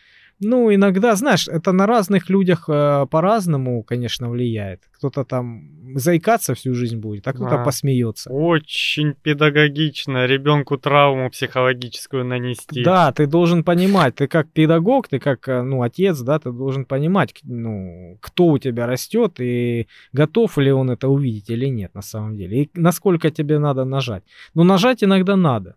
Ну, 0.44 0.74
иногда, 0.74 1.14
знаешь, 1.16 1.46
это 1.48 1.72
на 1.72 1.86
разных 1.86 2.28
людях 2.30 2.64
э, 2.68 3.06
по-разному, 3.10 3.82
конечно, 3.84 4.28
влияет. 4.28 4.80
Кто-то 4.92 5.24
там 5.24 5.62
заикаться 5.94 6.54
всю 6.54 6.74
жизнь 6.74 6.96
будет, 6.98 7.28
а 7.28 7.32
кто-то 7.32 7.56
Да. 7.56 7.64
посмеется. 7.64 8.30
Очень 8.30 9.14
педагогично 9.22 10.26
ребенку 10.26 10.76
травму 10.78 11.30
психологическую 11.30 12.24
нанести. 12.24 12.82
Да, 12.84 13.12
ты 13.12 13.26
должен 13.26 13.62
понимать, 13.64 14.14
ты 14.16 14.26
как 14.26 14.48
педагог, 14.52 15.08
ты 15.08 15.18
как, 15.18 15.48
э, 15.48 15.62
ну, 15.62 15.82
отец, 15.82 16.20
да, 16.20 16.38
ты 16.38 16.50
должен 16.52 16.84
понимать, 16.84 17.34
ну, 17.44 18.18
кто 18.20 18.46
у 18.46 18.58
тебя 18.58 18.86
растет 18.86 19.40
и 19.40 19.86
готов 20.12 20.58
ли 20.58 20.72
он 20.72 20.90
это 20.90 21.08
увидеть 21.08 21.50
или 21.50 21.66
нет 21.70 21.94
на 21.94 22.02
самом 22.02 22.36
деле. 22.36 22.62
И 22.62 22.70
насколько 22.74 23.30
тебе 23.30 23.58
надо 23.58 23.84
нажать. 23.84 24.22
Ну, 24.54 24.64
нажать 24.64 25.04
иногда 25.04 25.36
надо. 25.36 25.74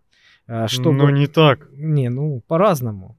э, 0.48 0.66
Чтобы... 0.68 0.92
Но 0.96 1.10
не 1.10 1.26
так. 1.26 1.68
Не, 1.72 2.08
ну, 2.10 2.42
по-разному. 2.48 3.16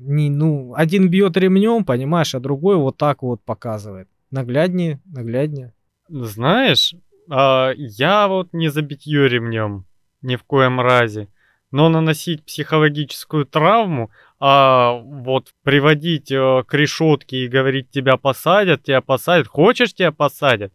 Не, 0.00 0.30
ну, 0.30 0.72
один 0.74 1.10
бьет 1.10 1.36
ремнем, 1.36 1.84
понимаешь, 1.84 2.34
а 2.34 2.40
другой 2.40 2.76
вот 2.76 2.96
так 2.96 3.22
вот 3.22 3.42
показывает. 3.42 4.08
Нагляднее, 4.30 4.98
нагляднее. 5.04 5.74
Знаешь, 6.08 6.94
а, 7.28 7.72
я 7.76 8.26
вот 8.26 8.48
не 8.54 8.70
за 8.70 8.80
битье 8.80 9.28
ремнем, 9.28 9.84
ни 10.22 10.36
в 10.36 10.44
коем 10.44 10.80
разе. 10.80 11.28
Но 11.70 11.90
наносить 11.90 12.44
психологическую 12.44 13.44
травму, 13.44 14.10
а 14.40 14.94
вот 14.94 15.52
приводить 15.62 16.32
э, 16.32 16.64
к 16.66 16.74
решетке 16.74 17.44
и 17.44 17.48
говорить, 17.48 17.90
тебя 17.90 18.16
посадят, 18.16 18.82
тебя 18.82 19.02
посадят, 19.02 19.46
хочешь, 19.46 19.94
тебя 19.94 20.10
посадят. 20.10 20.72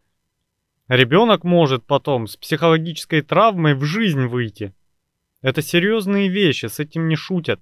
Ребенок 0.87 1.43
может 1.43 1.83
потом 1.83 2.27
с 2.27 2.37
психологической 2.37 3.21
травмой 3.23 3.73
в 3.73 3.83
жизнь 3.83 4.27
выйти. 4.27 4.73
Это 5.41 5.61
серьезные 5.61 6.29
вещи, 6.29 6.67
с 6.67 6.79
этим 6.79 7.07
не 7.07 7.15
шутят. 7.15 7.59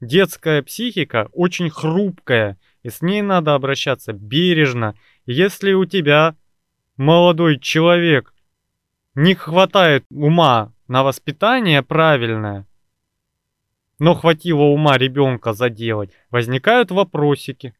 Детская 0.00 0.62
психика 0.62 1.28
очень 1.32 1.70
хрупкая, 1.70 2.58
и 2.82 2.90
с 2.90 3.00
ней 3.00 3.22
надо 3.22 3.54
обращаться 3.54 4.12
бережно. 4.12 4.94
Если 5.24 5.72
у 5.72 5.86
тебя 5.86 6.36
молодой 6.96 7.58
человек 7.58 8.34
не 9.14 9.34
хватает 9.34 10.04
ума 10.10 10.74
на 10.86 11.02
воспитание 11.02 11.82
правильное, 11.82 12.66
но 13.98 14.14
хватило 14.14 14.62
ума 14.62 14.98
ребенка 14.98 15.54
заделать, 15.54 16.10
возникают 16.30 16.90
вопросики. 16.90 17.74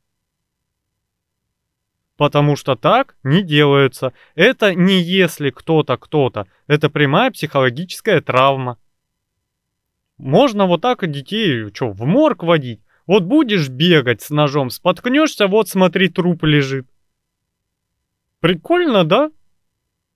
Потому 2.17 2.57
что 2.57 2.77
так 2.77 3.15
не 3.23 3.43
делаются. 3.43 4.15
Это 4.35 4.75
не 4.75 5.03
если 5.03 5.51
кто-то 5.51 5.99
кто-то. 5.99 6.47
Это 6.67 6.89
прямая 6.89 7.31
психологическая 7.31 8.23
травма. 8.23 8.79
Можно 10.19 10.67
вот 10.67 10.81
так 10.81 11.03
и 11.03 11.07
детей 11.07 11.67
что, 11.75 11.91
в 11.91 12.05
морг 12.05 12.43
водить? 12.43 12.81
Вот 13.07 13.23
будешь 13.25 13.69
бегать 13.69 14.23
с 14.23 14.31
ножом, 14.31 14.71
споткнешься, 14.71 15.47
вот 15.47 15.69
смотри, 15.69 16.09
труп 16.09 16.45
лежит. 16.45 16.87
Прикольно, 18.41 19.05
да? 19.05 19.31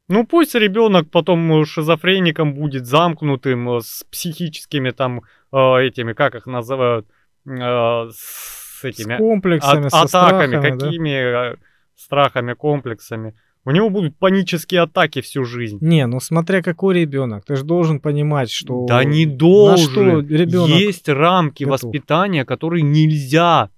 Ну 0.08 0.26
пусть 0.26 0.54
ребенок 0.56 1.08
потом 1.10 1.64
шизофреником 1.64 2.54
будет 2.54 2.84
замкнутым, 2.86 3.76
э, 3.76 3.80
с 3.80 4.04
психическими 4.10 4.90
там 4.90 5.22
э, 5.52 5.56
этими, 5.86 6.14
как 6.14 6.34
их 6.34 6.46
называют, 6.46 7.06
э, 7.46 8.08
с 8.12 8.80
С 8.80 8.84
этими 8.84 9.16
комплексами, 9.18 9.86
от- 9.86 9.92
со 9.92 10.02
атаками, 10.02 10.46
страхами, 10.56 10.78
да. 10.78 10.86
какими 10.86 11.52
э, 11.52 11.56
страхами, 11.94 12.54
комплексами. 12.54 13.34
У 13.64 13.72
него 13.72 13.90
будут 13.90 14.16
панические 14.16 14.82
атаки 14.82 15.20
всю 15.20 15.44
жизнь. 15.44 15.78
Не, 15.80 16.06
ну 16.06 16.18
смотря 16.18 16.62
какой 16.62 17.00
ребенок, 17.00 17.44
ты 17.44 17.56
же 17.56 17.64
должен 17.64 18.00
понимать, 18.00 18.50
что... 18.50 18.86
Да 18.86 19.04
не 19.04 19.26
на 19.26 19.34
должен. 19.36 19.90
что 19.90 20.20
ребенок 20.20 20.78
Есть 20.78 21.08
рамки 21.08 21.64
готов. 21.64 21.82
воспитания, 21.82 22.44
которые 22.44 22.82
нельзя. 22.82 23.68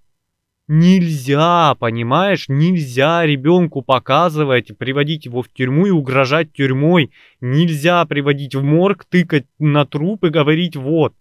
Нельзя, 0.68 1.74
понимаешь? 1.80 2.45
Нельзя 2.49 3.26
ребенку 3.26 3.83
показывать, 3.83 4.76
приводить 4.78 5.26
его 5.26 5.43
в 5.43 5.49
тюрьму 5.49 5.87
и 5.87 5.91
угрожать 5.91 6.53
тюрьмой. 6.53 7.11
Нельзя 7.41 8.05
приводить 8.05 8.55
в 8.55 8.62
морг, 8.62 9.05
тыкать 9.05 9.47
на 9.59 9.85
труп 9.85 10.24
и 10.24 10.28
говорить 10.30 10.76
вот. 10.76 11.14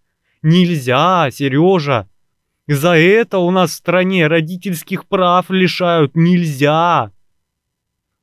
Нельзя, 0.44 1.30
Сережа. 1.32 2.08
За 2.68 2.96
это 2.96 3.40
у 3.40 3.50
нас 3.50 3.72
в 3.72 3.76
стране 3.76 4.28
родительских 4.28 5.08
прав 5.08 5.50
лишают. 5.50 6.16
Нельзя. 6.16 7.12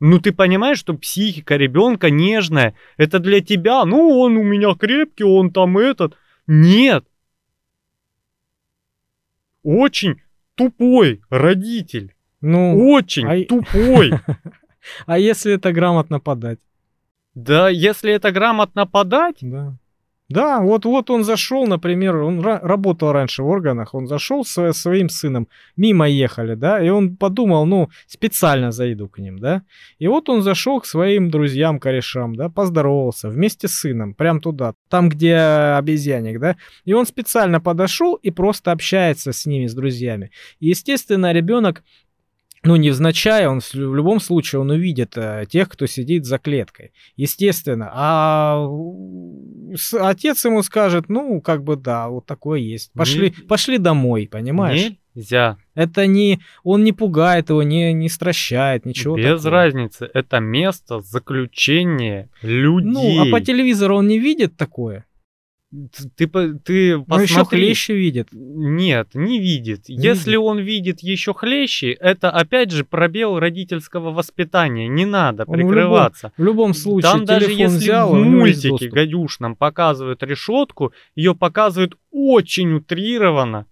Ну 0.00 0.20
ты 0.20 0.32
понимаешь, 0.32 0.78
что 0.78 0.94
психика 0.94 1.56
ребенка 1.56 2.10
нежная, 2.10 2.74
это 2.96 3.18
для 3.18 3.40
тебя, 3.40 3.84
ну 3.84 4.20
он 4.20 4.36
у 4.36 4.42
меня 4.42 4.74
крепкий, 4.74 5.24
он 5.24 5.50
там 5.50 5.76
этот. 5.76 6.16
Нет. 6.46 7.04
Очень 9.62 10.22
тупой 10.54 11.20
родитель. 11.30 12.14
Ну, 12.40 12.90
очень 12.90 13.26
а... 13.26 13.44
тупой. 13.44 14.12
А 15.06 15.18
если 15.18 15.52
это 15.52 15.70
грамотно 15.70 16.18
подать? 16.18 16.60
Да, 17.34 17.68
если 17.68 18.10
это 18.10 18.32
грамотно 18.32 18.86
подать, 18.86 19.36
да. 19.42 19.76
Да, 20.28 20.60
вот, 20.60 20.84
вот 20.84 21.08
он 21.08 21.24
зашел, 21.24 21.66
например, 21.66 22.16
он 22.16 22.40
работал 22.40 23.12
раньше 23.12 23.42
в 23.42 23.46
органах, 23.46 23.94
он 23.94 24.06
зашел 24.06 24.44
со 24.44 24.74
своим 24.74 25.08
сыном, 25.08 25.48
мимо 25.74 26.06
ехали, 26.06 26.54
да, 26.54 26.84
и 26.84 26.90
он 26.90 27.16
подумал, 27.16 27.64
ну, 27.64 27.88
специально 28.06 28.70
зайду 28.70 29.08
к 29.08 29.18
ним, 29.18 29.38
да, 29.38 29.62
и 29.98 30.06
вот 30.06 30.28
он 30.28 30.42
зашел 30.42 30.80
к 30.82 30.86
своим 30.86 31.30
друзьям, 31.30 31.80
корешам, 31.80 32.36
да, 32.36 32.50
поздоровался 32.50 33.30
вместе 33.30 33.68
с 33.68 33.78
сыном, 33.78 34.12
прям 34.12 34.42
туда, 34.42 34.74
там, 34.90 35.08
где 35.08 35.34
обезьянник, 35.34 36.38
да, 36.40 36.56
и 36.84 36.92
он 36.92 37.06
специально 37.06 37.58
подошел 37.58 38.14
и 38.16 38.30
просто 38.30 38.70
общается 38.72 39.32
с 39.32 39.46
ними, 39.46 39.66
с 39.66 39.74
друзьями. 39.74 40.30
И, 40.60 40.68
естественно, 40.68 41.32
ребенок 41.32 41.82
ну, 42.64 42.76
невзначай, 42.76 43.46
он 43.46 43.60
в 43.60 43.74
любом 43.74 44.20
случае 44.20 44.60
он 44.60 44.70
увидит 44.70 45.16
э, 45.16 45.44
тех, 45.48 45.68
кто 45.68 45.86
сидит 45.86 46.24
за 46.24 46.38
клеткой. 46.38 46.92
Естественно. 47.16 47.90
А 47.92 48.68
отец 50.00 50.44
ему 50.44 50.62
скажет, 50.62 51.08
ну, 51.08 51.40
как 51.40 51.62
бы 51.62 51.76
да, 51.76 52.08
вот 52.08 52.26
такое 52.26 52.60
есть. 52.60 52.92
Пошли, 52.92 53.34
не... 53.36 53.46
пошли 53.46 53.78
домой, 53.78 54.28
понимаешь? 54.30 54.92
Нельзя. 55.14 55.56
Это 55.74 56.06
не, 56.06 56.40
он 56.62 56.84
не 56.84 56.92
пугает 56.92 57.50
его, 57.50 57.62
не, 57.62 57.92
не 57.92 58.08
стращает, 58.08 58.84
ничего 58.86 59.16
Без 59.16 59.42
такого. 59.42 59.50
разницы, 59.50 60.10
это 60.12 60.40
место 60.40 61.00
заключения 61.00 62.28
людей. 62.42 62.90
Ну, 62.90 63.22
а 63.22 63.30
по 63.30 63.40
телевизору 63.40 63.98
он 63.98 64.08
не 64.08 64.18
видит 64.18 64.56
такое? 64.56 65.06
Ты, 66.16 66.26
ты 66.26 66.98
посмотри. 66.98 67.24
еще 67.24 67.44
хлеще 67.44 67.94
видит. 67.94 68.28
Нет, 68.32 69.10
не 69.12 69.38
видит. 69.38 69.88
Не 69.88 69.96
Если 69.96 70.30
видит. 70.30 70.42
он 70.42 70.58
видит 70.60 71.00
еще 71.00 71.34
хлеще, 71.34 71.92
это 71.92 72.30
опять 72.30 72.70
же 72.70 72.84
пробел 72.84 73.38
родительского 73.38 74.10
воспитания. 74.10 74.88
Не 74.88 75.04
надо 75.04 75.44
он 75.46 75.54
прикрываться. 75.54 76.32
В 76.38 76.40
любом, 76.40 76.72
в 76.72 76.72
любом 76.72 76.74
случае, 76.74 77.12
Там 77.12 77.24
даже 77.26 77.52
если 77.52 77.64
взял, 77.66 78.14
в 78.14 78.24
мультике 78.24 78.88
гадюшном 78.88 79.56
показывают 79.56 80.22
решетку, 80.22 80.94
ее 81.14 81.34
показывают 81.34 81.98
очень 82.10 82.72
утрированно 82.72 83.66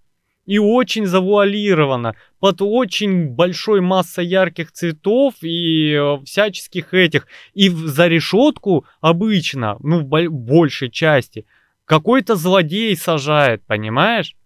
и 0.44 0.58
очень 0.58 1.06
завуалировано, 1.06 2.14
под 2.38 2.62
очень 2.62 3.30
большой 3.30 3.80
массой 3.80 4.26
ярких 4.26 4.70
цветов 4.70 5.34
и 5.42 5.92
э, 5.92 6.18
всяческих 6.24 6.94
этих. 6.94 7.26
И 7.54 7.68
за 7.68 8.06
решетку 8.06 8.84
обычно, 9.00 9.76
ну, 9.80 10.00
в 10.00 10.28
большей 10.30 10.90
части, 10.90 11.46
какой-то 11.86 12.36
злодей 12.36 12.94
сажает, 12.96 13.64
понимаешь? 13.64 14.36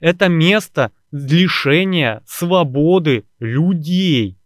Это 0.00 0.28
место 0.28 0.90
лишения 1.12 2.22
свободы 2.26 3.24
людей. 3.38 4.38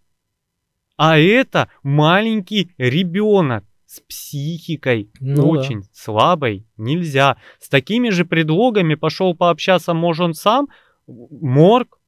А 0.97 1.19
это 1.19 1.71
маленький 1.83 2.75
ребенок 2.77 3.65
с 3.87 4.01
психикой 4.01 5.11
ну, 5.19 5.49
очень 5.49 5.81
да. 5.81 5.89
слабой. 5.93 6.67
Нельзя. 6.77 7.39
С 7.59 7.69
такими 7.69 8.11
же 8.11 8.25
предлогами 8.25 8.95
пошел 8.95 9.35
пообщаться, 9.35 9.95
может, 9.95 10.21
он 10.23 10.35
сам, 10.35 10.69
морг, 11.07 12.00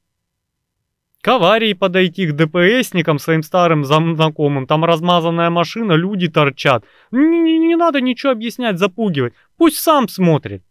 к 1.22 1.28
аварии 1.28 1.72
подойти, 1.72 2.26
к 2.26 2.34
ДПСникам, 2.34 3.20
своим 3.20 3.44
старым 3.44 3.84
знакомым. 3.84 4.66
Там 4.66 4.84
размазанная 4.84 5.50
машина, 5.50 5.92
люди 5.92 6.28
торчат. 6.28 6.84
Не, 7.12 7.40
не, 7.40 7.58
не 7.58 7.76
надо 7.76 8.00
ничего 8.00 8.32
объяснять, 8.32 8.78
запугивать. 8.78 9.32
Пусть 9.56 9.78
сам 9.78 10.08
смотрит. 10.08 10.64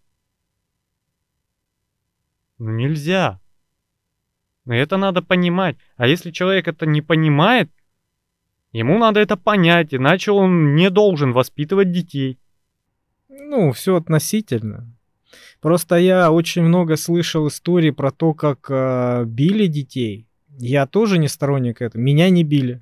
Ну 2.60 2.72
нельзя. 2.72 3.40
Но 4.66 4.76
это 4.76 4.98
надо 4.98 5.22
понимать. 5.22 5.78
А 5.96 6.06
если 6.06 6.32
человек 6.32 6.68
это 6.68 6.86
не 6.86 7.02
понимает, 7.02 7.72
ему 8.74 9.00
надо 9.00 9.22
это 9.22 9.38
понять, 9.38 9.94
иначе 9.94 10.32
он 10.32 10.76
не 10.76 10.90
должен 10.90 11.32
воспитывать 11.32 11.94
детей. 11.94 12.38
Ну, 13.30 13.72
все 13.72 13.96
относительно. 13.96 14.86
Просто 15.62 15.96
я 15.96 16.30
очень 16.30 16.64
много 16.64 16.98
слышал 16.98 17.48
историй 17.48 17.94
про 17.94 18.12
то, 18.12 18.34
как 18.34 18.70
э, 18.70 19.24
били 19.26 19.68
детей 19.68 20.28
я 20.58 20.86
тоже 20.86 21.18
не 21.18 21.28
сторонник 21.28 21.82
этого. 21.82 22.02
Меня 22.02 22.30
не 22.30 22.44
били. 22.44 22.82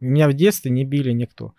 Меня 0.00 0.28
в 0.28 0.34
детстве 0.34 0.70
не 0.70 0.84
били 0.84 1.12
никто. 1.12 1.54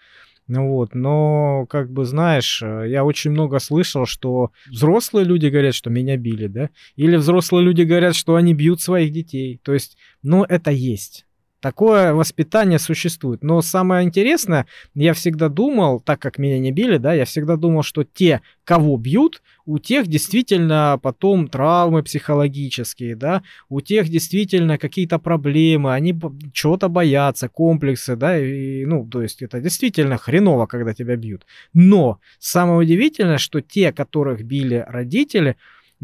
Ну 0.47 0.69
вот, 0.69 0.95
но, 0.95 1.65
как 1.69 1.91
бы, 1.91 2.05
знаешь, 2.05 2.61
э, 2.63 2.85
я 2.87 3.03
очень 3.03 3.31
много 3.31 3.59
слышал, 3.59 4.05
что 4.05 4.51
взрослые 4.67 5.25
люди 5.25 5.47
говорят, 5.47 5.75
что 5.75 5.89
меня 5.89 6.15
били, 6.15 6.47
да, 6.47 6.69
или 6.95 7.17
взрослые 7.17 7.65
люди 7.65 7.81
говорят, 7.81 8.15
что 8.15 8.35
они 8.35 8.53
бьют 8.53 8.79
своих 8.79 9.11
детей. 9.11 9.59
То 9.61 9.73
есть, 9.73 9.97
ну, 10.23 10.45
это 10.45 10.71
есть. 10.71 11.26
Такое 11.59 12.13
воспитание 12.13 12.77
существует. 12.77 13.43
Но 13.43 13.61
самое 13.61 14.05
интересное, 14.05 14.67
я 14.93 15.13
всегда 15.13 15.49
думал, 15.49 15.99
так 15.99 16.19
как 16.19 16.37
меня 16.37 16.59
не 16.59 16.71
били, 16.71 16.97
да, 16.97 17.13
я 17.13 17.25
всегда 17.25 17.55
думал, 17.55 17.81
что 17.81 18.03
те, 18.03 18.41
кого 18.63 18.95
бьют, 18.97 19.41
у 19.65 19.79
тех 19.79 20.05
действительно 20.05 20.99
потом 21.01 21.47
травмы 21.47 22.03
психологические, 22.03 23.15
да, 23.15 23.41
у 23.69 23.81
тех 23.81 24.07
действительно 24.07 24.77
какие-то 24.77 25.17
проблемы, 25.17 25.93
они 25.93 26.15
чего-то 26.53 26.89
боятся, 26.89 27.49
комплексы, 27.49 28.15
да, 28.15 28.37
и, 28.37 28.85
ну, 28.85 29.07
то 29.07 29.23
есть 29.23 29.41
это 29.41 29.59
действительно 29.59 30.17
хреново, 30.17 30.67
когда 30.67 30.93
тебя 30.93 31.15
бьют. 31.15 31.47
Но 31.73 32.19
самое 32.37 32.79
удивительное, 32.79 33.39
что 33.39 33.61
те, 33.61 33.91
которых 33.91 34.43
били 34.43 34.85
родители, 34.87 35.57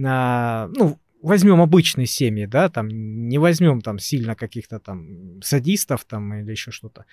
а, 0.03 0.67
ну, 0.75 0.97
возьмем 1.23 1.61
обычные 1.61 2.05
семьи, 2.05 2.45
да, 2.45 2.69
там 2.69 2.87
не 2.89 3.37
возьмем 3.37 3.81
там 3.81 3.97
сильно 3.97 4.35
каких-то 4.35 4.79
там 4.79 5.41
садистов 5.41 6.03
там 6.05 6.33
или 6.33 6.51
еще 6.51 6.71
что-то. 6.71 7.05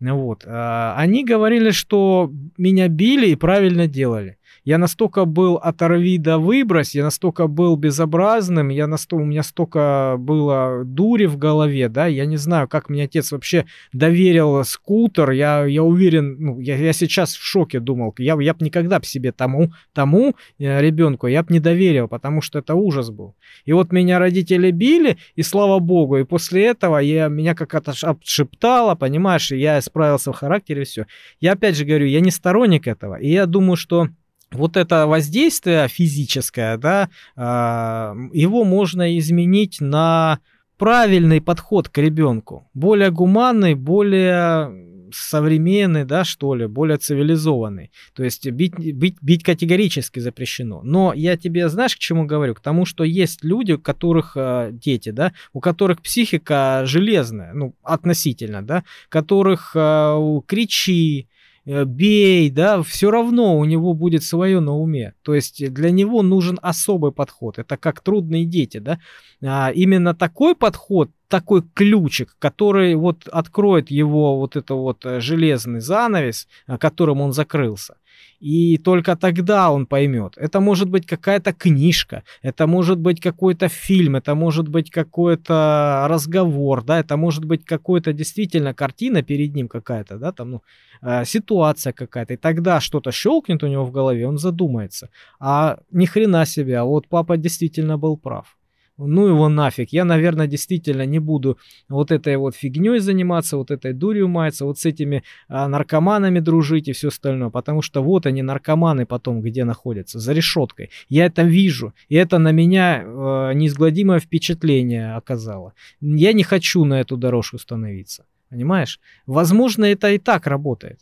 Вот. 0.00 0.44
А, 0.46 0.94
они 0.96 1.24
говорили, 1.24 1.70
что 1.70 2.32
меня 2.56 2.88
били 2.88 3.28
и 3.28 3.36
правильно 3.36 3.86
делали. 3.86 4.37
Я 4.68 4.76
настолько 4.76 5.24
был 5.24 5.54
оторви 5.54 6.18
да 6.18 6.36
выбрось, 6.36 6.94
я 6.94 7.02
настолько 7.02 7.46
был 7.46 7.74
безобразным, 7.76 8.68
я 8.68 8.86
настолько, 8.86 9.22
у 9.22 9.24
меня 9.24 9.42
столько 9.42 10.16
было 10.18 10.82
дури 10.84 11.24
в 11.24 11.38
голове, 11.38 11.88
да, 11.88 12.06
я 12.06 12.26
не 12.26 12.36
знаю, 12.36 12.68
как 12.68 12.90
мне 12.90 13.04
отец 13.04 13.32
вообще 13.32 13.64
доверил 13.94 14.62
скутер, 14.64 15.30
я, 15.30 15.64
я 15.64 15.82
уверен, 15.82 16.36
ну, 16.38 16.60
я, 16.60 16.76
я 16.76 16.92
сейчас 16.92 17.34
в 17.34 17.42
шоке 17.42 17.80
думал, 17.80 18.14
я, 18.18 18.36
я 18.38 18.52
бы 18.52 18.62
никогда 18.62 18.98
бы 18.98 19.06
себе 19.06 19.32
тому, 19.32 19.72
тому 19.94 20.36
э, 20.58 20.82
ребенку, 20.82 21.28
я 21.28 21.42
бы 21.42 21.54
не 21.54 21.60
доверил, 21.60 22.06
потому 22.06 22.42
что 22.42 22.58
это 22.58 22.74
ужас 22.74 23.08
был. 23.08 23.36
И 23.64 23.72
вот 23.72 23.90
меня 23.90 24.18
родители 24.18 24.70
били, 24.70 25.16
и 25.34 25.40
слава 25.40 25.78
богу, 25.78 26.18
и 26.18 26.24
после 26.24 26.66
этого 26.66 26.98
я, 26.98 27.28
меня 27.28 27.54
как-то 27.54 27.94
отшептало, 28.02 28.96
понимаешь, 28.96 29.50
и 29.50 29.56
я 29.56 29.80
справился 29.80 30.30
в 30.30 30.36
характере, 30.36 30.84
все. 30.84 31.06
Я 31.40 31.52
опять 31.52 31.74
же 31.74 31.86
говорю, 31.86 32.04
я 32.04 32.20
не 32.20 32.30
сторонник 32.30 32.86
этого, 32.86 33.14
и 33.14 33.30
я 33.30 33.46
думаю, 33.46 33.76
что 33.76 34.08
вот 34.52 34.76
это 34.76 35.06
воздействие 35.06 35.88
физическое, 35.88 36.76
да, 36.76 37.10
а, 37.36 38.14
его 38.32 38.64
можно 38.64 39.18
изменить 39.18 39.80
на 39.80 40.40
правильный 40.78 41.40
подход 41.40 41.88
к 41.88 41.98
ребенку, 41.98 42.68
более 42.72 43.10
гуманный, 43.10 43.74
более 43.74 44.88
современный, 45.12 46.04
да, 46.04 46.24
что 46.24 46.54
ли, 46.54 46.66
более 46.66 46.98
цивилизованный. 46.98 47.90
То 48.14 48.24
есть 48.24 48.48
бить, 48.50 48.78
бить, 48.78 49.16
бить 49.20 49.42
категорически 49.42 50.20
запрещено. 50.20 50.82
Но 50.82 51.12
я 51.14 51.36
тебе, 51.36 51.68
знаешь, 51.68 51.96
к 51.96 51.98
чему 51.98 52.26
говорю? 52.26 52.54
К 52.54 52.60
тому, 52.60 52.84
что 52.84 53.04
есть 53.04 53.44
люди, 53.44 53.72
у 53.72 53.78
которых 53.78 54.32
э, 54.36 54.70
дети, 54.72 55.10
да, 55.10 55.32
у 55.52 55.60
которых 55.60 56.02
психика 56.02 56.82
железная, 56.84 57.52
ну, 57.52 57.74
относительно, 57.82 58.62
да, 58.62 58.84
которых 59.08 59.72
э, 59.74 60.40
кричи, 60.46 61.27
бей, 61.68 62.50
да, 62.50 62.82
все 62.82 63.10
равно 63.10 63.58
у 63.58 63.64
него 63.64 63.92
будет 63.92 64.22
свое 64.24 64.60
на 64.60 64.74
уме. 64.74 65.12
То 65.22 65.34
есть 65.34 65.72
для 65.72 65.90
него 65.90 66.22
нужен 66.22 66.58
особый 66.62 67.12
подход. 67.12 67.58
Это 67.58 67.76
как 67.76 68.00
трудные 68.00 68.46
дети, 68.46 68.78
да. 68.78 68.98
А 69.42 69.70
именно 69.70 70.14
такой 70.14 70.54
подход, 70.54 71.10
такой 71.28 71.62
ключик, 71.74 72.36
который 72.38 72.94
вот 72.94 73.28
откроет 73.28 73.90
его 73.90 74.38
вот 74.38 74.56
это 74.56 74.74
вот 74.74 75.04
э, 75.04 75.20
железный 75.20 75.80
занавес, 75.80 76.48
э, 76.66 76.78
которым 76.78 77.20
он 77.20 77.32
закрылся. 77.32 77.96
И 78.40 78.78
только 78.78 79.16
тогда 79.16 79.70
он 79.70 79.86
поймет. 79.86 80.34
Это 80.36 80.60
может 80.60 80.88
быть 80.88 81.06
какая-то 81.06 81.52
книжка, 81.52 82.22
это 82.42 82.66
может 82.66 82.98
быть 82.98 83.20
какой-то 83.20 83.68
фильм, 83.68 84.16
это 84.16 84.34
может 84.34 84.68
быть 84.68 84.90
какой-то 84.90 86.06
разговор, 86.08 86.84
да, 86.84 87.00
это 87.00 87.16
может 87.16 87.44
быть 87.44 87.64
какой-то 87.64 88.12
действительно 88.12 88.74
картина 88.74 89.22
перед 89.22 89.54
ним 89.54 89.68
какая-то, 89.68 90.18
да, 90.18 90.32
там, 90.32 90.50
ну, 90.50 90.62
э, 91.02 91.24
ситуация 91.24 91.92
какая-то. 91.92 92.34
И 92.34 92.36
тогда 92.36 92.80
что-то 92.80 93.10
щелкнет 93.12 93.62
у 93.62 93.66
него 93.66 93.84
в 93.84 93.90
голове, 93.90 94.28
он 94.28 94.38
задумается. 94.38 95.10
А 95.40 95.78
ни 95.90 96.06
хрена 96.06 96.46
себе, 96.46 96.78
а 96.78 96.84
вот 96.84 97.08
папа 97.08 97.36
действительно 97.36 97.98
был 97.98 98.16
прав. 98.16 98.57
Ну 98.98 99.26
его 99.26 99.48
нафиг, 99.48 99.92
я, 99.92 100.04
наверное, 100.04 100.46
действительно 100.46 101.06
не 101.06 101.20
буду 101.20 101.58
вот 101.88 102.10
этой 102.10 102.36
вот 102.36 102.56
фигней 102.56 102.98
заниматься, 102.98 103.56
вот 103.56 103.70
этой 103.70 103.92
дурью 103.92 104.28
маяться, 104.28 104.64
вот 104.64 104.78
с 104.78 104.84
этими 104.84 105.22
а, 105.48 105.68
наркоманами 105.68 106.40
дружить 106.40 106.88
и 106.88 106.92
все 106.92 107.08
остальное, 107.08 107.50
потому 107.50 107.80
что 107.82 108.02
вот 108.02 108.26
они, 108.26 108.42
наркоманы 108.42 109.06
потом 109.06 109.40
где 109.40 109.64
находятся, 109.64 110.18
за 110.18 110.32
решеткой. 110.32 110.90
Я 111.08 111.26
это 111.26 111.42
вижу, 111.42 111.94
и 112.08 112.16
это 112.16 112.38
на 112.38 112.52
меня 112.52 113.02
э, 113.02 113.52
неизгладимое 113.54 114.18
впечатление 114.18 115.14
оказало. 115.14 115.74
Я 116.00 116.32
не 116.32 116.42
хочу 116.42 116.84
на 116.84 117.00
эту 117.00 117.16
дорожку 117.16 117.58
становиться, 117.58 118.26
понимаешь? 118.50 119.00
Возможно, 119.26 119.84
это 119.84 120.10
и 120.10 120.18
так 120.18 120.46
работает. 120.46 121.00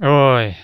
Ой, 0.00 0.56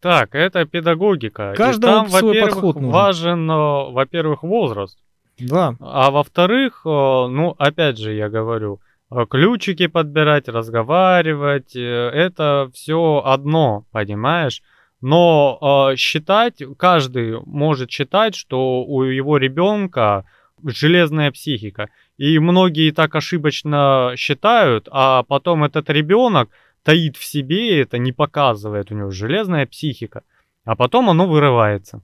так, 0.00 0.34
это 0.34 0.64
педагогика. 0.64 1.54
Каждому 1.56 1.92
и 1.92 1.96
там, 1.96 2.08
свой 2.08 2.40
во-первых, 2.40 2.76
важен, 2.76 3.50
э, 3.50 3.90
во-первых, 3.92 4.42
возраст. 4.42 4.98
Да. 5.38 5.76
А 5.80 6.10
во-вторых, 6.10 6.82
э, 6.84 6.88
ну, 6.88 7.54
опять 7.58 7.98
же, 7.98 8.14
я 8.14 8.28
говорю, 8.28 8.80
э, 9.10 9.26
ключики 9.28 9.86
подбирать, 9.86 10.48
разговаривать, 10.48 11.76
это 11.76 12.70
все 12.72 13.22
одно, 13.24 13.84
понимаешь? 13.92 14.62
Но 15.00 15.90
э, 15.92 15.96
считать, 15.96 16.62
каждый 16.78 17.40
может 17.44 17.90
считать, 17.90 18.34
что 18.34 18.82
у 18.84 19.02
его 19.02 19.36
ребенка 19.36 20.24
железная 20.64 21.30
психика. 21.30 21.90
И 22.16 22.38
многие 22.38 22.90
так 22.92 23.14
ошибочно 23.14 24.14
считают, 24.16 24.88
а 24.90 25.22
потом 25.22 25.64
этот 25.64 25.90
ребенок 25.90 26.48
таит 26.86 27.16
в 27.16 27.24
себе 27.24 27.80
это, 27.80 27.98
не 27.98 28.12
показывает, 28.12 28.92
у 28.92 28.94
него 28.94 29.10
железная 29.10 29.66
психика. 29.66 30.22
А 30.64 30.76
потом 30.76 31.10
оно 31.10 31.26
вырывается. 31.26 32.00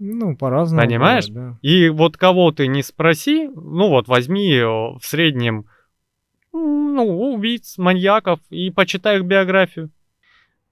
Ну, 0.00 0.36
по-разному. 0.36 0.84
Понимаешь? 0.84 1.28
бывает, 1.28 1.52
да. 1.52 1.58
И 1.62 1.88
вот 1.90 2.16
кого 2.16 2.50
ты 2.50 2.66
не 2.66 2.82
спроси, 2.82 3.48
ну 3.54 3.88
вот 3.88 4.08
возьми 4.08 4.52
э, 4.52 4.66
в 4.66 5.00
среднем 5.02 5.66
ну, 6.52 7.04
убийц, 7.34 7.78
маньяков 7.78 8.40
и 8.50 8.72
почитай 8.72 9.18
их 9.18 9.24
биографию. 9.26 9.90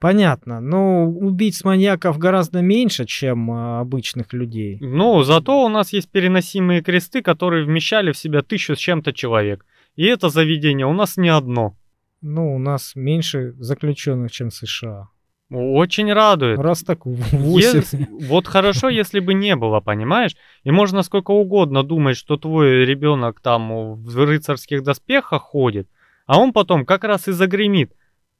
Понятно. 0.00 0.60
Но 0.60 1.04
убийц-маньяков 1.04 2.18
гораздо 2.18 2.60
меньше, 2.60 3.04
чем 3.04 3.52
а, 3.52 3.80
обычных 3.80 4.32
людей. 4.32 4.78
Ну, 4.80 5.22
зато 5.22 5.64
у 5.64 5.68
нас 5.68 5.92
есть 5.92 6.10
переносимые 6.10 6.82
кресты, 6.82 7.22
которые 7.22 7.64
вмещали 7.64 8.10
в 8.10 8.18
себя 8.18 8.42
тысячу 8.42 8.74
с 8.74 8.80
чем-то 8.80 9.12
человек. 9.12 9.64
И 9.94 10.04
это 10.06 10.28
заведение 10.28 10.86
у 10.86 10.92
нас 10.92 11.16
не 11.16 11.28
одно. 11.28 11.76
Ну, 12.22 12.54
у 12.54 12.58
нас 12.58 12.92
меньше 12.94 13.52
заключенных, 13.58 14.30
чем 14.30 14.50
в 14.50 14.54
США. 14.54 15.08
Очень 15.50 16.12
радует. 16.12 16.58
Раз 16.58 16.82
так 16.82 17.04
в-. 17.04 17.58
Ес- 17.58 17.94
вот 18.10 18.46
хорошо, 18.46 18.88
если 18.88 19.20
бы 19.20 19.34
не 19.34 19.56
было, 19.56 19.80
понимаешь? 19.80 20.36
И 20.62 20.70
можно 20.70 21.02
сколько 21.02 21.32
угодно 21.32 21.82
думать, 21.82 22.16
что 22.16 22.36
твой 22.36 22.86
ребенок 22.86 23.40
там 23.40 23.96
в 23.96 24.24
рыцарских 24.24 24.82
доспехах 24.82 25.42
ходит, 25.42 25.88
а 26.26 26.40
он 26.40 26.52
потом 26.52 26.86
как 26.86 27.04
раз 27.04 27.28
и 27.28 27.32
загремит, 27.32 27.92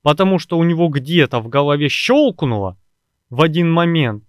потому 0.03 0.39
что 0.39 0.57
у 0.57 0.65
него 0.65 0.89
где-то 0.89 1.41
в 1.41 1.49
голове 1.49 1.89
щелкнуло 1.89 2.79
в 3.31 3.43
один 3.43 3.71
момент. 3.71 4.25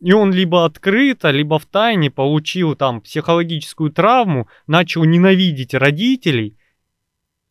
И 0.00 0.12
он 0.12 0.32
либо 0.32 0.66
открыто, 0.66 1.30
либо 1.30 1.58
в 1.58 1.64
тайне 1.66 2.10
получил 2.10 2.76
там 2.76 3.00
психологическую 3.00 3.90
травму, 3.90 4.46
начал 4.66 5.04
ненавидеть 5.04 5.74
родителей 5.74 6.57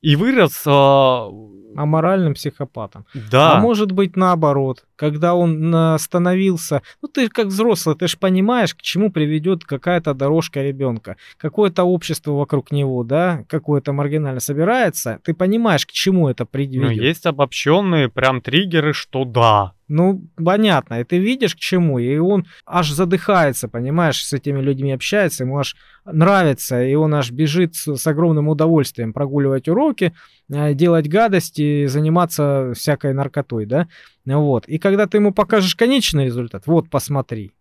и 0.02 0.16
вырос, 0.16 0.64
а, 0.66 1.30
Аморальным 1.76 2.34
психопатом. 2.34 3.06
да, 3.30 3.54
А 3.54 3.60
может 3.60 3.91
быть 3.91 4.16
наоборот, 4.16 4.86
когда 4.95 5.36
он 5.36 5.98
становился, 6.00 6.82
ну 7.02 7.08
ты 7.08 7.30
как 7.30 7.48
взрослый, 7.48 7.95
ты 7.95 8.08
же 8.08 8.18
понимаешь, 8.18 8.74
к 8.74 8.82
чему 8.82 9.12
приведет 9.12 9.64
какая-то 9.64 10.16
дорожка 10.16 10.64
ребенка, 10.64 11.18
какое-то 11.38 11.84
общество 11.84 12.32
вокруг 12.32 12.72
него, 12.72 13.04
да, 13.04 13.43
какое-то 13.48 13.93
маргинально 13.93 14.39
собирается, 14.39 15.20
ты 15.24 15.36
понимаешь, 15.36 15.86
к 15.86 15.91
чему 15.91 16.30
это 16.30 16.45
ну, 16.45 16.48
приведет. 16.52 16.91
есть 17.04 17.26
обобщенные 17.28 18.10
прям 18.10 18.41
триггеры, 18.41 18.93
что 18.93 19.24
да. 19.24 19.74
Ну, 19.88 20.27
понятно, 20.35 20.99
и 20.99 21.03
ты 21.05 21.17
видишь 21.17 21.55
к 21.55 21.59
чему, 21.59 21.97
и 21.97 22.17
он 22.17 22.45
аж 22.65 22.91
задыхается, 22.91 23.69
понимаешь, 23.69 24.25
с 24.25 24.33
этими 24.33 24.59
людьми 24.59 24.91
общается, 24.91 25.45
ему 25.45 25.59
аж 25.59 25.77
нравится, 26.03 26.83
и 26.83 26.93
он 26.95 27.13
аж 27.15 27.31
бежит 27.31 27.75
с, 27.75 27.95
с 27.95 28.07
огромным 28.07 28.49
удовольствием 28.49 29.13
прогуливать 29.13 29.69
уроки, 29.69 30.13
э, 30.49 30.73
делать 30.73 31.07
гадости, 31.07 31.85
заниматься 31.85 32.73
всякой 32.75 33.13
наркотой, 33.13 33.65
да, 33.65 33.88
вот. 34.25 34.67
И 34.67 34.77
когда 34.77 35.07
ты 35.07 35.17
ему 35.19 35.33
покажешь 35.33 35.75
конечный 35.75 36.25
результат, 36.25 36.67
вот, 36.67 36.89
посмотри. 36.89 37.53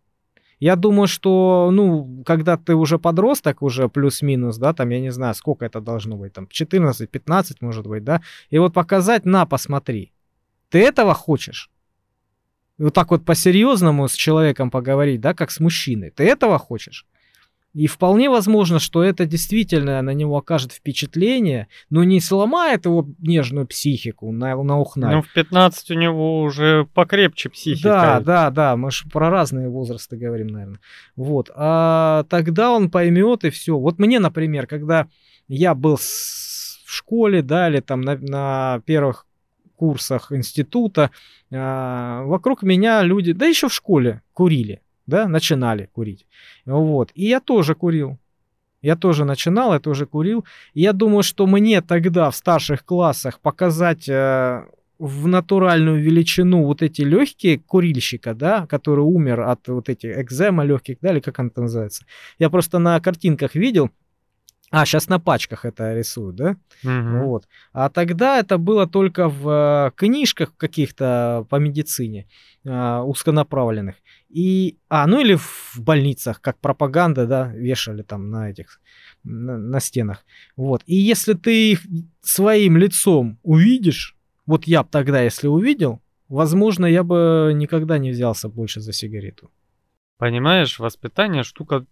Я 0.59 0.75
думаю, 0.75 1.07
что, 1.07 1.71
ну, 1.73 2.25
когда 2.25 2.57
ты 2.57 2.75
уже 2.75 2.99
подросток, 2.99 3.63
уже 3.63 3.89
плюс-минус, 3.89 4.57
да, 4.57 4.73
там, 4.73 4.89
я 4.89 5.01
не 5.01 5.11
знаю, 5.11 5.35
сколько 5.35 5.65
это 5.65 5.81
должно 5.81 6.17
быть, 6.17 6.33
там, 6.33 6.49
14-15, 6.51 7.59
может 7.61 7.87
быть, 7.87 8.03
да, 8.03 8.21
и 8.51 8.59
вот 8.59 8.73
показать, 8.73 9.27
на, 9.27 9.47
посмотри. 9.47 10.13
Ты 10.71 10.83
этого 10.83 11.15
хочешь? 11.15 11.71
Вот 12.79 12.95
так 12.95 13.11
вот 13.11 13.25
по-серьезному 13.25 14.09
с 14.09 14.15
человеком 14.15 14.71
поговорить, 14.71 15.21
да, 15.21 15.35
как 15.35 15.51
с 15.51 15.61
мужчиной. 15.61 16.11
Ты 16.11 16.25
этого 16.25 16.59
хочешь? 16.59 17.07
И 17.77 17.89
вполне 17.89 18.31
возможно, 18.31 18.79
что 18.79 19.05
это 19.05 19.27
действительно 19.27 20.01
на 20.01 20.15
него 20.15 20.39
окажет 20.39 20.73
впечатление, 20.73 21.69
но 21.91 22.05
не 22.05 22.21
сломает 22.23 22.87
его 22.87 23.07
нежную 23.19 23.67
психику 23.67 24.33
на, 24.33 24.57
на 24.63 24.79
ухнай. 24.79 25.17
Ну, 25.17 25.21
в 25.21 25.31
15 25.35 25.91
у 25.91 25.95
него 25.95 26.41
уже 26.41 26.87
покрепче 26.95 27.51
психика. 27.51 27.89
Да, 27.89 28.21
да, 28.21 28.51
да, 28.51 28.77
мы 28.79 28.91
же 28.91 29.07
про 29.11 29.29
разные 29.29 29.69
возрасты 29.69 30.17
говорим, 30.17 30.47
наверное. 30.47 30.81
Вот. 31.17 31.51
А 31.55 32.25
тогда 32.31 32.71
он 32.71 32.91
поймет 32.91 33.45
и 33.45 33.51
все. 33.51 33.79
Вот 33.79 33.99
мне, 33.99 34.21
например, 34.21 34.67
когда 34.67 35.09
я 35.47 35.75
был 35.75 35.99
в 35.99 36.91
школе, 36.91 37.43
да, 37.43 37.69
или 37.69 37.81
там 37.81 38.01
на, 38.01 38.17
на 38.17 38.81
первых 38.87 39.26
курсах 39.77 40.33
института, 40.33 41.11
а, 41.53 42.23
вокруг 42.25 42.63
меня 42.63 43.03
люди, 43.03 43.33
да 43.33 43.47
еще 43.47 43.69
в 43.69 43.73
школе 43.75 44.23
курили, 44.33 44.81
да, 45.07 45.29
начинали 45.29 45.89
курить. 45.93 46.27
Вот. 46.65 47.11
И 47.15 47.27
я 47.27 47.41
тоже 47.41 47.75
курил. 47.75 48.19
Я 48.83 48.97
тоже 48.97 49.25
начинал, 49.25 49.73
я 49.73 49.81
тоже 49.81 50.07
курил. 50.07 50.45
И 50.75 50.81
я 50.83 50.93
думаю, 50.93 51.23
что 51.23 51.47
мне 51.47 51.81
тогда 51.81 52.31
в 52.31 52.37
старших 52.37 52.85
классах 52.85 53.41
показать 53.41 54.09
э, 54.09 54.65
в 54.99 55.27
натуральную 55.27 56.03
величину 56.03 56.65
вот 56.65 56.83
эти 56.83 57.03
легкие 57.03 57.59
курильщика, 57.59 58.35
да, 58.35 58.67
который 58.67 59.01
умер 59.01 59.41
от 59.41 59.69
вот 59.69 59.89
этих 59.89 60.17
экзема 60.19 60.65
легких, 60.65 60.99
да, 61.01 61.13
или 61.13 61.21
как 61.21 61.39
он 61.39 61.49
это 61.49 61.63
называется. 61.63 62.05
Я 62.39 62.49
просто 62.51 62.79
на 62.79 63.01
картинках 63.01 63.55
видел, 63.55 63.91
а, 64.71 64.85
сейчас 64.85 65.09
на 65.09 65.21
пачках 65.21 65.65
это 65.65 65.95
рисуют, 65.95 66.37
да? 66.37 66.57
Мгм. 66.83 67.25
Вот. 67.25 67.49
А 67.73 67.89
тогда 67.89 68.39
это 68.39 68.59
было 68.59 68.89
только 68.89 69.29
в 69.29 69.49
э, 69.49 69.91
книжках 69.95 70.57
каких-то 70.57 71.47
по 71.49 71.57
медицине 71.57 72.27
э, 72.65 72.99
узконаправленных. 72.99 73.95
И, 74.29 74.77
а, 74.89 75.07
ну 75.07 75.21
или 75.21 75.37
в 75.37 75.79
больницах, 75.79 76.41
как 76.41 76.59
пропаганда, 76.59 77.27
да, 77.27 77.53
вешали 77.55 78.03
там 78.03 78.29
на 78.29 78.51
этих, 78.51 78.81
на, 79.23 79.57
на 79.57 79.79
стенах. 79.79 80.25
Вот. 80.57 80.83
И 80.87 80.97
если 80.97 81.35
ты 81.35 81.73
их 81.73 81.83
своим 82.21 82.77
лицом 82.77 83.39
увидишь, 83.45 84.17
вот 84.47 84.65
я 84.65 84.83
б 84.83 84.89
тогда, 84.91 85.23
если 85.23 85.47
увидел, 85.47 86.03
возможно, 86.29 86.87
я 86.87 87.05
бы 87.05 87.53
никогда 87.55 87.99
не 87.99 88.11
взялся 88.11 88.49
больше 88.49 88.81
за 88.81 88.93
сигарету. 88.93 89.51
Понимаешь, 90.19 90.81
воспитание 90.81 91.45
штука 91.45 91.87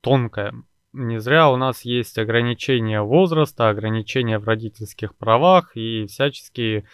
тонкая. 0.00 0.54
Не 0.96 1.18
зря 1.20 1.50
у 1.50 1.56
нас 1.56 1.84
есть 1.84 2.18
ограничения 2.18 3.02
возраста, 3.02 3.68
ограничения 3.68 4.38
в 4.38 4.44
родительских 4.44 5.16
правах 5.16 5.72
и 5.76 6.06
всяческие 6.06 6.84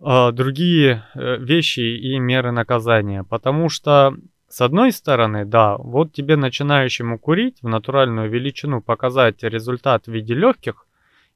э, 0.00 0.32
другие 0.32 1.04
э, 1.14 1.36
вещи 1.36 1.80
и 1.80 2.18
меры 2.18 2.52
наказания. 2.52 3.24
Потому 3.24 3.68
что, 3.68 4.16
с 4.48 4.62
одной 4.62 4.92
стороны, 4.92 5.44
да, 5.44 5.76
вот 5.76 6.14
тебе 6.14 6.36
начинающему 6.36 7.18
курить 7.18 7.58
в 7.60 7.68
натуральную 7.68 8.30
величину 8.30 8.80
показать 8.80 9.42
результат 9.42 10.06
в 10.06 10.10
виде 10.10 10.32
легких, 10.32 10.86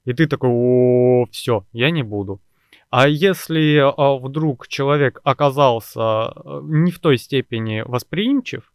и 0.07 0.15
ты 0.15 0.27
такой, 0.27 0.49
о, 0.51 1.27
все, 1.31 1.67
я 1.75 1.91
не 1.91 2.03
буду. 2.03 2.41
А 2.89 3.07
если 3.07 3.77
а, 3.85 4.17
вдруг 4.17 4.67
человек 4.67 5.21
оказался 5.25 6.01
э, 6.01 6.61
не 6.63 6.91
в 6.91 7.01
той 7.01 7.19
степени 7.19 7.83
восприимчив, 7.85 8.73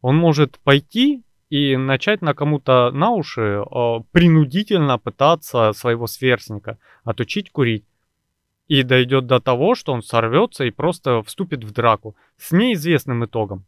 он 0.00 0.16
может 0.16 0.58
пойти 0.60 1.24
и 1.54 1.76
начать 1.76 2.20
на 2.20 2.34
кому-то 2.34 2.90
на 2.90 3.10
уши 3.10 3.62
э, 3.62 4.00
принудительно 4.10 4.98
пытаться 4.98 5.72
своего 5.72 6.08
сверстника 6.08 6.78
отучить 7.04 7.52
курить. 7.52 7.84
И 8.66 8.82
дойдет 8.82 9.28
до 9.28 9.38
того, 9.38 9.76
что 9.76 9.92
он 9.92 10.02
сорвется 10.02 10.64
и 10.64 10.72
просто 10.72 11.22
вступит 11.22 11.62
в 11.62 11.70
драку 11.70 12.16
с 12.38 12.50
неизвестным 12.50 13.24
итогом. 13.24 13.66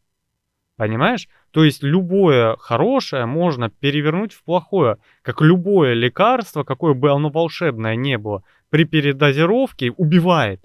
Понимаешь? 0.76 1.28
То 1.52 1.62
есть 1.62 1.84
любое 1.84 2.56
хорошее 2.56 3.24
можно 3.24 3.70
перевернуть 3.70 4.32
в 4.32 4.42
плохое, 4.42 4.96
как 5.22 5.40
любое 5.40 5.94
лекарство, 5.94 6.64
какое 6.64 6.92
бы 6.92 7.12
оно 7.12 7.30
волшебное 7.30 7.94
не 7.94 8.18
было, 8.18 8.42
при 8.68 8.82
передозировке 8.82 9.92
убивает. 9.92 10.60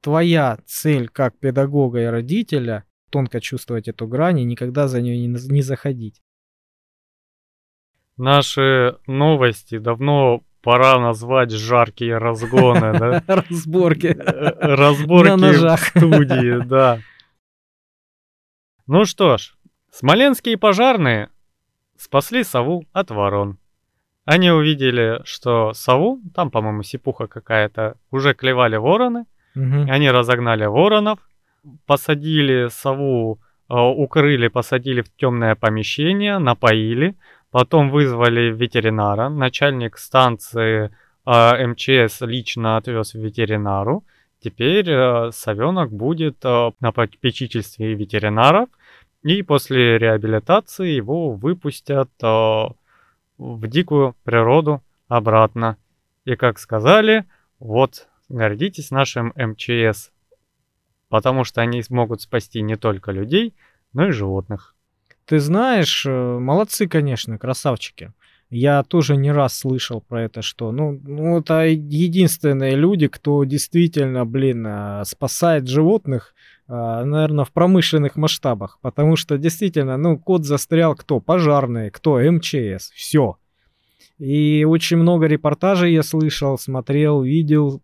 Твоя 0.00 0.58
цель 0.66 1.08
как 1.10 1.38
педагога 1.38 2.02
и 2.02 2.06
родителя 2.06 2.82
тонко 3.10 3.40
чувствовать 3.40 3.86
эту 3.86 4.08
грань 4.08 4.40
и 4.40 4.44
никогда 4.44 4.88
за 4.88 5.00
нее 5.00 5.16
не, 5.16 5.28
не 5.28 5.62
заходить. 5.62 6.20
Наши 8.16 8.96
новости 9.06 9.78
давно 9.78 10.42
пора 10.62 10.98
назвать 10.98 11.50
жаркие 11.52 12.18
разгоны, 12.18 12.98
да? 12.98 13.22
Разборки. 13.50 14.06
Э, 14.08 14.74
Разборки 14.74 15.30
На 15.30 15.36
ножах. 15.36 15.80
в 15.80 15.88
студии, 15.88 16.64
да. 16.66 17.00
Ну 18.86 19.04
что 19.04 19.36
ж, 19.36 19.54
смоленские 19.90 20.56
пожарные 20.58 21.28
спасли 21.96 22.42
сову 22.44 22.84
от 22.92 23.10
ворон. 23.10 23.58
Они 24.24 24.50
увидели, 24.50 25.20
что 25.24 25.72
сову, 25.72 26.20
там, 26.34 26.50
по-моему, 26.50 26.82
сипуха 26.82 27.26
какая-то, 27.28 27.96
уже 28.10 28.34
клевали 28.34 28.76
вороны. 28.76 29.26
Мгм. 29.54 29.88
Они 29.90 30.10
разогнали 30.10 30.64
воронов, 30.66 31.20
посадили 31.86 32.68
сову, 32.70 33.40
э, 33.70 33.74
укрыли, 33.74 34.48
посадили 34.48 35.02
в 35.02 35.14
темное 35.16 35.54
помещение, 35.54 36.38
напоили, 36.38 37.16
потом 37.50 37.90
вызвали 37.90 38.52
ветеринара. 38.52 39.28
Начальник 39.28 39.98
станции 39.98 40.90
э, 41.26 41.66
МЧС 41.66 42.20
лично 42.20 42.76
отвез 42.76 43.14
ветеринару. 43.14 44.04
Теперь 44.40 44.88
э, 44.88 45.30
совенок 45.32 45.92
будет 45.92 46.44
э, 46.44 46.70
на 46.80 46.92
попечительстве 46.92 47.94
ветеринаров, 47.94 48.68
и 49.22 49.42
после 49.42 49.98
реабилитации 49.98 50.90
его 50.90 51.32
выпустят 51.32 52.10
э, 52.22 52.26
в 53.38 53.66
дикую 53.66 54.14
природу 54.22 54.82
обратно. 55.08 55.78
И 56.24 56.36
как 56.36 56.58
сказали, 56.58 57.24
вот 57.58 58.08
гордитесь 58.28 58.90
нашим 58.90 59.32
МЧС, 59.36 60.12
потому 61.08 61.42
что 61.42 61.60
они 61.60 61.82
смогут 61.82 62.20
спасти 62.20 62.62
не 62.62 62.76
только 62.76 63.10
людей, 63.10 63.54
но 63.92 64.08
и 64.08 64.12
животных. 64.12 64.75
Ты 65.26 65.40
знаешь, 65.40 66.06
э, 66.06 66.38
молодцы, 66.38 66.86
конечно, 66.86 67.38
красавчики. 67.38 68.12
Я 68.48 68.84
тоже 68.84 69.16
не 69.16 69.32
раз 69.32 69.58
слышал 69.58 70.00
про 70.00 70.22
это, 70.22 70.40
что, 70.40 70.70
ну, 70.70 71.00
ну 71.02 71.38
это 71.40 71.66
единственные 71.66 72.76
люди, 72.76 73.08
кто 73.08 73.42
действительно, 73.44 74.24
блин, 74.24 74.64
э, 74.66 75.04
спасает 75.04 75.66
животных, 75.68 76.32
наверное, 76.68 77.44
в 77.44 77.52
промышленных 77.52 78.16
масштабах, 78.16 78.80
потому 78.82 79.14
что 79.14 79.38
действительно, 79.38 79.96
ну, 79.96 80.18
кот 80.18 80.44
застрял 80.44 80.96
кто? 80.96 81.20
Пожарные, 81.20 81.92
кто? 81.92 82.18
МЧС, 82.18 82.90
все. 82.92 83.36
И 84.18 84.64
очень 84.68 84.96
много 84.96 85.26
репортажей 85.26 85.92
я 85.92 86.02
слышал, 86.02 86.58
смотрел, 86.58 87.22
видел, 87.22 87.82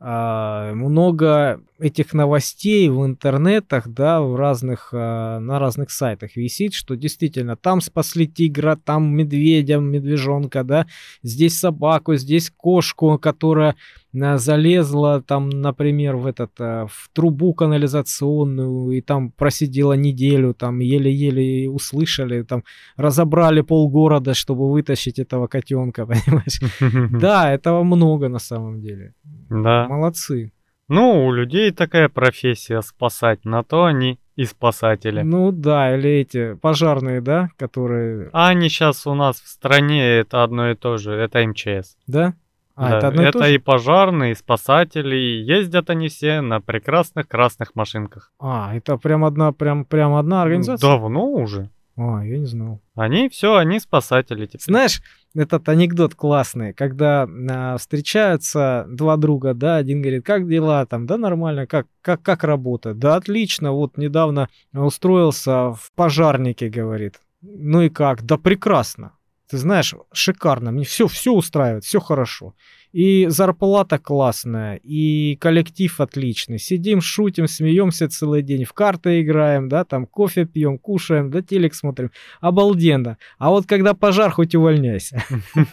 а, 0.00 0.74
много 0.74 1.60
этих 1.84 2.14
новостей 2.14 2.88
в 2.88 3.04
интернетах, 3.04 3.88
да, 3.88 4.22
в 4.22 4.36
разных, 4.36 4.88
а, 4.92 5.38
на 5.38 5.58
разных 5.58 5.90
сайтах 5.90 6.34
висит, 6.34 6.72
что 6.72 6.96
действительно 6.96 7.56
там 7.56 7.82
спасли 7.82 8.26
тигра, 8.26 8.76
там 8.82 9.14
медведя, 9.14 9.76
медвежонка, 9.76 10.64
да, 10.64 10.86
здесь 11.22 11.58
собаку, 11.58 12.16
здесь 12.16 12.50
кошку, 12.50 13.18
которая 13.18 13.76
а, 14.18 14.38
залезла 14.38 15.20
там, 15.20 15.50
например, 15.50 16.16
в 16.16 16.26
этот, 16.26 16.52
а, 16.58 16.86
в 16.86 17.10
трубу 17.12 17.52
канализационную 17.52 18.96
и 18.96 19.02
там 19.02 19.30
просидела 19.30 19.92
неделю, 19.92 20.54
там 20.54 20.78
еле-еле 20.78 21.68
услышали, 21.68 22.42
там 22.44 22.64
разобрали 22.96 23.60
полгорода, 23.60 24.32
чтобы 24.32 24.70
вытащить 24.70 25.18
этого 25.18 25.48
котенка, 25.48 26.06
понимаешь? 26.06 26.60
Да, 27.20 27.52
этого 27.52 27.84
много 27.84 28.28
на 28.28 28.38
самом 28.38 28.80
деле. 28.80 29.12
Да. 29.50 29.86
Молодцы. 29.88 30.53
Ну, 30.88 31.26
у 31.26 31.32
людей 31.32 31.70
такая 31.70 32.08
профессия 32.08 32.82
спасать, 32.82 33.44
на 33.44 33.62
то 33.62 33.84
они 33.84 34.18
и 34.36 34.44
спасатели. 34.44 35.22
Ну 35.22 35.52
да, 35.52 35.96
или 35.96 36.10
эти 36.10 36.54
пожарные, 36.54 37.20
да, 37.20 37.48
которые... 37.56 38.30
А 38.32 38.48
они 38.48 38.68
сейчас 38.68 39.06
у 39.06 39.14
нас 39.14 39.40
в 39.40 39.48
стране 39.48 40.18
это 40.18 40.42
одно 40.42 40.70
и 40.70 40.74
то 40.74 40.96
же, 40.98 41.12
это 41.12 41.46
МЧС. 41.46 41.96
Да? 42.06 42.34
А, 42.76 42.90
Да, 42.90 42.98
это 42.98 43.08
одно 43.08 43.22
и 43.22 43.30
то 43.30 43.38
это 43.38 43.48
и 43.50 43.58
пожарные, 43.58 44.32
и 44.32 44.34
спасатели, 44.34 45.16
и 45.16 45.42
ездят 45.42 45.90
они 45.90 46.08
все 46.08 46.40
на 46.40 46.60
прекрасных 46.60 47.28
красных 47.28 47.74
машинках. 47.76 48.32
А, 48.40 48.74
это 48.74 48.96
прям 48.96 49.24
одна, 49.24 49.52
прям, 49.52 49.84
прям 49.84 50.14
одна 50.14 50.42
организация? 50.42 50.88
Давно 50.88 51.26
уже. 51.30 51.70
А, 51.96 52.24
я 52.24 52.38
не 52.38 52.46
знал. 52.46 52.80
Они 52.96 53.28
все, 53.28 53.56
они 53.56 53.78
спасатели 53.78 54.46
теперь. 54.46 54.62
Знаешь, 54.62 55.00
этот 55.34 55.68
анекдот 55.68 56.14
классный, 56.14 56.72
когда 56.72 57.28
а, 57.50 57.76
встречаются 57.76 58.86
два 58.88 59.16
друга, 59.16 59.54
да, 59.54 59.76
один 59.76 60.02
говорит, 60.02 60.24
как 60.24 60.48
дела? 60.48 60.84
Там, 60.86 61.06
да, 61.06 61.16
нормально, 61.16 61.66
как, 61.66 61.86
как, 62.00 62.22
как 62.22 62.42
работа, 62.44 62.94
да, 62.94 63.16
отлично, 63.16 63.72
вот 63.72 63.96
недавно 63.96 64.48
устроился 64.72 65.72
в 65.72 65.92
пожарнике, 65.94 66.68
говорит, 66.68 67.20
ну 67.42 67.82
и 67.82 67.88
как, 67.88 68.24
да 68.24 68.38
прекрасно, 68.38 69.12
ты 69.50 69.58
знаешь, 69.58 69.94
шикарно, 70.12 70.72
мне 70.72 70.84
все, 70.84 71.06
все 71.06 71.32
устраивает, 71.32 71.84
все 71.84 72.00
хорошо. 72.00 72.54
И 72.92 73.26
зарплата 73.28 73.98
классная, 73.98 74.76
и 74.76 75.36
коллектив 75.36 76.00
отличный. 76.00 76.58
Сидим, 76.58 77.00
шутим, 77.00 77.48
смеемся 77.48 78.08
целый 78.08 78.42
день, 78.42 78.64
в 78.64 78.72
карты 78.72 79.20
играем, 79.20 79.68
да, 79.68 79.84
там 79.84 80.06
кофе 80.06 80.44
пьем, 80.44 80.78
кушаем, 80.78 81.30
да, 81.30 81.42
телек 81.42 81.74
смотрим. 81.74 82.10
Обалденно. 82.40 83.18
А 83.38 83.50
вот 83.50 83.66
когда 83.66 83.94
пожар, 83.94 84.30
хоть 84.30 84.54
увольняйся. 84.54 85.24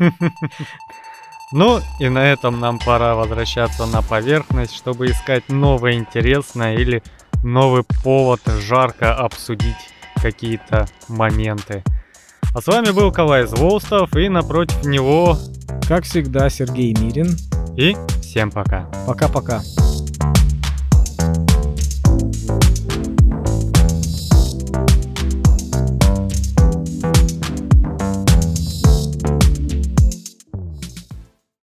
Ну 1.53 1.81
и 1.99 2.07
на 2.07 2.31
этом 2.31 2.61
нам 2.61 2.79
пора 2.79 3.13
возвращаться 3.13 3.85
на 3.85 4.01
поверхность, 4.01 4.73
чтобы 4.73 5.07
искать 5.07 5.49
новое 5.49 5.95
интересное 5.95 6.75
или 6.75 7.03
новый 7.43 7.83
повод 8.03 8.39
жарко 8.45 9.13
обсудить 9.13 9.75
какие-то 10.21 10.87
моменты. 11.09 11.83
А 12.53 12.61
с 12.61 12.67
вами 12.67 12.91
был 12.91 13.11
Калай 13.11 13.45
Зволстов 13.47 14.15
и 14.15 14.27
напротив 14.27 14.83
него 14.83 15.37
Как 15.87 16.03
всегда, 16.03 16.49
Сергей 16.49 16.93
Мирин. 16.93 17.35
и 17.77 17.95
всем 18.21 18.51
пока. 18.51 18.89
Пока-пока. 19.07 19.61